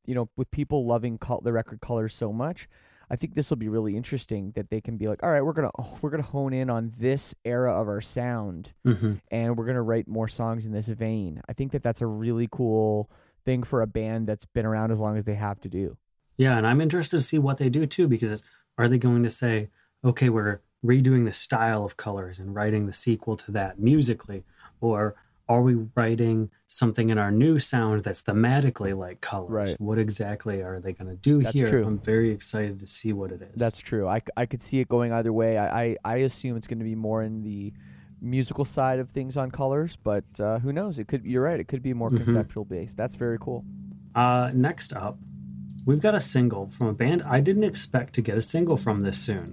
you 0.05 0.15
know, 0.15 0.29
with 0.37 0.49
people 0.51 0.85
loving 0.85 1.17
col- 1.17 1.41
the 1.41 1.51
record 1.51 1.81
colors 1.81 2.13
so 2.13 2.31
much, 2.31 2.69
I 3.09 3.17
think 3.17 3.35
this 3.35 3.49
will 3.49 3.57
be 3.57 3.67
really 3.67 3.97
interesting 3.97 4.51
that 4.55 4.69
they 4.69 4.79
can 4.79 4.95
be 4.95 5.07
like, 5.09 5.21
all 5.21 5.29
right, 5.29 5.41
we're 5.41 5.51
gonna 5.53 5.71
we're 6.01 6.09
gonna 6.09 6.23
hone 6.23 6.53
in 6.53 6.69
on 6.69 6.93
this 6.97 7.35
era 7.43 7.73
of 7.79 7.87
our 7.89 7.99
sound, 8.01 8.73
hmm 8.85 9.15
and 9.31 9.57
we're 9.57 9.65
gonna 9.65 9.81
write 9.81 10.07
more 10.07 10.27
songs 10.29 10.65
in 10.65 10.71
this 10.71 10.87
vein. 10.87 11.41
I 11.49 11.53
think 11.53 11.73
that 11.73 11.83
that's 11.83 12.01
a 12.01 12.05
really 12.07 12.47
cool 12.49 13.11
thing 13.43 13.63
for 13.63 13.81
a 13.81 13.87
band 13.87 14.27
that's 14.27 14.45
been 14.45 14.65
around 14.65 14.91
as 14.91 14.99
long 14.99 15.17
as 15.17 15.25
they 15.25 15.35
have 15.35 15.59
to 15.61 15.69
do. 15.69 15.97
Yeah, 16.37 16.57
and 16.57 16.65
I'm 16.67 16.79
interested 16.81 17.17
to 17.17 17.21
see 17.21 17.39
what 17.39 17.57
they 17.57 17.69
do 17.69 17.85
too, 17.85 18.07
because 18.07 18.31
it's- 18.31 18.49
are 18.77 18.87
they 18.87 18.97
going 18.99 19.23
to 19.23 19.29
say, 19.29 19.69
okay, 20.05 20.29
we're 20.29 20.61
redoing 20.85 21.25
the 21.25 21.33
style 21.33 21.83
of 21.83 21.97
colors 21.97 22.39
and 22.39 22.53
writing 22.55 22.85
the 22.85 22.93
sequel 22.93 23.35
to 23.37 23.51
that 23.51 23.79
musically, 23.79 24.43
or 24.81 25.15
are 25.49 25.61
we 25.61 25.75
writing 25.95 26.49
something 26.67 27.09
in 27.09 27.17
our 27.17 27.31
new 27.31 27.57
sound 27.57 28.03
that's 28.03 28.21
thematically 28.21 28.95
like 28.97 29.21
colors? 29.21 29.49
Right. 29.71 29.75
What 29.81 29.97
exactly 29.97 30.61
are 30.61 30.79
they 30.81 30.91
going 30.91 31.09
to 31.09 31.15
do 31.15 31.41
That's 31.41 31.53
here? 31.55 31.67
true. 31.67 31.85
I'm 31.85 31.99
very 31.99 32.31
excited 32.31 32.81
to 32.81 32.87
see 32.87 33.13
what 33.13 33.31
it 33.31 33.41
is. 33.41 33.55
That's 33.55 33.79
true. 33.79 34.07
I, 34.09 34.21
I 34.35 34.45
could 34.45 34.61
see 34.61 34.79
it 34.81 34.89
going 34.89 35.13
either 35.13 35.31
way. 35.31 35.57
I, 35.57 35.83
I, 35.83 35.97
I 36.03 36.15
assume 36.17 36.57
it's 36.57 36.67
going 36.67 36.79
to 36.79 36.85
be 36.85 36.95
more 36.95 37.23
in 37.23 37.43
the 37.43 37.71
musical 38.21 38.65
side 38.65 38.99
of 38.99 39.09
things 39.09 39.37
on 39.37 39.49
colors, 39.51 39.95
but 39.95 40.25
uh, 40.39 40.59
who 40.59 40.73
knows? 40.73 40.99
It 40.99 41.07
could. 41.07 41.23
You're 41.23 41.43
right. 41.43 41.59
It 41.59 41.67
could 41.69 41.81
be 41.83 41.93
more 41.93 42.09
Mhm. 42.09 42.23
conceptual 42.25 42.65
based. 42.65 42.97
That's 42.97 43.15
very 43.15 43.37
cool. 43.39 43.63
Uh, 44.15 44.51
next 44.53 44.93
up, 44.93 45.17
we've 45.85 46.01
got 46.01 46.13
a 46.15 46.19
single 46.19 46.69
from 46.71 46.87
a 46.87 46.93
band 46.93 47.23
I 47.25 47.39
didn't 47.39 47.63
expect 47.63 48.13
to 48.15 48.21
get 48.21 48.37
a 48.37 48.41
single 48.41 48.75
from 48.75 48.99
this 49.01 49.17
soon 49.19 49.45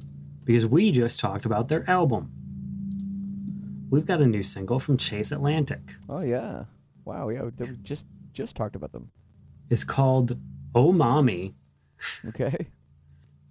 because 0.45 0.67
we 0.67 0.91
just 0.93 1.21
talked 1.21 1.45
about 1.47 1.69
their 1.69 1.89
album. 1.89 2.31
we've 3.91 4.07
got 4.07 4.21
a 4.21 4.27
new 4.27 4.43
single 4.43 4.79
from 4.79 4.97
Chase 4.97 5.33
Atlantic. 5.33 5.95
Oh 6.09 6.23
yeah. 6.23 6.65
Wow. 7.05 7.29
Yeah. 7.29 7.43
We 7.45 7.67
just 7.83 8.05
just 8.33 8.57
talked 8.57 8.77
about 8.77 8.93
them. 8.93 9.11
It's 9.71 9.85
called 9.85 10.39
Oh 10.75 10.91
Mommy, 10.93 11.55
Okay. 12.27 12.67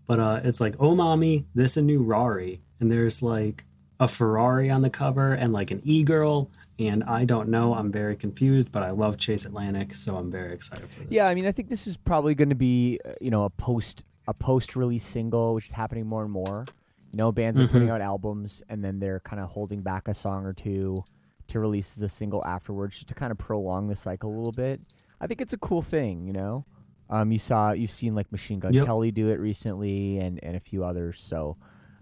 but 0.08 0.20
uh, 0.20 0.42
it's 0.44 0.60
like 0.60 0.76
Oh 0.80 0.96
Mommy, 0.96 1.46
this 1.56 1.78
a 1.78 1.82
new 1.82 2.02
Rari, 2.04 2.62
and 2.80 2.92
there's 2.92 3.24
like 3.24 3.64
a 4.00 4.08
Ferrari 4.08 4.70
on 4.70 4.82
the 4.82 4.90
cover 4.90 5.34
and 5.34 5.54
like 5.54 5.72
an 5.72 5.80
e-girl, 5.86 6.50
and 6.80 7.04
I 7.06 7.24
don't 7.26 7.48
know. 7.50 7.74
I'm 7.76 7.92
very 7.92 8.16
confused, 8.18 8.72
but 8.72 8.84
I 8.84 8.90
love 8.90 9.18
Chase 9.18 9.46
Atlantic, 9.46 9.94
so 9.94 10.18
I'm 10.18 10.30
very 10.32 10.54
excited 10.54 10.90
for 10.90 11.02
this. 11.04 11.12
Yeah. 11.12 11.28
I 11.28 11.36
mean, 11.36 11.46
I 11.46 11.52
think 11.54 11.70
this 11.70 11.88
is 11.88 11.96
probably 11.96 12.36
going 12.36 12.50
to 12.50 12.56
be 12.56 13.00
uh, 13.06 13.14
you 13.22 13.32
know 13.32 13.44
a 13.46 13.50
post 13.50 14.04
a 14.28 14.34
post 14.34 14.76
release 14.76 15.06
single, 15.06 15.54
which 15.54 15.66
is 15.68 15.72
happening 15.72 16.06
more 16.06 16.24
and 16.24 16.32
more. 16.32 16.66
You 17.14 17.18
know, 17.18 17.32
bands 17.32 17.60
are 17.60 17.68
putting 17.68 17.90
out 17.92 18.02
albums 18.02 18.64
and 18.70 18.84
then 18.84 19.00
they're 19.00 19.20
kind 19.20 19.40
of 19.42 19.50
holding 19.52 19.82
back 19.82 20.08
a 20.08 20.14
song 20.16 20.46
or 20.46 20.54
two 20.54 21.04
to 21.48 21.60
release 21.60 21.96
as 21.96 22.02
a 22.04 22.08
single 22.08 22.44
afterwards, 22.46 22.96
just 22.96 23.08
to 23.10 23.14
kind 23.14 23.32
of 23.32 23.38
prolong 23.38 23.88
the 23.88 23.96
cycle 23.96 24.30
a 24.34 24.36
little 24.36 24.52
bit. 24.52 24.82
I 25.22 25.28
think 25.28 25.40
it's 25.40 25.54
a 25.54 25.58
cool 25.58 25.82
thing. 25.82 26.26
You 26.26 26.34
know. 26.34 26.66
Um, 27.10 27.32
you 27.32 27.38
saw 27.38 27.74
you've 27.74 27.92
seen 27.92 28.16
like 28.16 28.32
Machine 28.32 28.60
Gun 28.60 28.74
Yep. 28.74 28.86
Kelly 28.86 29.12
do 29.12 29.30
it 29.30 29.40
recently, 29.40 30.18
and 30.18 30.40
and 30.42 30.56
a 30.56 30.60
few 30.60 30.84
others. 30.84 31.20
So, 31.20 31.58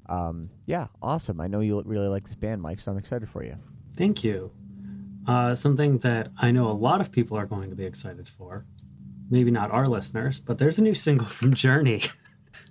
um, 0.08 0.50
yeah, 0.66 0.88
awesome. 1.02 1.42
I 1.42 1.48
know 1.48 1.60
you 1.60 1.82
really 1.86 2.08
like 2.08 2.24
this 2.24 2.36
band, 2.36 2.62
Mike. 2.62 2.80
So 2.80 2.92
I'm 2.92 2.98
excited 2.98 3.28
for 3.28 3.44
you. 3.44 3.58
Thank 3.98 4.24
you. 4.24 4.52
Uh, 5.28 5.54
something 5.56 5.98
that 6.00 6.30
I 6.38 6.52
know 6.52 6.70
a 6.70 6.72
lot 6.74 7.02
of 7.02 7.12
people 7.12 7.38
are 7.38 7.46
going 7.46 7.70
to 7.72 7.76
be 7.76 7.84
excited 7.84 8.28
for. 8.30 8.66
Maybe 9.30 9.52
not 9.52 9.76
our 9.76 9.86
listeners, 9.86 10.40
but 10.40 10.58
there's 10.60 10.80
a 10.80 10.84
new 10.84 10.96
single 10.96 11.28
from 11.38 11.54
Journey. 11.54 12.04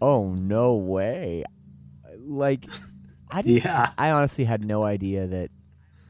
Oh 0.00 0.32
no 0.34 0.74
way! 0.74 1.44
Like, 2.30 2.66
I 3.30 3.42
didn't. 3.42 3.64
yeah. 3.64 3.90
I 3.98 4.10
honestly 4.10 4.44
had 4.44 4.64
no 4.64 4.84
idea 4.84 5.26
that 5.26 5.50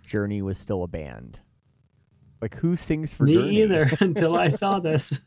Journey 0.05 0.43
was 0.43 0.59
still 0.59 0.83
a 0.83 0.89
band. 0.89 1.41
Like, 2.41 2.57
who 2.57 2.77
sings 2.77 3.13
for 3.13 3.25
Me 3.25 3.35
Journey? 3.35 3.63
either 3.63 3.91
until 4.01 4.37
I 4.37 4.49
saw 4.49 4.81
this. 4.81 5.21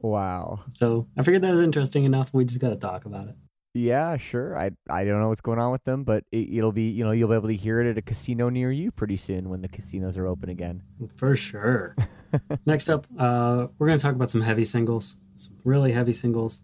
Wow. 0.00 0.60
So 0.76 1.06
I 1.16 1.22
figured 1.22 1.42
that 1.42 1.50
was 1.50 1.60
interesting 1.60 2.04
enough. 2.04 2.32
We 2.32 2.44
just 2.44 2.60
got 2.60 2.70
to 2.70 2.76
talk 2.76 3.04
about 3.04 3.28
it. 3.28 3.34
Yeah, 3.74 4.18
sure. 4.18 4.58
I 4.58 4.72
I 4.90 5.04
don't 5.04 5.18
know 5.20 5.28
what's 5.28 5.40
going 5.40 5.58
on 5.58 5.72
with 5.72 5.84
them, 5.84 6.04
but 6.04 6.24
it, 6.30 6.58
it'll 6.58 6.72
be 6.72 6.90
you 6.90 7.04
know 7.04 7.12
you'll 7.12 7.30
be 7.30 7.34
able 7.36 7.48
to 7.48 7.56
hear 7.56 7.80
it 7.80 7.88
at 7.88 7.96
a 7.96 8.02
casino 8.02 8.50
near 8.50 8.70
you 8.70 8.90
pretty 8.90 9.16
soon 9.16 9.48
when 9.48 9.62
the 9.62 9.68
casinos 9.68 10.18
are 10.18 10.26
open 10.26 10.50
again. 10.50 10.82
For 11.16 11.34
sure. 11.36 11.96
Next 12.66 12.90
up, 12.90 13.06
uh, 13.18 13.68
we're 13.78 13.86
going 13.86 13.98
to 13.98 14.02
talk 14.02 14.14
about 14.14 14.30
some 14.30 14.42
heavy 14.42 14.64
singles, 14.64 15.16
some 15.36 15.56
really 15.64 15.92
heavy 15.92 16.12
singles. 16.12 16.60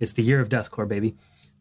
It's 0.00 0.12
the 0.12 0.22
year 0.22 0.38
of 0.40 0.50
deathcore, 0.50 0.86
baby. 0.86 1.14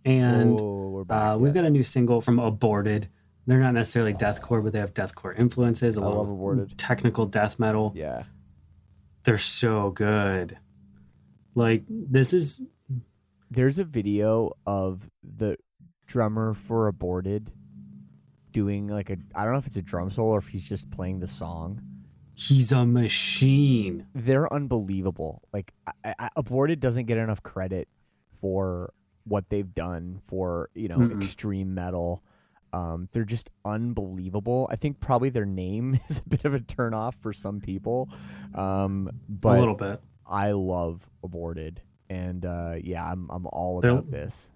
And 0.05 0.59
oh, 0.61 1.05
uh, 1.09 1.37
we've 1.39 1.53
got 1.53 1.63
a 1.65 1.69
new 1.69 1.83
single 1.83 2.21
from 2.21 2.39
Aborted. 2.39 3.09
They're 3.45 3.59
not 3.59 3.73
necessarily 3.73 4.13
deathcore, 4.13 4.63
but 4.63 4.73
they 4.73 4.79
have 4.79 4.93
deathcore 4.93 5.37
influences 5.37 5.97
along 5.97 6.15
love 6.15 6.25
with 6.27 6.33
Aborted. 6.33 6.77
technical 6.77 7.25
death 7.25 7.59
metal. 7.59 7.93
yeah. 7.95 8.23
They're 9.23 9.37
so 9.37 9.91
good. 9.91 10.57
Like 11.55 11.83
this 11.87 12.33
is 12.33 12.61
There's 13.49 13.79
a 13.79 13.85
video 13.85 14.51
of 14.65 15.09
the 15.23 15.55
drummer 16.07 16.53
for 16.53 16.87
Aborted 16.87 17.51
doing 18.51 18.87
like 18.87 19.09
a 19.09 19.17
I 19.33 19.43
don't 19.43 19.53
know 19.53 19.59
if 19.59 19.67
it's 19.67 19.77
a 19.77 19.81
drum 19.81 20.09
solo 20.09 20.31
or 20.33 20.37
if 20.39 20.47
he's 20.47 20.67
just 20.67 20.91
playing 20.91 21.19
the 21.19 21.27
song. 21.27 21.81
he's 22.35 22.71
a 22.71 22.85
machine. 22.85 24.07
They're 24.13 24.51
unbelievable. 24.53 25.41
Like 25.53 25.73
I, 26.03 26.13
I, 26.19 26.29
Aborted 26.35 26.79
doesn't 26.79 27.05
get 27.05 27.17
enough 27.17 27.41
credit 27.43 27.87
for 28.33 28.93
what 29.25 29.49
they've 29.49 29.73
done 29.73 30.19
for 30.23 30.69
you 30.73 30.87
know 30.87 30.97
Mm-mm. 30.97 31.17
extreme 31.17 31.73
metal. 31.73 32.23
Um, 32.71 33.07
they're 33.11 33.23
just 33.23 33.51
unbelievable. 33.63 34.67
I 34.71 34.77
think 34.77 34.99
probably 34.99 35.29
their 35.29 35.45
name 35.45 35.99
is 36.09 36.19
a 36.19 36.29
bit 36.29 36.45
of 36.45 36.53
a 36.55 36.59
turnoff 36.59 37.15
for 37.21 37.31
some 37.31 37.61
people, 37.61 38.09
um, 38.55 39.09
but 39.29 39.57
a 39.57 39.59
little 39.59 39.75
bit. 39.75 40.01
I 40.25 40.51
love 40.51 41.07
Aborted, 41.23 41.81
and 42.09 42.45
uh, 42.45 42.75
yeah, 42.81 43.05
I'm 43.05 43.29
I'm 43.29 43.45
all 43.47 43.79
about 43.79 44.09
this. 44.09 44.49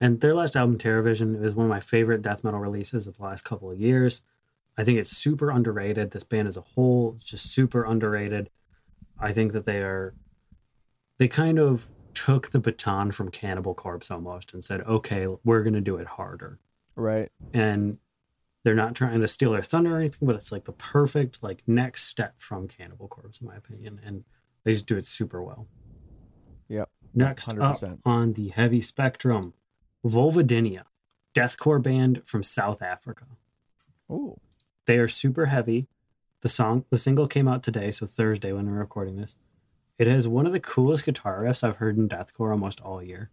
And 0.00 0.20
their 0.20 0.34
last 0.34 0.54
album, 0.56 0.78
TerrorVision, 0.78 1.42
is 1.42 1.54
one 1.56 1.66
of 1.66 1.70
my 1.70 1.80
favorite 1.80 2.22
death 2.22 2.44
metal 2.44 2.60
releases 2.60 3.06
of 3.06 3.16
the 3.16 3.24
last 3.24 3.44
couple 3.44 3.70
of 3.70 3.80
years. 3.80 4.22
I 4.76 4.84
think 4.84 4.98
it's 4.98 5.10
super 5.10 5.50
underrated. 5.50 6.12
This 6.12 6.22
band 6.22 6.46
as 6.46 6.56
a 6.56 6.60
whole 6.60 7.14
is 7.16 7.24
just 7.24 7.52
super 7.52 7.84
underrated. 7.84 8.48
I 9.18 9.32
think 9.32 9.52
that 9.52 9.66
they 9.66 9.78
are, 9.78 10.14
they 11.18 11.26
kind 11.26 11.58
of 11.58 11.88
took 12.28 12.50
the 12.50 12.60
baton 12.60 13.10
from 13.10 13.30
Cannibal 13.30 13.72
Corpse 13.72 14.10
almost 14.10 14.52
and 14.52 14.62
said, 14.62 14.82
okay, 14.82 15.26
we're 15.44 15.62
going 15.62 15.72
to 15.72 15.80
do 15.80 15.96
it 15.96 16.06
harder. 16.06 16.58
Right. 16.94 17.32
And 17.54 17.96
they're 18.64 18.74
not 18.74 18.94
trying 18.94 19.22
to 19.22 19.26
steal 19.28 19.52
their 19.52 19.62
thunder 19.62 19.96
or 19.96 19.98
anything, 19.98 20.26
but 20.26 20.36
it's 20.36 20.52
like 20.52 20.66
the 20.66 20.72
perfect 20.72 21.42
like 21.42 21.62
next 21.66 22.02
step 22.04 22.34
from 22.36 22.68
Cannibal 22.68 23.08
Corpse, 23.08 23.40
in 23.40 23.46
my 23.46 23.56
opinion. 23.56 23.98
And 24.04 24.24
they 24.62 24.74
just 24.74 24.84
do 24.84 24.98
it 24.98 25.06
super 25.06 25.42
well. 25.42 25.68
Yep. 26.68 26.90
Next 27.14 27.48
up 27.48 27.56
100%. 27.80 28.00
on 28.04 28.34
the 28.34 28.48
heavy 28.48 28.82
spectrum, 28.82 29.54
Vulvodynia, 30.04 30.82
deathcore 31.34 31.82
band 31.82 32.20
from 32.26 32.42
South 32.42 32.82
Africa. 32.82 33.24
Ooh. 34.12 34.38
They 34.84 34.98
are 34.98 35.08
super 35.08 35.46
heavy. 35.46 35.88
The 36.42 36.50
song, 36.50 36.84
the 36.90 36.98
single 36.98 37.26
came 37.26 37.48
out 37.48 37.62
today, 37.62 37.90
so 37.90 38.04
Thursday 38.04 38.52
when 38.52 38.70
we're 38.70 38.80
recording 38.80 39.16
this. 39.16 39.34
It 39.98 40.06
has 40.06 40.28
one 40.28 40.46
of 40.46 40.52
the 40.52 40.60
coolest 40.60 41.04
guitar 41.04 41.42
riffs 41.42 41.64
I've 41.64 41.76
heard 41.76 41.96
in 41.96 42.08
deathcore 42.08 42.52
almost 42.52 42.80
all 42.80 43.02
year. 43.02 43.30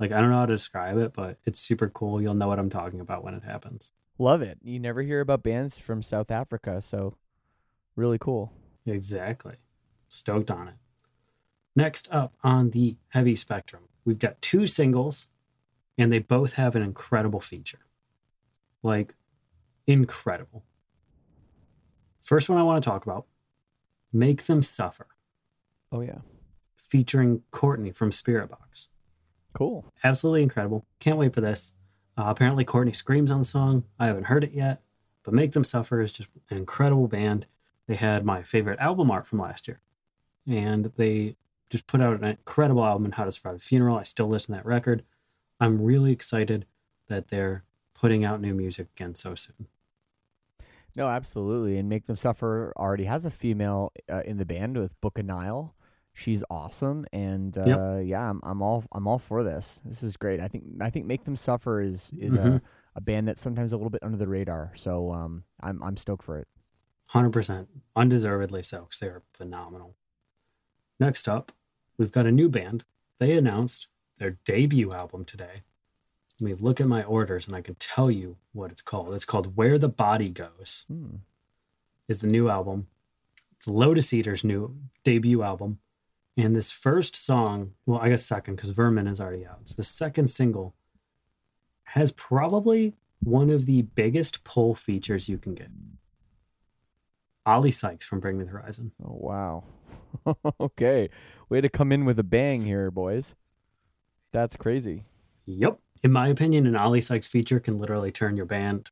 Like 0.00 0.10
I 0.10 0.20
don't 0.20 0.30
know 0.30 0.38
how 0.38 0.46
to 0.46 0.54
describe 0.54 0.98
it, 0.98 1.12
but 1.12 1.38
it's 1.44 1.60
super 1.60 1.88
cool. 1.88 2.20
You'll 2.20 2.34
know 2.34 2.48
what 2.48 2.58
I'm 2.58 2.70
talking 2.70 3.00
about 3.00 3.22
when 3.22 3.34
it 3.34 3.44
happens. 3.44 3.92
Love 4.18 4.42
it. 4.42 4.58
You 4.62 4.78
never 4.78 5.02
hear 5.02 5.20
about 5.20 5.42
bands 5.42 5.78
from 5.78 6.02
South 6.02 6.30
Africa, 6.30 6.80
so 6.82 7.16
really 7.96 8.18
cool. 8.18 8.52
Exactly. 8.86 9.56
Stoked 10.08 10.50
on 10.50 10.68
it. 10.68 10.74
Next 11.76 12.08
up 12.12 12.34
on 12.44 12.70
the 12.70 12.96
heavy 13.08 13.34
spectrum, 13.34 13.84
we've 14.04 14.18
got 14.18 14.40
two 14.40 14.66
singles, 14.66 15.28
and 15.98 16.12
they 16.12 16.20
both 16.20 16.54
have 16.54 16.76
an 16.76 16.82
incredible 16.82 17.40
feature. 17.40 17.80
Like, 18.82 19.14
incredible. 19.86 20.64
First 22.20 22.48
one 22.48 22.58
I 22.58 22.62
want 22.62 22.82
to 22.82 22.88
talk 22.88 23.04
about 23.04 23.26
Make 24.12 24.44
Them 24.44 24.62
Suffer, 24.62 25.08
Oh 25.94 26.00
yeah. 26.00 26.18
featuring 26.76 27.42
Courtney 27.50 27.92
from 27.92 28.10
Spiritbox. 28.10 28.88
Cool. 29.52 29.84
Absolutely 30.02 30.42
incredible. 30.42 30.84
Can't 30.98 31.16
wait 31.16 31.32
for 31.32 31.40
this. 31.40 31.72
Uh, 32.18 32.24
apparently, 32.26 32.64
Courtney 32.64 32.92
screams 32.92 33.30
on 33.30 33.38
the 33.40 33.44
song. 33.44 33.84
I 33.98 34.06
haven't 34.06 34.24
heard 34.24 34.44
it 34.44 34.52
yet, 34.52 34.82
but 35.22 35.34
Make 35.34 35.52
Them 35.52 35.64
Suffer 35.64 36.00
is 36.00 36.12
just 36.12 36.30
an 36.50 36.56
incredible 36.56 37.08
band. 37.08 37.46
They 37.86 37.94
had 37.94 38.24
my 38.24 38.42
favorite 38.42 38.80
album 38.80 39.10
art 39.10 39.26
from 39.26 39.38
last 39.40 39.68
year, 39.68 39.80
and 40.46 40.92
they 40.96 41.36
just 41.70 41.86
put 41.86 42.00
out 42.00 42.20
an 42.20 42.24
incredible 42.24 42.84
album, 42.84 43.12
How 43.12 43.24
to 43.24 43.32
Survive 43.32 43.56
a 43.56 43.58
Funeral. 43.60 43.96
I 43.96 44.02
still 44.02 44.26
listen 44.26 44.54
to 44.54 44.58
that 44.60 44.66
record. 44.66 45.04
I'm 45.60 45.80
really 45.82 46.12
excited 46.12 46.66
that 47.08 47.28
they're 47.28 47.64
putting 47.94 48.24
out 48.24 48.40
new 48.40 48.54
music 48.54 48.88
again 48.96 49.14
so 49.14 49.34
soon. 49.34 49.68
No, 50.96 51.08
absolutely. 51.08 51.76
And 51.78 51.88
Make 51.88 52.06
Them 52.06 52.16
Suffer 52.16 52.72
already 52.76 53.04
has 53.04 53.24
a 53.24 53.30
female 53.30 53.92
uh, 54.10 54.22
in 54.24 54.36
the 54.38 54.44
band 54.44 54.76
with 54.78 55.00
Booka 55.00 55.24
Nile. 55.24 55.74
She's 56.16 56.44
awesome, 56.48 57.06
and 57.12 57.58
uh, 57.58 57.64
Yep. 57.66 58.06
yeah, 58.06 58.30
I'm, 58.30 58.40
I'm 58.44 58.62
all 58.62 58.84
I'm 58.92 59.06
all 59.08 59.18
for 59.18 59.42
this. 59.42 59.82
This 59.84 60.02
is 60.04 60.16
great. 60.16 60.40
I 60.40 60.46
think 60.48 60.64
I 60.80 60.88
think 60.88 61.06
Make 61.06 61.24
Them 61.24 61.34
Suffer 61.36 61.80
is 61.80 62.12
is 62.16 62.34
Mhm. 62.34 62.56
a, 62.56 62.62
a 62.94 63.00
band 63.00 63.26
that's 63.26 63.40
sometimes 63.40 63.72
a 63.72 63.76
little 63.76 63.90
bit 63.90 64.02
under 64.04 64.16
the 64.16 64.28
radar. 64.28 64.72
So 64.76 65.12
um, 65.12 65.42
I'm 65.60 65.82
I'm 65.82 65.96
stoked 65.96 66.22
for 66.24 66.38
it. 66.38 66.46
100% 67.12 67.66
undeservedly 67.94 68.62
so 68.62 68.80
because 68.82 68.98
they're 68.98 69.22
phenomenal 69.34 69.94
next 70.98 71.28
up 71.28 71.52
we've 71.98 72.10
got 72.10 72.26
a 72.26 72.32
new 72.32 72.48
band 72.48 72.84
they 73.20 73.36
announced 73.36 73.88
their 74.18 74.38
debut 74.46 74.90
album 74.90 75.22
today 75.24 75.62
let 76.40 76.46
me 76.46 76.54
look 76.54 76.80
at 76.80 76.86
my 76.88 77.02
orders 77.04 77.46
and 77.46 77.54
i 77.54 77.60
can 77.60 77.74
tell 77.76 78.10
you 78.10 78.36
what 78.52 78.70
it's 78.70 78.80
called 78.80 79.12
it's 79.14 79.26
called 79.26 79.54
where 79.54 79.78
the 79.78 79.88
body 79.88 80.30
goes 80.30 80.86
Hmm. 80.88 81.16
is 82.08 82.20
the 82.20 82.26
new 82.26 82.48
album 82.48 82.86
it's 83.56 83.68
lotus 83.68 84.12
eater's 84.14 84.42
new 84.42 84.74
debut 85.04 85.42
album 85.42 85.78
and 86.36 86.54
this 86.54 86.70
first 86.70 87.14
song 87.16 87.72
well 87.86 88.00
i 88.00 88.08
guess 88.08 88.24
second 88.24 88.56
because 88.56 88.70
vermin 88.70 89.06
is 89.06 89.20
already 89.20 89.46
out 89.46 89.58
it's 89.62 89.74
the 89.74 89.82
second 89.82 90.28
single 90.28 90.74
has 91.88 92.12
probably 92.12 92.94
one 93.20 93.50
of 93.50 93.66
the 93.66 93.82
biggest 93.82 94.44
pull 94.44 94.74
features 94.74 95.28
you 95.28 95.38
can 95.38 95.54
get 95.54 95.68
Oli 97.46 97.70
Sykes 97.70 98.06
from 98.06 98.20
Bring 98.20 98.38
Me 98.38 98.44
the 98.44 98.50
Horizon. 98.50 98.92
Oh 99.04 99.18
wow. 99.20 99.64
okay, 100.60 101.10
way 101.48 101.60
to 101.60 101.68
come 101.68 101.92
in 101.92 102.04
with 102.04 102.18
a 102.18 102.22
bang 102.22 102.62
here, 102.62 102.90
boys. 102.90 103.34
That's 104.32 104.56
crazy. 104.56 105.04
Yep. 105.46 105.78
In 106.02 106.12
my 106.12 106.28
opinion, 106.28 106.66
an 106.66 106.76
Oli 106.76 107.00
Sykes 107.00 107.28
feature 107.28 107.60
can 107.60 107.78
literally 107.78 108.10
turn 108.10 108.36
your 108.36 108.46
band 108.46 108.90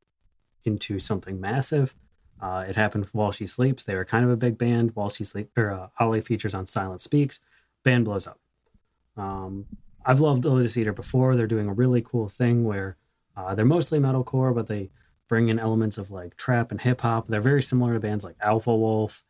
into 0.63 0.99
something 0.99 1.39
massive. 1.39 1.95
Uh, 2.41 2.65
it 2.67 2.75
happened 2.75 3.07
While 3.13 3.31
She 3.31 3.47
Sleeps. 3.47 3.83
They 3.83 3.95
were 3.95 4.05
kind 4.05 4.25
of 4.25 4.31
a 4.31 4.37
big 4.37 4.57
band. 4.57 4.95
While 4.95 5.09
She 5.09 5.23
Sleeps, 5.23 5.51
or 5.57 5.89
uh, 5.99 6.21
features 6.21 6.53
on 6.53 6.65
Silence 6.65 7.03
Speaks. 7.03 7.39
Band 7.83 8.05
blows 8.05 8.27
up. 8.27 8.39
Um, 9.15 9.65
I've 10.05 10.19
loved 10.19 10.45
Lotus 10.45 10.77
Eater 10.77 10.93
before. 10.93 11.35
They're 11.35 11.47
doing 11.47 11.69
a 11.69 11.73
really 11.73 12.01
cool 12.01 12.27
thing 12.27 12.65
where 12.65 12.97
uh, 13.35 13.55
they're 13.55 13.65
mostly 13.65 13.99
metalcore, 13.99 14.53
but 14.53 14.67
they 14.67 14.89
bring 15.27 15.49
in 15.49 15.59
elements 15.59 15.97
of 15.97 16.11
like 16.11 16.35
trap 16.35 16.71
and 16.71 16.81
hip 16.81 17.01
hop. 17.01 17.27
They're 17.27 17.41
very 17.41 17.61
similar 17.61 17.93
to 17.93 17.99
bands 17.99 18.23
like 18.23 18.35
Alpha 18.41 18.75
Wolf, 18.75 19.23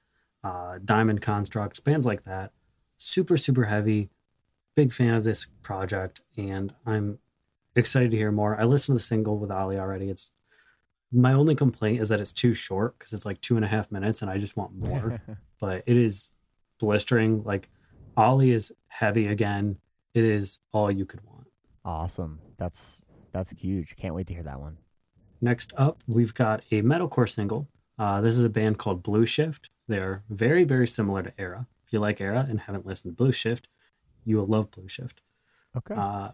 uh, 0.44 0.80
Diamond 0.84 1.22
Construct, 1.22 1.84
bands 1.84 2.06
like 2.06 2.24
that. 2.24 2.52
Super, 2.98 3.38
super 3.38 3.66
heavy. 3.66 4.10
Big 4.76 4.92
fan 4.92 5.14
of 5.14 5.24
this 5.24 5.46
project, 5.62 6.22
and 6.36 6.74
I'm 6.86 7.20
excited 7.76 8.10
to 8.12 8.18
hear 8.18 8.32
more. 8.32 8.60
I 8.60 8.64
listened 8.64 8.96
to 8.96 8.98
the 8.98 9.04
single 9.04 9.38
with 9.38 9.52
Oli 9.52 9.78
already. 9.78 10.10
It's 10.10 10.32
my 11.14 11.34
only 11.34 11.56
complaint 11.56 12.02
is 12.02 12.10
that 12.10 12.20
it's 12.20 12.34
too 12.34 12.54
short 12.54 12.98
because 12.98 13.14
it's 13.14 13.26
like 13.26 13.40
two 13.42 13.56
and 13.56 13.64
a 13.64 13.68
half 13.68 13.92
minutes, 13.92 14.22
and 14.22 14.32
I 14.32 14.38
just 14.38 14.58
want 14.58 14.76
more. 14.76 15.22
but 15.60 15.84
it 15.86 15.98
is 15.98 16.32
blistering. 16.80 17.44
Like 17.44 17.70
Oli 18.18 18.52
is 18.52 18.74
heavy 18.88 19.28
again. 19.28 19.78
It 20.14 20.24
is 20.24 20.60
all 20.72 20.92
you 20.92 21.06
could 21.06 21.22
want. 21.26 21.48
Awesome. 21.86 22.40
That's 22.58 23.02
that's 23.32 23.52
huge. 23.52 23.96
Can't 23.96 24.16
wait 24.16 24.28
to 24.28 24.34
hear 24.34 24.44
that 24.44 24.60
one. 24.60 24.78
Next 25.42 25.74
up, 25.78 26.04
we've 26.08 26.34
got 26.34 26.66
a 26.72 26.82
metalcore 26.82 27.30
single. 27.30 27.68
Uh, 28.00 28.22
this 28.22 28.38
is 28.38 28.44
a 28.44 28.50
band 28.50 28.78
called 28.78 29.04
Blue 29.04 29.26
Shift. 29.26 29.70
They're 29.88 30.24
very, 30.30 30.64
very 30.64 30.88
similar 30.88 31.22
to 31.24 31.32
Erra. 31.38 31.68
If 31.86 31.92
you 31.92 32.00
like 32.00 32.22
Erra 32.22 32.48
and 32.50 32.62
haven't 32.62 32.86
listened 32.86 33.12
to 33.12 33.16
Blue 33.16 33.32
Shift, 33.32 33.68
you 34.24 34.38
will 34.38 34.46
love 34.46 34.72
Blue 34.72 34.88
Shift. 34.88 35.22
Okay. 35.76 35.96
Uh, 35.96 36.30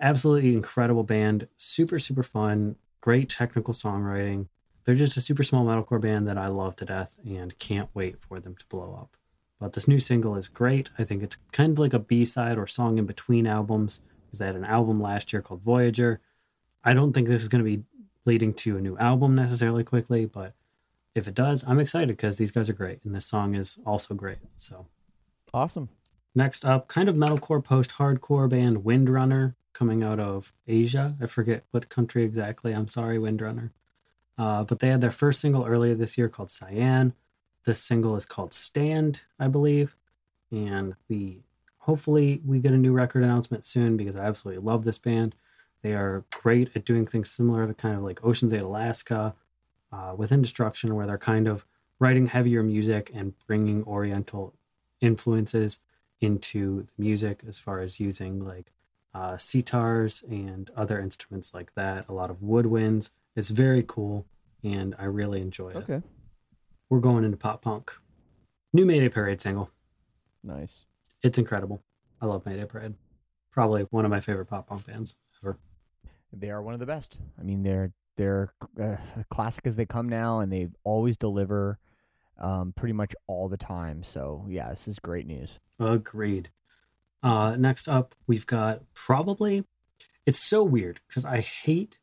absolutely 0.00 0.54
incredible 0.54 1.02
band. 1.02 1.48
Super, 1.56 1.98
super 1.98 2.22
fun. 2.22 2.76
Great 3.04 3.28
technical 3.28 3.74
songwriting. 3.74 4.46
They're 4.84 4.94
just 4.94 5.18
a 5.18 5.20
super 5.20 5.42
small 5.42 5.66
metalcore 5.66 6.00
band 6.00 6.26
that 6.26 6.38
I 6.38 6.46
love 6.46 6.74
to 6.76 6.86
death 6.86 7.18
and 7.22 7.58
can't 7.58 7.90
wait 7.92 8.18
for 8.18 8.40
them 8.40 8.56
to 8.56 8.64
blow 8.70 8.98
up. 8.98 9.18
But 9.60 9.74
this 9.74 9.86
new 9.86 10.00
single 10.00 10.36
is 10.36 10.48
great. 10.48 10.88
I 10.98 11.04
think 11.04 11.22
it's 11.22 11.36
kind 11.52 11.72
of 11.72 11.78
like 11.78 11.92
a 11.92 11.98
B 11.98 12.24
side 12.24 12.56
or 12.56 12.66
song 12.66 12.96
in 12.96 13.04
between 13.04 13.46
albums 13.46 14.00
because 14.24 14.38
they 14.38 14.46
had 14.46 14.56
an 14.56 14.64
album 14.64 15.02
last 15.02 15.34
year 15.34 15.42
called 15.42 15.60
Voyager. 15.60 16.22
I 16.82 16.94
don't 16.94 17.12
think 17.12 17.28
this 17.28 17.42
is 17.42 17.48
going 17.48 17.62
to 17.62 17.76
be 17.76 17.82
leading 18.24 18.54
to 18.54 18.78
a 18.78 18.80
new 18.80 18.96
album 18.96 19.34
necessarily 19.34 19.84
quickly, 19.84 20.24
but 20.24 20.54
if 21.14 21.28
it 21.28 21.34
does, 21.34 21.62
I'm 21.68 21.80
excited 21.80 22.08
because 22.08 22.38
these 22.38 22.52
guys 22.52 22.70
are 22.70 22.74
great 22.74 23.00
and 23.04 23.14
this 23.14 23.26
song 23.26 23.54
is 23.54 23.78
also 23.84 24.14
great. 24.14 24.38
So 24.56 24.86
Awesome. 25.52 25.90
next 26.34 26.64
up, 26.64 26.88
kind 26.88 27.10
of 27.10 27.16
metalcore 27.16 27.62
post 27.62 27.96
hardcore 27.98 28.48
band 28.48 28.76
Windrunner 28.76 29.56
coming 29.74 30.02
out 30.02 30.20
of 30.20 30.54
Asia. 30.66 31.16
I 31.20 31.26
forget 31.26 31.64
what 31.70 31.88
country 31.88 32.22
exactly. 32.24 32.72
I'm 32.72 32.88
sorry, 32.88 33.18
Windrunner. 33.18 33.70
Uh, 34.38 34.64
but 34.64 34.78
they 34.78 34.88
had 34.88 35.00
their 35.00 35.10
first 35.10 35.40
single 35.40 35.66
earlier 35.66 35.94
this 35.94 36.16
year 36.16 36.28
called 36.28 36.50
Cyan. 36.50 37.12
This 37.64 37.80
single 37.80 38.16
is 38.16 38.26
called 38.26 38.52
Stand, 38.52 39.22
I 39.38 39.48
believe. 39.48 39.96
And 40.50 40.94
we 41.08 41.42
hopefully 41.78 42.40
we 42.44 42.60
get 42.60 42.72
a 42.72 42.78
new 42.78 42.92
record 42.92 43.22
announcement 43.22 43.64
soon 43.64 43.96
because 43.96 44.16
I 44.16 44.24
absolutely 44.24 44.62
love 44.62 44.84
this 44.84 44.98
band. 44.98 45.34
They 45.82 45.92
are 45.92 46.24
great 46.30 46.70
at 46.74 46.84
doing 46.84 47.06
things 47.06 47.30
similar 47.30 47.66
to 47.66 47.74
kind 47.74 47.96
of 47.96 48.02
like 48.02 48.24
Oceans 48.24 48.54
Ate 48.54 48.62
Alaska 48.62 49.34
uh, 49.92 50.14
within 50.16 50.40
Destruction, 50.40 50.94
where 50.94 51.06
they're 51.06 51.18
kind 51.18 51.46
of 51.46 51.66
writing 51.98 52.26
heavier 52.26 52.62
music 52.62 53.10
and 53.14 53.34
bringing 53.46 53.84
Oriental 53.84 54.54
influences 55.00 55.80
into 56.20 56.82
the 56.82 57.02
music 57.02 57.42
as 57.46 57.58
far 57.58 57.80
as 57.80 58.00
using 58.00 58.44
like 58.44 58.72
uh, 59.14 59.36
sitars 59.36 60.22
and 60.28 60.70
other 60.76 60.98
instruments 60.98 61.54
like 61.54 61.74
that. 61.74 62.06
A 62.08 62.12
lot 62.12 62.30
of 62.30 62.38
woodwinds. 62.38 63.10
It's 63.36 63.50
very 63.50 63.84
cool, 63.86 64.26
and 64.62 64.94
I 64.98 65.04
really 65.04 65.40
enjoy 65.40 65.70
it. 65.70 65.76
Okay. 65.76 66.02
We're 66.90 67.00
going 67.00 67.24
into 67.24 67.36
pop 67.36 67.62
punk. 67.62 67.92
New 68.72 68.84
Mayday 68.84 69.08
Parade 69.08 69.40
single. 69.40 69.70
Nice. 70.42 70.86
It's 71.22 71.38
incredible. 71.38 71.82
I 72.20 72.26
love 72.26 72.44
Mayday 72.44 72.64
Parade. 72.64 72.94
Probably 73.50 73.82
one 73.90 74.04
of 74.04 74.10
my 74.10 74.20
favorite 74.20 74.46
pop 74.46 74.68
punk 74.68 74.86
bands 74.86 75.16
ever. 75.42 75.58
They 76.32 76.50
are 76.50 76.60
one 76.60 76.74
of 76.74 76.80
the 76.80 76.86
best. 76.86 77.18
I 77.38 77.42
mean, 77.44 77.62
they're 77.62 77.92
they're 78.16 78.52
uh, 78.80 78.96
classic 79.30 79.66
as 79.66 79.76
they 79.76 79.86
come 79.86 80.08
now, 80.08 80.40
and 80.40 80.52
they 80.52 80.68
always 80.84 81.16
deliver, 81.16 81.78
um, 82.38 82.72
pretty 82.72 82.92
much 82.92 83.14
all 83.26 83.48
the 83.48 83.56
time. 83.56 84.02
So 84.02 84.44
yeah, 84.48 84.70
this 84.70 84.86
is 84.88 84.98
great 84.98 85.26
news. 85.26 85.58
Agreed. 85.78 86.50
Uh, 87.24 87.56
next 87.58 87.88
up, 87.88 88.14
we've 88.26 88.46
got 88.46 88.82
probably. 88.92 89.64
It's 90.26 90.38
so 90.38 90.62
weird 90.62 91.00
because 91.08 91.24
I 91.24 91.40
hate 91.40 91.98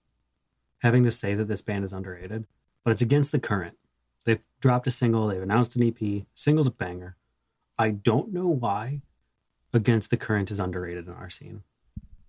having 0.80 1.04
to 1.04 1.12
say 1.12 1.36
that 1.36 1.48
this 1.48 1.62
band 1.62 1.86
is 1.86 1.94
underrated, 1.94 2.46
but 2.84 2.92
it's 2.92 3.04
against 3.04 3.32
the 3.32 3.40
current. 3.40 3.78
They've 4.26 4.42
dropped 4.60 4.88
a 4.88 4.92
single. 4.92 5.28
They've 5.28 5.42
announced 5.42 5.76
an 5.76 5.84
EP. 5.84 6.24
Single's 6.34 6.68
a 6.68 6.72
banger. 6.72 7.16
I 7.78 7.92
don't 7.92 8.34
know 8.34 8.48
why 8.48 9.02
Against 9.74 10.10
the 10.10 10.18
Current 10.18 10.52
is 10.52 10.60
underrated 10.60 11.08
in 11.08 11.14
our 11.14 11.30
scene. 11.30 11.64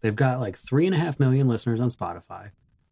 They've 0.01 0.15
got 0.15 0.39
like 0.39 0.57
three 0.57 0.87
and 0.87 0.95
a 0.95 0.99
half 0.99 1.19
million 1.19 1.49
listeners 1.49 1.81
on 1.81 1.89
Spotify 1.89 2.51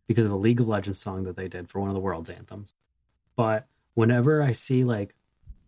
because 0.08 0.26
of 0.26 0.32
a 0.32 0.36
League 0.36 0.60
of 0.60 0.66
Legends 0.66 1.00
song 1.00 1.22
that 1.22 1.36
they 1.36 1.46
did 1.46 1.68
for 1.70 1.78
one 1.78 1.88
of 1.88 1.94
the 1.94 2.00
world's 2.00 2.30
anthems. 2.30 2.74
But 3.36 3.66
whenever 3.94 4.42
I 4.42 4.52
see 4.52 4.82
like 4.82 5.14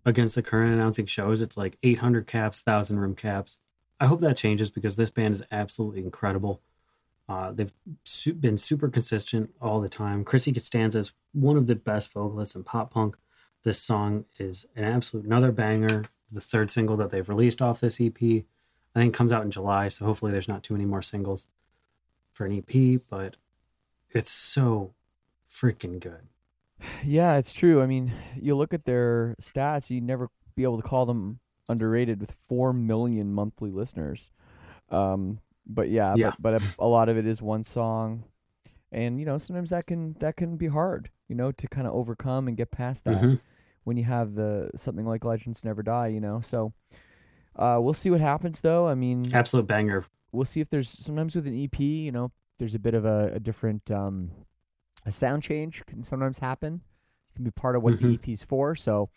Against 0.04 0.34
the 0.34 0.42
Current 0.42 0.74
announcing 0.74 1.06
shows, 1.06 1.40
it's 1.40 1.56
like 1.56 1.78
800 1.84 2.26
caps, 2.26 2.60
1,000 2.66 2.98
room 2.98 3.14
caps. 3.14 3.60
I 4.02 4.06
hope 4.06 4.18
that 4.18 4.36
changes 4.36 4.68
because 4.68 4.96
this 4.96 5.10
band 5.10 5.32
is 5.32 5.44
absolutely 5.52 6.00
incredible. 6.00 6.60
Uh, 7.28 7.52
they've 7.52 7.72
su- 8.02 8.34
been 8.34 8.56
super 8.56 8.88
consistent 8.88 9.50
all 9.60 9.80
the 9.80 9.88
time. 9.88 10.24
Chrissy 10.24 10.52
Costanza 10.52 10.98
is 10.98 11.12
one 11.30 11.56
of 11.56 11.68
the 11.68 11.76
best 11.76 12.12
vocalists 12.12 12.56
in 12.56 12.64
pop 12.64 12.92
punk. 12.92 13.16
This 13.62 13.78
song 13.78 14.24
is 14.40 14.66
an 14.74 14.82
absolute 14.82 15.24
another 15.24 15.52
banger. 15.52 16.02
The 16.32 16.40
third 16.40 16.68
single 16.68 16.96
that 16.96 17.10
they've 17.10 17.28
released 17.28 17.62
off 17.62 17.78
this 17.78 18.00
EP, 18.00 18.20
I 18.20 18.42
think, 18.96 19.14
comes 19.14 19.32
out 19.32 19.44
in 19.44 19.52
July. 19.52 19.86
So 19.86 20.04
hopefully, 20.04 20.32
there's 20.32 20.48
not 20.48 20.64
too 20.64 20.74
many 20.74 20.84
more 20.84 21.02
singles 21.02 21.46
for 22.32 22.44
an 22.44 22.58
EP. 22.58 23.00
But 23.08 23.36
it's 24.10 24.32
so 24.32 24.94
freaking 25.48 26.00
good. 26.00 26.22
Yeah, 27.04 27.36
it's 27.36 27.52
true. 27.52 27.80
I 27.80 27.86
mean, 27.86 28.12
you 28.34 28.56
look 28.56 28.74
at 28.74 28.84
their 28.84 29.36
stats, 29.40 29.90
you'd 29.90 30.02
never 30.02 30.28
be 30.56 30.64
able 30.64 30.82
to 30.82 30.88
call 30.88 31.06
them 31.06 31.38
underrated 31.68 32.20
with 32.20 32.32
4 32.48 32.72
million 32.72 33.32
monthly 33.32 33.70
listeners. 33.70 34.30
Um, 34.90 35.40
but 35.66 35.88
yeah, 35.90 36.14
Yeah. 36.16 36.32
but, 36.40 36.54
but 36.60 36.62
a, 36.62 36.74
a 36.80 36.86
lot 36.86 37.08
of 37.08 37.16
it 37.16 37.26
is 37.26 37.40
one 37.40 37.64
song. 37.64 38.24
And 38.90 39.18
you 39.18 39.24
know, 39.24 39.38
sometimes 39.38 39.70
that 39.70 39.86
can 39.86 40.14
that 40.20 40.36
can 40.36 40.56
be 40.56 40.66
hard, 40.66 41.10
you 41.28 41.34
know, 41.34 41.50
to 41.52 41.66
kind 41.68 41.86
of 41.86 41.94
overcome 41.94 42.46
and 42.48 42.56
get 42.56 42.70
past 42.70 43.04
that 43.04 43.22
Mhm. 43.22 43.40
when 43.84 43.96
you 43.96 44.04
have 44.04 44.34
the 44.34 44.70
something 44.76 45.06
like 45.06 45.24
Legends 45.24 45.64
Never 45.64 45.82
Die, 45.82 46.08
you 46.08 46.20
know. 46.20 46.40
So 46.40 46.74
uh, 47.56 47.78
we'll 47.80 47.94
see 47.94 48.10
what 48.10 48.20
happens 48.20 48.60
though. 48.60 48.86
I 48.88 48.94
mean, 48.94 49.24
Absolute 49.32 49.66
banger. 49.66 50.04
we'll 50.30 50.44
see 50.44 50.60
if 50.60 50.68
there's 50.68 50.90
sometimes 50.90 51.34
with 51.34 51.46
an 51.46 51.54
EP, 51.58 51.78
you 51.80 52.12
know, 52.12 52.32
there's 52.58 52.74
a 52.74 52.78
bit 52.78 52.92
of 52.94 53.06
a, 53.06 53.32
a 53.34 53.40
different 53.40 53.90
um, 53.90 54.30
a 55.06 55.12
sound 55.12 55.42
change 55.42 55.84
can 55.86 56.02
sometimes 56.02 56.40
happen. 56.40 56.82
It 57.30 57.36
can 57.36 57.44
be 57.44 57.50
part 57.50 57.76
of 57.76 57.82
what 57.82 57.94
Mhm. 57.94 57.98
the 58.00 58.32
EP's 58.32 58.42
for. 58.42 58.74
So 58.74 59.08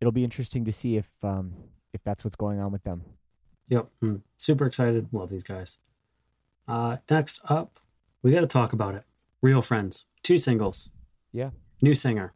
it'll 0.00 0.12
be 0.12 0.22
interesting 0.24 0.64
to 0.66 0.72
see 0.72 0.96
if 0.96 1.08
um, 1.24 1.54
if 1.96 2.04
that's 2.04 2.22
what's 2.22 2.36
going 2.36 2.60
on 2.60 2.70
with 2.70 2.84
them. 2.84 3.02
Yep. 3.68 3.88
Mm. 4.02 4.20
Super 4.36 4.66
excited. 4.66 5.08
Love 5.12 5.30
these 5.30 5.42
guys. 5.42 5.78
Uh, 6.68 6.98
next 7.10 7.40
up, 7.48 7.80
we 8.22 8.30
got 8.30 8.40
to 8.40 8.46
talk 8.46 8.72
about 8.72 8.94
it. 8.94 9.02
Real 9.42 9.62
Friends. 9.62 10.04
Two 10.22 10.38
singles. 10.38 10.90
Yeah. 11.32 11.50
New 11.82 11.94
singer. 11.94 12.32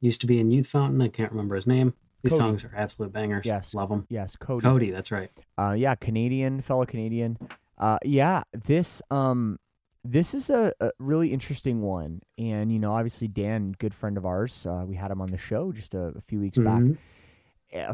Used 0.00 0.20
to 0.22 0.26
be 0.26 0.40
in 0.40 0.50
Youth 0.50 0.66
Fountain. 0.66 1.00
I 1.00 1.08
can't 1.08 1.30
remember 1.30 1.54
his 1.54 1.66
name. 1.66 1.94
These 2.22 2.32
Cody. 2.32 2.40
songs 2.40 2.64
are 2.64 2.72
absolute 2.76 3.12
bangers. 3.12 3.46
Yes. 3.46 3.74
Love 3.74 3.88
them. 3.88 4.06
Yes, 4.08 4.36
Cody. 4.36 4.62
Cody, 4.62 4.90
that's 4.90 5.10
right. 5.10 5.30
Uh, 5.58 5.74
yeah, 5.76 5.94
Canadian, 5.94 6.60
fellow 6.60 6.84
Canadian. 6.84 7.36
Uh, 7.78 7.98
yeah, 8.04 8.42
this 8.52 9.02
um, 9.10 9.58
this 10.04 10.34
is 10.34 10.50
a, 10.50 10.72
a 10.80 10.90
really 10.98 11.32
interesting 11.32 11.80
one, 11.82 12.20
and 12.38 12.72
you 12.72 12.78
know, 12.78 12.92
obviously 12.92 13.28
Dan, 13.28 13.74
good 13.78 13.94
friend 13.94 14.16
of 14.16 14.26
ours, 14.26 14.66
uh, 14.66 14.84
we 14.86 14.94
had 14.96 15.10
him 15.10 15.20
on 15.20 15.28
the 15.28 15.38
show 15.38 15.72
just 15.72 15.94
a, 15.94 16.12
a 16.16 16.20
few 16.20 16.38
weeks 16.40 16.58
back. 16.58 16.82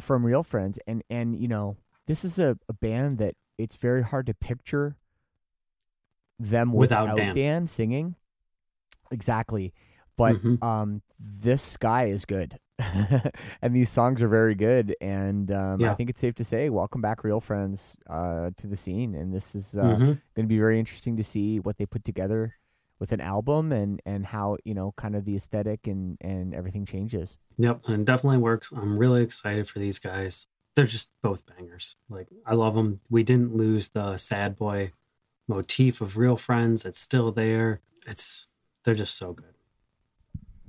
From 0.00 0.24
real 0.26 0.42
friends 0.42 0.78
and 0.86 1.02
and 1.08 1.36
you 1.38 1.48
know 1.48 1.76
this 2.06 2.24
is 2.24 2.38
a, 2.38 2.58
a 2.68 2.72
band 2.72 3.18
that 3.18 3.34
it's 3.58 3.76
very 3.76 4.02
hard 4.02 4.26
to 4.26 4.34
picture 4.34 4.96
them 6.38 6.72
Without 6.72 7.14
without, 7.14 7.34
Dan. 7.34 7.66
singing 7.66 8.14
exactly 9.10 9.72
but 10.16 10.36
Mhm. 10.36 10.62
um 10.62 11.02
this 11.18 11.76
guy 11.76 12.04
is 12.06 12.24
good 12.24 12.58
and 13.62 13.74
these 13.74 13.90
songs 13.90 14.22
are 14.22 14.28
very 14.28 14.54
good 14.54 14.94
and 15.00 15.50
um, 15.50 15.80
i 15.90 15.94
think 15.94 16.10
it's 16.10 16.20
safe 16.20 16.34
to 16.34 16.44
say 16.44 16.68
welcome 16.70 17.00
back 17.00 17.24
real 17.24 17.40
friends 17.40 17.96
uh, 18.08 18.50
to 18.56 18.66
the 18.66 18.76
scene 18.76 19.14
and 19.14 19.32
this 19.34 19.54
is 19.54 19.76
uh, 19.76 19.82
Mhm. 19.96 19.98
going 20.34 20.44
to 20.44 20.46
be 20.46 20.58
very 20.58 20.78
interesting 20.78 21.16
to 21.16 21.24
see 21.24 21.58
what 21.58 21.76
they 21.78 21.86
put 21.86 22.04
together 22.04 22.54
with 22.98 23.12
an 23.12 23.20
album 23.20 23.72
and 23.72 24.00
and 24.04 24.26
how 24.26 24.56
you 24.64 24.74
know 24.74 24.92
kind 24.96 25.14
of 25.14 25.24
the 25.24 25.36
aesthetic 25.36 25.86
and 25.86 26.16
and 26.20 26.54
everything 26.54 26.84
changes 26.84 27.38
Yep, 27.58 27.88
and 27.88 28.06
definitely 28.06 28.38
works. 28.38 28.70
I'm 28.74 28.96
really 28.98 29.22
excited 29.22 29.68
for 29.68 29.80
these 29.80 29.98
guys. 29.98 30.46
They're 30.76 30.86
just 30.86 31.10
both 31.22 31.42
bangers. 31.44 31.96
Like 32.08 32.28
I 32.46 32.54
love 32.54 32.76
them. 32.76 32.98
We 33.10 33.24
didn't 33.24 33.56
lose 33.56 33.88
the 33.90 34.16
sad 34.16 34.54
boy 34.56 34.92
motif 35.48 36.00
of 36.00 36.16
real 36.16 36.36
friends. 36.36 36.84
It's 36.84 37.00
still 37.00 37.32
there. 37.32 37.80
It's 38.06 38.46
they're 38.84 38.94
just 38.94 39.16
so 39.16 39.32
good. 39.32 39.54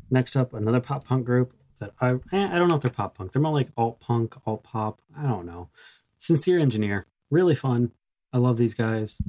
Next 0.09 0.35
up, 0.35 0.53
another 0.53 0.79
pop 0.79 1.05
punk 1.05 1.25
group 1.25 1.53
that 1.79 1.91
I 2.01 2.13
eh, 2.31 2.49
I 2.51 2.57
don't 2.57 2.69
know 2.69 2.75
if 2.75 2.81
they're 2.81 2.89
pop 2.89 3.15
punk. 3.15 3.31
They're 3.31 3.41
more 3.41 3.53
like 3.53 3.69
alt 3.77 3.99
punk, 3.99 4.35
alt 4.47 4.63
pop. 4.63 4.99
I 5.15 5.27
don't 5.27 5.45
know. 5.45 5.69
Sincere 6.17 6.57
Engineer, 6.57 7.05
really 7.29 7.55
fun. 7.55 7.91
I 8.33 8.39
love 8.39 8.57
these 8.57 8.73
guys. 8.73 9.21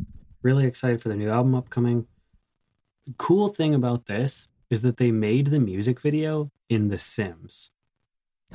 Really 0.42 0.64
excited 0.64 1.02
for 1.02 1.10
their 1.10 1.18
new 1.18 1.28
album 1.28 1.54
upcoming. 1.54 2.06
The 3.06 3.14
cool 3.18 3.48
thing 3.48 3.74
about 3.74 4.06
this 4.06 4.48
is 4.68 4.82
that 4.82 4.96
they 4.96 5.10
made 5.10 5.48
the 5.48 5.60
music 5.60 6.00
video 6.00 6.50
in 6.68 6.88
The 6.88 6.98
Sims. 6.98 7.70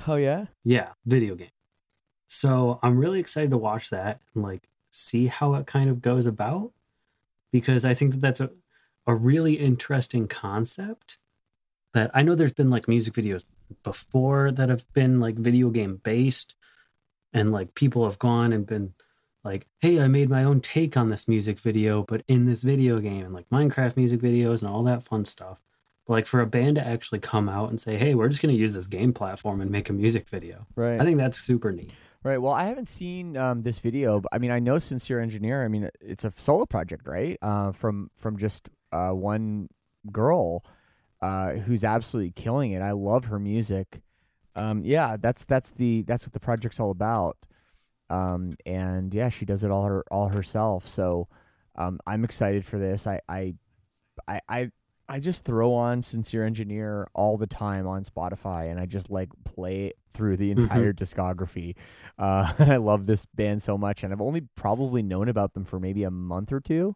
Oh 0.07 0.15
yeah. 0.15 0.45
Yeah, 0.63 0.89
video 1.05 1.35
game. 1.35 1.49
So 2.27 2.79
I'm 2.81 2.97
really 2.97 3.19
excited 3.19 3.51
to 3.51 3.57
watch 3.57 3.89
that 3.89 4.19
and 4.33 4.43
like 4.43 4.69
see 4.91 5.27
how 5.27 5.55
it 5.55 5.67
kind 5.67 5.89
of 5.89 6.01
goes 6.01 6.25
about 6.25 6.71
because 7.51 7.85
I 7.85 7.93
think 7.93 8.11
that 8.11 8.21
that's 8.21 8.41
a, 8.41 8.49
a 9.07 9.15
really 9.15 9.53
interesting 9.53 10.27
concept 10.27 11.17
that 11.93 12.11
I 12.13 12.23
know 12.23 12.35
there's 12.35 12.53
been 12.53 12.69
like 12.69 12.87
music 12.87 13.13
videos 13.13 13.45
before 13.83 14.51
that 14.51 14.69
have 14.69 14.85
been 14.93 15.19
like 15.19 15.35
video 15.35 15.69
game 15.69 16.01
based 16.03 16.55
and 17.33 17.51
like 17.51 17.75
people 17.75 18.05
have 18.05 18.19
gone 18.19 18.51
and 18.53 18.65
been 18.65 18.93
like 19.45 19.67
hey 19.79 20.01
I 20.01 20.07
made 20.07 20.29
my 20.29 20.43
own 20.43 20.59
take 20.59 20.97
on 20.97 21.09
this 21.09 21.27
music 21.27 21.59
video 21.59 22.03
but 22.03 22.23
in 22.27 22.45
this 22.45 22.63
video 22.63 22.99
game 22.99 23.23
and 23.23 23.33
like 23.33 23.49
Minecraft 23.49 23.95
music 23.95 24.19
videos 24.19 24.61
and 24.61 24.71
all 24.71 24.83
that 24.83 25.03
fun 25.03 25.23
stuff. 25.23 25.61
But 26.07 26.13
like 26.13 26.25
for 26.25 26.41
a 26.41 26.45
band 26.45 26.75
to 26.75 26.85
actually 26.85 27.19
come 27.19 27.49
out 27.49 27.69
and 27.69 27.81
say, 27.81 27.97
"Hey, 27.97 28.13
we're 28.13 28.29
just 28.29 28.41
going 28.41 28.53
to 28.53 28.59
use 28.59 28.73
this 28.73 28.87
game 28.87 29.13
platform 29.13 29.61
and 29.61 29.71
make 29.71 29.89
a 29.89 29.93
music 29.93 30.27
video." 30.27 30.67
Right. 30.75 30.99
I 30.99 31.03
think 31.03 31.17
that's 31.17 31.39
super 31.39 31.71
neat. 31.71 31.91
Right. 32.23 32.37
Well, 32.37 32.53
I 32.53 32.65
haven't 32.65 32.89
seen 32.89 33.37
um, 33.37 33.61
this 33.61 33.79
video, 33.79 34.19
but 34.19 34.29
I 34.31 34.39
mean, 34.39 34.51
I 34.51 34.59
know 34.59 34.79
Sincere 34.79 35.19
Engineer. 35.19 35.63
I 35.63 35.67
mean, 35.67 35.89
it's 36.01 36.25
a 36.25 36.33
solo 36.37 36.65
project, 36.65 37.07
right? 37.07 37.37
Uh, 37.41 37.71
from 37.71 38.11
from 38.15 38.37
just 38.37 38.69
uh, 38.91 39.11
one 39.11 39.67
girl 40.11 40.63
uh, 41.21 41.53
who's 41.53 41.83
absolutely 41.83 42.31
killing 42.31 42.71
it. 42.71 42.81
I 42.81 42.91
love 42.91 43.25
her 43.25 43.39
music. 43.39 44.01
Um, 44.55 44.83
yeah, 44.85 45.17
that's 45.19 45.45
that's 45.45 45.71
the 45.71 46.03
that's 46.03 46.25
what 46.25 46.33
the 46.33 46.39
project's 46.39 46.79
all 46.79 46.91
about. 46.91 47.37
Um, 48.09 48.55
and 48.65 49.13
yeah, 49.13 49.29
she 49.29 49.45
does 49.45 49.63
it 49.63 49.71
all 49.71 49.83
her 49.83 50.03
all 50.11 50.29
herself. 50.29 50.87
So 50.87 51.27
um, 51.75 51.99
I'm 52.05 52.23
excited 52.23 52.65
for 52.65 52.77
this. 52.79 53.07
I 53.07 53.19
I 53.27 53.55
I. 54.27 54.39
I 54.49 54.71
I 55.07 55.19
just 55.19 55.43
throw 55.43 55.75
on 55.75 56.01
Sincere 56.01 56.43
Engineer 56.45 57.07
all 57.13 57.37
the 57.37 57.45
time 57.45 57.85
on 57.85 58.03
Spotify, 58.05 58.71
and 58.71 58.79
I 58.79 58.87
just 58.87 59.11
like 59.11 59.29
play 59.43 59.85
it 59.85 59.97
through 60.09 60.37
the 60.37 60.49
entire 60.49 60.93
discography. 60.93 61.75
Uh, 62.17 62.51
and 62.57 62.71
I 62.71 62.77
love 62.77 63.05
this 63.05 63.27
band 63.27 63.61
so 63.61 63.77
much, 63.77 64.03
and 64.03 64.11
I've 64.11 64.19
only 64.21 64.41
probably 64.55 65.03
known 65.03 65.29
about 65.29 65.53
them 65.53 65.63
for 65.63 65.79
maybe 65.79 66.05
a 66.05 66.09
month 66.09 66.51
or 66.51 66.59
two. 66.59 66.95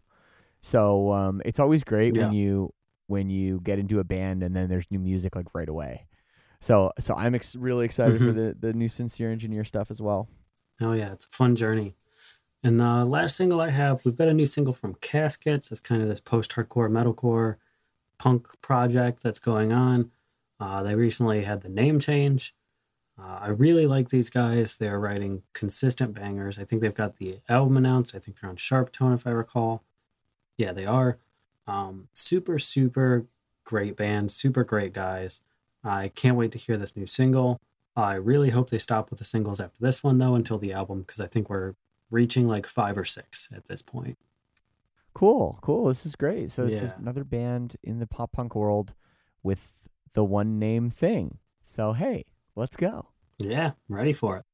So 0.59 1.11
um, 1.13 1.39
it's 1.45 1.59
always 1.59 1.83
great 1.83 2.17
when 2.17 2.33
you 2.33 2.73
when 3.05 3.29
you 3.29 3.59
get 3.61 3.77
into 3.77 3.99
a 3.99 4.03
band 4.03 4.41
and 4.41 4.55
then 4.55 4.69
there's 4.69 4.85
new 4.89 4.99
music 4.99 5.35
like 5.35 5.53
right 5.53 5.69
away. 5.69 6.07
So 6.61 6.91
so 6.97 7.13
I'm 7.13 7.35
ex- 7.35 7.55
really 7.55 7.85
excited 7.85 8.17
for 8.17 8.33
Mhm. 8.33 8.35
the 8.59 8.67
the 8.69 8.73
new 8.73 8.87
Sincere 8.87 9.31
Engineer 9.31 9.63
stuff 9.63 9.91
as 9.91 10.01
well. 10.01 10.27
Oh 10.81 10.93
yeah, 10.93 11.11
it's 11.11 11.25
a 11.25 11.29
fun 11.29 11.55
journey. 11.55 11.95
And 12.63 12.79
the 12.79 13.05
last 13.05 13.37
single 13.37 13.61
I 13.61 13.69
have, 13.69 14.03
we've 14.03 14.17
got 14.17 14.27
a 14.27 14.33
new 14.33 14.45
single 14.45 14.73
from 14.73 14.95
Caskets. 14.95 15.71
It's 15.71 15.79
kind 15.79 16.01
of 16.01 16.09
this 16.09 16.19
post-hardcore 16.19 16.89
metalcore 16.89 17.55
punk 18.17 18.47
project 18.61 19.23
that's 19.23 19.39
going 19.39 19.71
on. 19.71 20.11
Uh, 20.59 20.83
they 20.83 20.95
recently 20.95 21.43
had 21.43 21.61
the 21.61 21.69
name 21.69 21.99
change. 21.99 22.53
Uh, 23.17 23.39
I 23.41 23.47
really 23.47 23.87
like 23.87 24.09
these 24.09 24.29
guys. 24.29 24.75
They're 24.75 24.99
writing 24.99 25.43
consistent 25.53 26.13
bangers. 26.13 26.59
I 26.59 26.65
think 26.65 26.81
they've 26.81 26.93
got 26.93 27.17
the 27.17 27.39
album 27.47 27.77
announced. 27.77 28.13
I 28.13 28.19
think 28.19 28.39
they're 28.39 28.49
on 28.49 28.57
SharpTone, 28.57 29.15
if 29.15 29.25
I 29.25 29.31
recall. 29.31 29.83
Yeah, 30.57 30.73
they 30.73 30.85
are. 30.85 31.17
Um, 31.67 32.09
super, 32.13 32.59
super 32.59 33.25
great 33.63 33.95
band. 33.95 34.31
Super 34.31 34.63
great 34.63 34.93
guys. 34.93 35.41
I 35.83 36.09
can't 36.09 36.35
wait 36.35 36.51
to 36.51 36.57
hear 36.57 36.75
this 36.75 36.97
new 36.97 37.05
single. 37.05 37.59
I 37.95 38.15
really 38.15 38.51
hope 38.51 38.69
they 38.69 38.77
stop 38.77 39.09
with 39.09 39.19
the 39.19 39.25
singles 39.25 39.59
after 39.59 39.77
this 39.79 40.03
one, 40.03 40.17
though, 40.17 40.35
until 40.35 40.57
the 40.57 40.73
album, 40.73 41.01
because 41.01 41.19
I 41.19 41.27
think 41.27 41.49
we're 41.49 41.73
reaching 42.11 42.47
like 42.47 42.65
five 42.65 42.97
or 42.97 43.05
six 43.05 43.49
at 43.53 43.67
this 43.67 43.81
point. 43.81 44.17
Cool, 45.13 45.59
cool. 45.61 45.87
This 45.87 46.05
is 46.05 46.15
great. 46.15 46.51
So 46.51 46.65
this 46.65 46.81
is 46.81 46.93
another 46.97 47.23
band 47.23 47.75
in 47.83 47.99
the 47.99 48.07
pop 48.07 48.31
punk 48.31 48.55
world 48.55 48.93
with 49.43 49.87
the 50.13 50.23
one 50.23 50.59
name 50.59 50.89
thing. 50.89 51.39
So 51.61 51.93
hey, 51.93 52.25
let's 52.55 52.77
go. 52.77 53.09
Yeah, 53.37 53.71
I'm 53.89 53.95
ready 53.95 54.13
for 54.13 54.37
it. 54.37 54.45